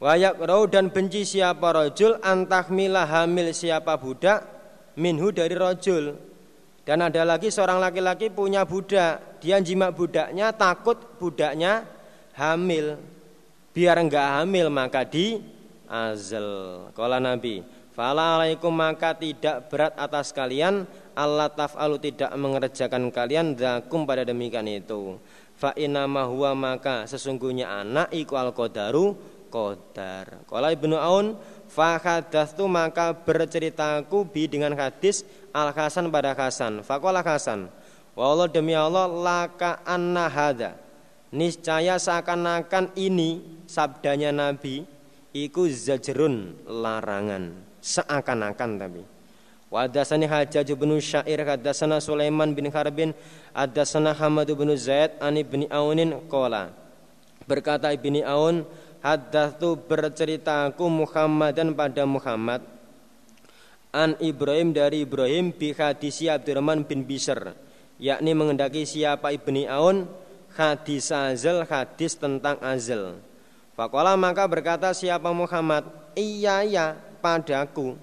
Wayak 0.00 0.40
rau 0.40 0.64
dan 0.64 0.88
benci 0.88 1.28
siapa 1.28 1.76
rojul 1.76 2.16
antahmila 2.24 3.04
hamil 3.04 3.52
siapa 3.52 4.00
budak 4.00 4.48
minhu 4.96 5.28
dari 5.28 5.52
rojul. 5.52 6.16
Dan 6.88 7.04
ada 7.04 7.20
lagi 7.28 7.52
seorang 7.52 7.76
laki-laki 7.76 8.32
punya 8.32 8.64
budak, 8.64 9.40
dia 9.44 9.60
jimak 9.60 9.92
budaknya 9.92 10.56
takut 10.56 10.96
budaknya 11.20 11.84
hamil. 12.32 12.96
Biar 13.76 14.00
enggak 14.00 14.40
hamil 14.40 14.72
maka 14.72 15.04
di 15.04 15.36
azal. 15.90 16.88
Kala 16.94 17.18
Nabi, 17.18 17.66
Fala 17.90 18.38
alaikum 18.38 18.70
maka 18.70 19.12
tidak 19.18 19.66
berat 19.66 19.92
atas 19.98 20.30
kalian 20.30 20.86
Allah 21.12 21.50
taf'alu 21.50 21.98
tidak 21.98 22.30
mengerjakan 22.38 23.10
kalian 23.10 23.58
dakum 23.58 24.06
pada 24.06 24.22
demikian 24.22 24.64
itu. 24.70 25.18
Fa 25.58 25.74
inama 25.76 26.24
huwa 26.24 26.54
maka 26.56 27.04
sesungguhnya 27.04 27.68
anak 27.68 28.08
iku 28.14 28.38
al 28.38 28.54
qadaru 28.54 29.18
qadar. 29.50 30.46
Qala 30.46 30.72
Ibnu 30.72 30.96
Aun 30.96 31.36
tu 32.56 32.64
maka 32.70 33.12
berceritaku 33.12 34.24
bi 34.26 34.46
dengan 34.46 34.72
hadis 34.78 35.26
Al 35.50 35.74
Hasan 35.74 36.08
pada 36.08 36.32
Hasan. 36.32 36.86
Faqala 36.86 37.20
Hasan, 37.26 37.66
Allah 38.14 38.46
demi 38.46 38.72
Allah 38.72 39.10
laka 39.10 39.82
anna 39.82 40.30
hada. 40.30 40.78
Niscaya 41.30 41.98
seakan-akan 41.98 42.94
ini 42.98 43.42
sabdanya 43.66 44.34
Nabi 44.34 44.82
iku 45.32 45.66
zajrun 45.68 46.58
larangan. 46.66 47.54
Seakan-akan 47.80 48.70
tapi. 48.76 49.02
Wadasani 49.70 50.26
Hajjaj 50.26 50.66
bin 50.74 50.98
Syair 50.98 51.46
Hadasana 51.46 52.02
Sulaiman 52.02 52.50
bin 52.58 52.66
Harbin 52.74 53.14
Hadasana 53.54 54.10
Hamad 54.18 54.50
bin 54.50 54.74
Zaid 54.74 55.14
Ani 55.22 55.46
bin 55.46 55.70
Aunin 55.70 56.26
Kola 56.26 56.74
Berkata 57.46 57.94
Ibni 57.94 58.26
Aun 58.26 58.66
Hadatsu 58.98 59.78
berceritaku 59.78 60.84
Muhammad 60.90 61.56
dan 61.56 61.72
pada 61.72 62.04
Muhammad. 62.04 62.60
An 63.94 64.12
Ibrahim 64.20 64.76
dari 64.76 65.08
Ibrahim 65.08 65.54
bi 65.54 65.72
hadisi 65.72 66.28
Abdurrahman 66.28 66.84
bin 66.84 67.06
Bisr 67.08 67.54
yakni 68.00 68.32
mengendaki 68.32 68.88
siapa 68.88 69.30
ibni 69.30 69.68
Aun 69.68 70.08
hadis 70.56 71.12
azal 71.12 71.68
hadis 71.68 72.16
tentang 72.16 72.56
azal 72.64 73.20
Fakola 73.80 74.12
maka 74.12 74.44
berkata 74.44 74.92
siapa 74.92 75.32
Muhammad? 75.32 75.88
Iya 76.12 76.68
ya 76.68 76.86
padaku. 77.24 77.96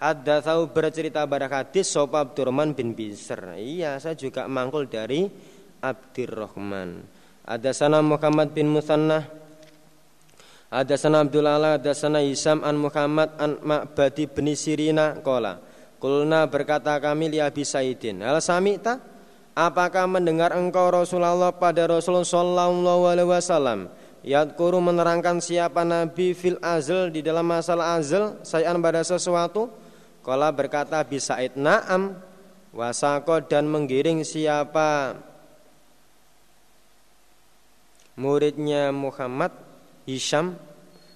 Ada 0.00 0.40
tahu 0.40 0.72
bercerita 0.72 1.28
pada 1.28 1.44
hadis 1.44 1.92
Sob 1.92 2.16
Abdurrahman 2.16 2.72
bin 2.72 2.96
Bisr. 2.96 3.36
Iya 3.52 4.00
saya 4.00 4.16
juga 4.16 4.48
mangkul 4.48 4.88
dari 4.88 5.28
Abdurrahman. 5.84 7.04
Ada 7.44 7.68
sana 7.76 8.00
Muhammad 8.00 8.56
bin 8.56 8.72
Musannah 8.72 9.28
Hadasana 10.72 11.26
Abdul 11.26 11.44
Ala, 11.44 11.76
hadasana 11.76 12.24
Hisam 12.24 12.64
an 12.64 12.80
Muhammad 12.80 13.34
an 13.36 13.60
Ma'badi 13.60 14.24
bin 14.24 14.48
Sirina. 14.56 15.20
Kola. 15.20 15.60
Kulna 16.00 16.48
berkata 16.48 16.96
kami 16.96 17.36
li 17.36 17.44
Abi 17.44 17.60
Saidin. 17.60 18.24
Hal 18.24 18.40
Apakah 19.52 20.08
mendengar 20.08 20.56
engkau 20.56 20.88
Rasulullah 20.88 21.52
pada 21.52 21.84
Rasulullah 21.84 22.24
sallallahu 22.24 23.02
alaihi 23.04 23.28
wasallam 23.28 23.92
Yadkuru 24.20 24.84
menerangkan 24.84 25.40
siapa 25.40 25.80
Nabi 25.80 26.36
fil 26.36 26.60
azl 26.60 27.08
di 27.08 27.24
dalam 27.24 27.48
masalah 27.48 27.96
azl 27.96 28.36
sayan 28.44 28.76
pada 28.84 29.00
sesuatu. 29.00 29.72
Kala 30.20 30.52
berkata 30.52 31.00
bisa 31.00 31.40
na'am. 31.56 32.20
Wasako 32.70 33.42
dan 33.50 33.66
menggiring 33.66 34.22
siapa? 34.22 35.18
Muridnya 38.14 38.92
Muhammad 38.92 39.50
Hisham. 40.04 40.54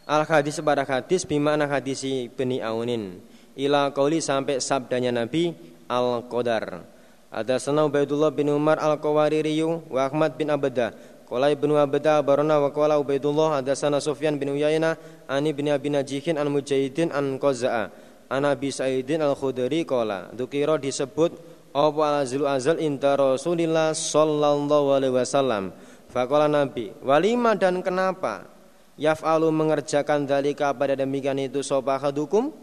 Al 0.09 0.25
hadis 0.25 0.59
pada 0.65 0.83
hadis 0.89 1.29
bimana 1.29 1.69
hadis 1.69 2.03
Bani 2.33 2.65
Aunin. 2.65 3.21
Ila 3.55 3.93
kauli 3.93 4.25
sampai 4.25 4.59
sabdanya 4.59 5.13
Nabi 5.13 5.53
al 5.87 6.25
Qadar. 6.27 6.83
Ada 7.29 7.61
sana 7.61 7.85
Ubaidullah 7.85 8.33
bin 8.33 8.49
Umar 8.51 8.81
al 8.81 8.97
Qawaririyu 8.97 9.93
wa 9.93 10.09
Ahmad 10.09 10.35
bin 10.35 10.49
Abadah 10.49 11.14
Qala 11.25 11.49
Ibnu 11.49 11.81
Abda 11.81 12.21
barana 12.21 12.61
wa 12.61 12.69
qala 12.69 13.01
Ubaidullah 13.01 13.61
hadatsana 13.61 13.97
Sufyan 13.99 14.37
bin 14.37 14.53
Uyainah 14.53 15.25
ani 15.25 15.57
bin 15.57 15.73
Abi 15.73 15.89
Najihin 15.89 16.37
an 16.37 16.53
Mujahidin 16.53 17.09
an 17.17 17.41
Qaza'a 17.41 17.89
an 18.29 18.43
Abi 18.45 18.69
Sa'idin 18.69 19.25
Al-Khudri 19.25 19.89
qala 19.89 20.29
dzukira 20.37 20.77
disebut 20.77 21.33
apa 21.75 22.23
azlu 22.23 22.45
azal 22.47 22.79
inta 22.79 23.19
Rasulillah 23.19 23.97
sallallahu 23.97 24.95
alaihi 24.95 25.15
wasallam? 25.17 25.75
Faqala 26.13 26.47
Nabi 26.47 26.95
walima 27.03 27.59
dan 27.59 27.83
kenapa 27.83 28.47
yaf'alu 28.95 29.51
mengerjakan 29.51 30.29
dalika 30.29 30.71
pada 30.71 30.95
demikian 30.95 31.41
itu 31.43 31.65
sobahadukum 31.65 32.55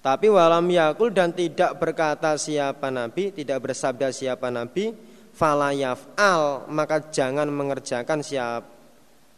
tapi 0.00 0.28
walam 0.28 0.68
yakul 0.68 1.08
dan 1.12 1.32
tidak 1.32 1.76
berkata 1.80 2.36
siapa 2.36 2.92
Nabi 2.92 3.32
tidak 3.32 3.64
bersabda 3.64 4.12
siapa 4.12 4.52
Nabi 4.52 4.92
falayaf 5.40 6.12
al 6.20 6.68
maka 6.68 7.08
jangan 7.08 7.48
mengerjakan 7.48 8.20
siap. 8.20 8.68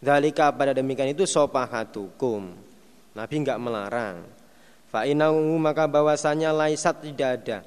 Dalika 0.02 0.50
pada 0.50 0.74
demikian 0.74 1.14
itu 1.14 1.22
sopahatukum. 1.22 2.50
Nabi 3.14 3.34
enggak 3.38 3.62
melarang. 3.62 4.26
Fa'inahu 4.90 5.54
maka 5.62 5.86
bahwasanya 5.86 6.50
laisat 6.50 7.06
tidak 7.06 7.30
ada. 7.38 7.58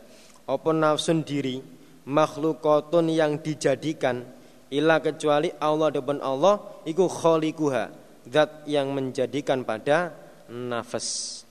Opo 0.44 0.76
nafsun 0.76 1.24
diri 1.24 1.64
makhlukotun 2.06 3.08
yang 3.10 3.40
dijadikan 3.40 4.22
ilah 4.70 5.00
kecuali 5.00 5.50
Allah 5.58 5.90
depan 5.96 6.20
Allah 6.22 6.60
iku 6.86 7.08
kholikuha 7.08 7.90
zat 8.30 8.68
yang 8.68 8.92
menjadikan 8.92 9.64
pada 9.64 10.12
nafas. 10.52 11.42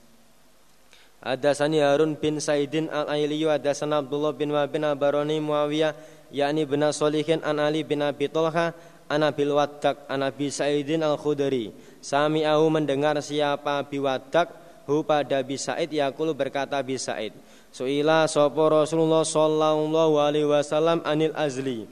Ada 1.25 1.57
sani 1.57 1.81
Harun 1.81 2.13
bin 2.13 2.37
Saidin 2.37 2.85
al-Ailiyu 2.93 3.49
ada 3.49 3.73
sana 3.73 4.05
Abdullah 4.05 4.37
bin 4.37 4.53
Wabin 4.53 4.85
al-Baroni 4.85 5.41
Muawiyah 5.41 5.97
yakni 6.35 6.67
bin 6.67 6.83
Solihin 6.91 7.39
an 7.47 7.63
Ali 7.63 7.87
bin 7.87 8.03
Abi 8.03 8.27
Tolha 8.27 8.75
an 9.07 9.23
Abil 9.23 9.55
Wadak 9.55 10.03
an 10.11 10.27
Abi 10.27 10.51
Sa'idin 10.51 10.99
al-Khudri. 10.99 11.71
Sami'ahu 12.03 12.67
mendengar 12.67 13.15
siapa 13.23 13.79
Abi 13.79 14.03
Wadak 14.03 14.51
hu 14.83 15.01
pada 15.07 15.39
Abi 15.39 15.55
Sa'id 15.55 15.95
yakul 15.95 16.35
berkata 16.35 16.77
Abi 16.77 16.99
Sa'id 16.99 17.31
Su'ila 17.71 18.27
sopo 18.27 18.67
Rasulullah 18.67 19.23
sallallahu 19.23 20.19
alaihi 20.19 20.47
wasallam 20.47 20.99
anil 21.07 21.31
azli. 21.35 21.87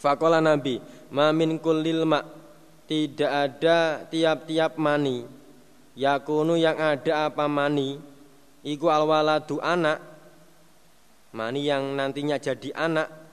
Fakola 0.00 0.40
Nabi 0.40 0.80
Ma 1.12 1.28
min 1.32 1.60
kullil 1.60 2.08
ma 2.08 2.24
Tidak 2.90 3.30
ada 3.30 4.02
tiap-tiap 4.10 4.74
mani. 4.80 5.22
Yakunu 5.94 6.58
yang 6.58 6.74
ada 6.74 7.30
apa 7.30 7.46
mani? 7.46 8.02
Iku 8.66 8.90
alwaladu 8.90 9.62
anak. 9.62 10.02
Mani 11.30 11.62
yang 11.62 11.94
nantinya 11.94 12.34
jadi 12.42 12.74
anak 12.74 13.29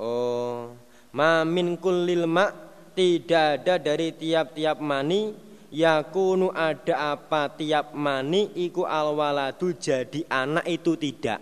Oh, 0.00 0.72
ma 1.12 1.44
min 1.44 1.76
kullil 1.76 2.24
ma 2.24 2.48
tidak 2.96 3.60
ada 3.60 3.76
dari 3.76 4.16
tiap-tiap 4.16 4.80
mani 4.80 5.36
yakunu 5.68 6.50
ada 6.50 7.14
apa 7.14 7.52
tiap 7.52 7.92
mani 7.92 8.48
iku 8.64 8.88
alwaladu 8.88 9.76
jadi 9.76 10.24
anak 10.24 10.64
itu 10.64 10.96
tidak. 10.96 11.40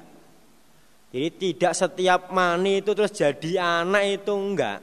Jadi 1.15 1.29
tidak 1.39 1.73
setiap 1.73 2.35
mani 2.35 2.83
itu 2.83 2.91
terus 2.93 3.15
jadi 3.15 3.85
anak 3.87 4.21
itu 4.21 4.35
enggak. 4.35 4.79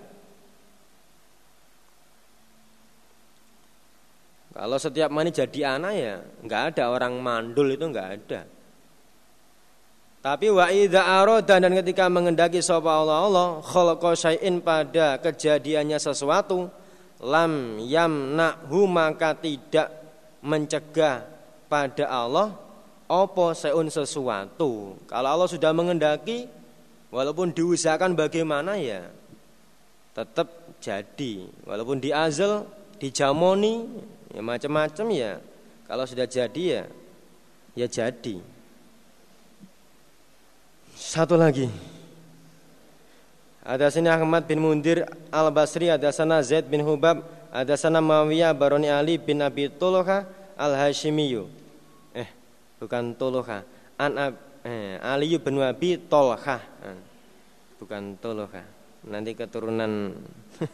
Kalau 4.56 4.80
setiap 4.80 5.12
mani 5.12 5.36
jadi 5.36 5.76
anak 5.76 5.94
ya 6.00 6.16
enggak 6.40 6.62
ada 6.72 6.84
orang 6.96 7.20
mandul 7.20 7.68
itu 7.68 7.84
enggak 7.84 8.24
ada. 8.24 8.55
Tapi 10.26 10.50
wa 10.50 10.74
idza 10.74 11.06
arada 11.06 11.62
dan 11.62 11.70
ketika 11.70 12.10
mengendaki 12.10 12.58
sapa 12.58 12.90
Allah 12.90 13.30
Allah 13.30 13.48
khalaqa 13.62 14.18
syai'in 14.18 14.58
pada 14.58 15.22
kejadiannya 15.22 16.02
sesuatu 16.02 16.66
lam 17.22 17.78
yamnahu 17.78 18.90
maka 18.90 19.38
tidak 19.38 19.94
mencegah 20.42 21.30
pada 21.70 22.10
Allah 22.10 22.58
apa 23.06 23.54
seun 23.54 23.86
sesuatu. 23.94 24.98
Kalau 25.06 25.30
Allah 25.30 25.46
sudah 25.46 25.70
mengendaki 25.78 26.50
walaupun 27.14 27.54
diusahakan 27.54 28.18
bagaimana 28.18 28.82
ya 28.82 29.06
tetap 30.18 30.50
jadi. 30.82 31.46
Walaupun 31.70 32.02
di 32.02 32.10
azal, 32.10 32.66
dijamoni 32.98 33.86
ya 34.34 34.42
macam-macam 34.42 35.06
ya. 35.14 35.38
Kalau 35.86 36.10
sudah 36.10 36.26
jadi 36.26 36.64
ya 36.82 36.84
ya 37.78 37.86
jadi. 37.86 38.55
Satu 41.06 41.38
lagi. 41.38 41.70
Ada 43.62 43.94
sini 43.94 44.10
Ahmad 44.10 44.50
bin 44.50 44.58
Mundir 44.58 45.06
Al 45.30 45.54
Basri, 45.54 45.86
ada 45.86 46.10
sana 46.10 46.42
Zaid 46.42 46.66
bin 46.66 46.82
Hubab, 46.82 47.22
ada 47.54 47.78
sana 47.78 48.02
Mawiyah 48.02 48.58
Baroni 48.58 48.90
Ali 48.90 49.22
bin 49.22 49.38
Abi 49.46 49.70
Toloha 49.70 50.26
Al 50.58 50.74
Hashimiyu. 50.74 51.46
Eh, 52.10 52.26
bukan 52.82 53.14
Toloha. 53.14 53.62
An 54.02 54.34
eh, 54.66 54.98
Ali 54.98 55.38
bin 55.38 55.62
Abi 55.62 56.02
Tolha. 56.10 56.58
Eh, 56.82 56.98
bukan 57.78 58.18
Toloha. 58.18 58.66
Nanti 59.06 59.38
keturunan 59.38 60.10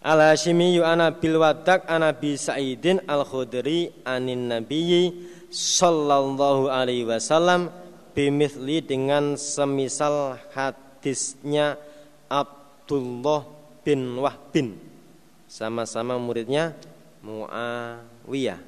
Al 0.00 0.20
Hashimiyu 0.32 0.80
ana 0.80 1.12
bil 1.12 1.44
wadak 1.44 1.84
ana 1.84 2.16
Sa'idin 2.16 3.04
Al 3.04 3.28
Khudri 3.28 3.92
anin 4.08 4.48
Nabiyyi 4.48 5.28
sallallahu 5.52 6.72
alaihi 6.72 7.04
wasallam 7.04 7.89
bimithli 8.12 8.82
dengan 8.82 9.38
semisal 9.38 10.38
hadisnya 10.54 11.78
Abdullah 12.30 13.46
bin 13.82 14.18
Wahbin 14.18 14.76
sama-sama 15.50 16.14
muridnya 16.16 16.74
Muawiyah. 17.20 18.60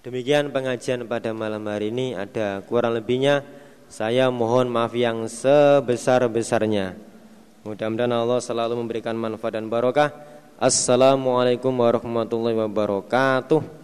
Demikian 0.00 0.48
pengajian 0.48 1.04
pada 1.04 1.36
malam 1.36 1.60
hari 1.68 1.92
ini 1.92 2.16
ada 2.16 2.64
kurang 2.64 2.96
lebihnya 2.96 3.44
saya 3.90 4.32
mohon 4.32 4.72
maaf 4.72 4.96
yang 4.96 5.28
sebesar-besarnya. 5.28 6.96
Mudah-mudahan 7.66 8.14
Allah 8.16 8.40
selalu 8.40 8.80
memberikan 8.80 9.12
manfaat 9.12 9.60
dan 9.60 9.68
barokah. 9.68 10.08
Assalamualaikum 10.56 11.74
warahmatullahi 11.76 12.56
wabarakatuh. 12.56 13.79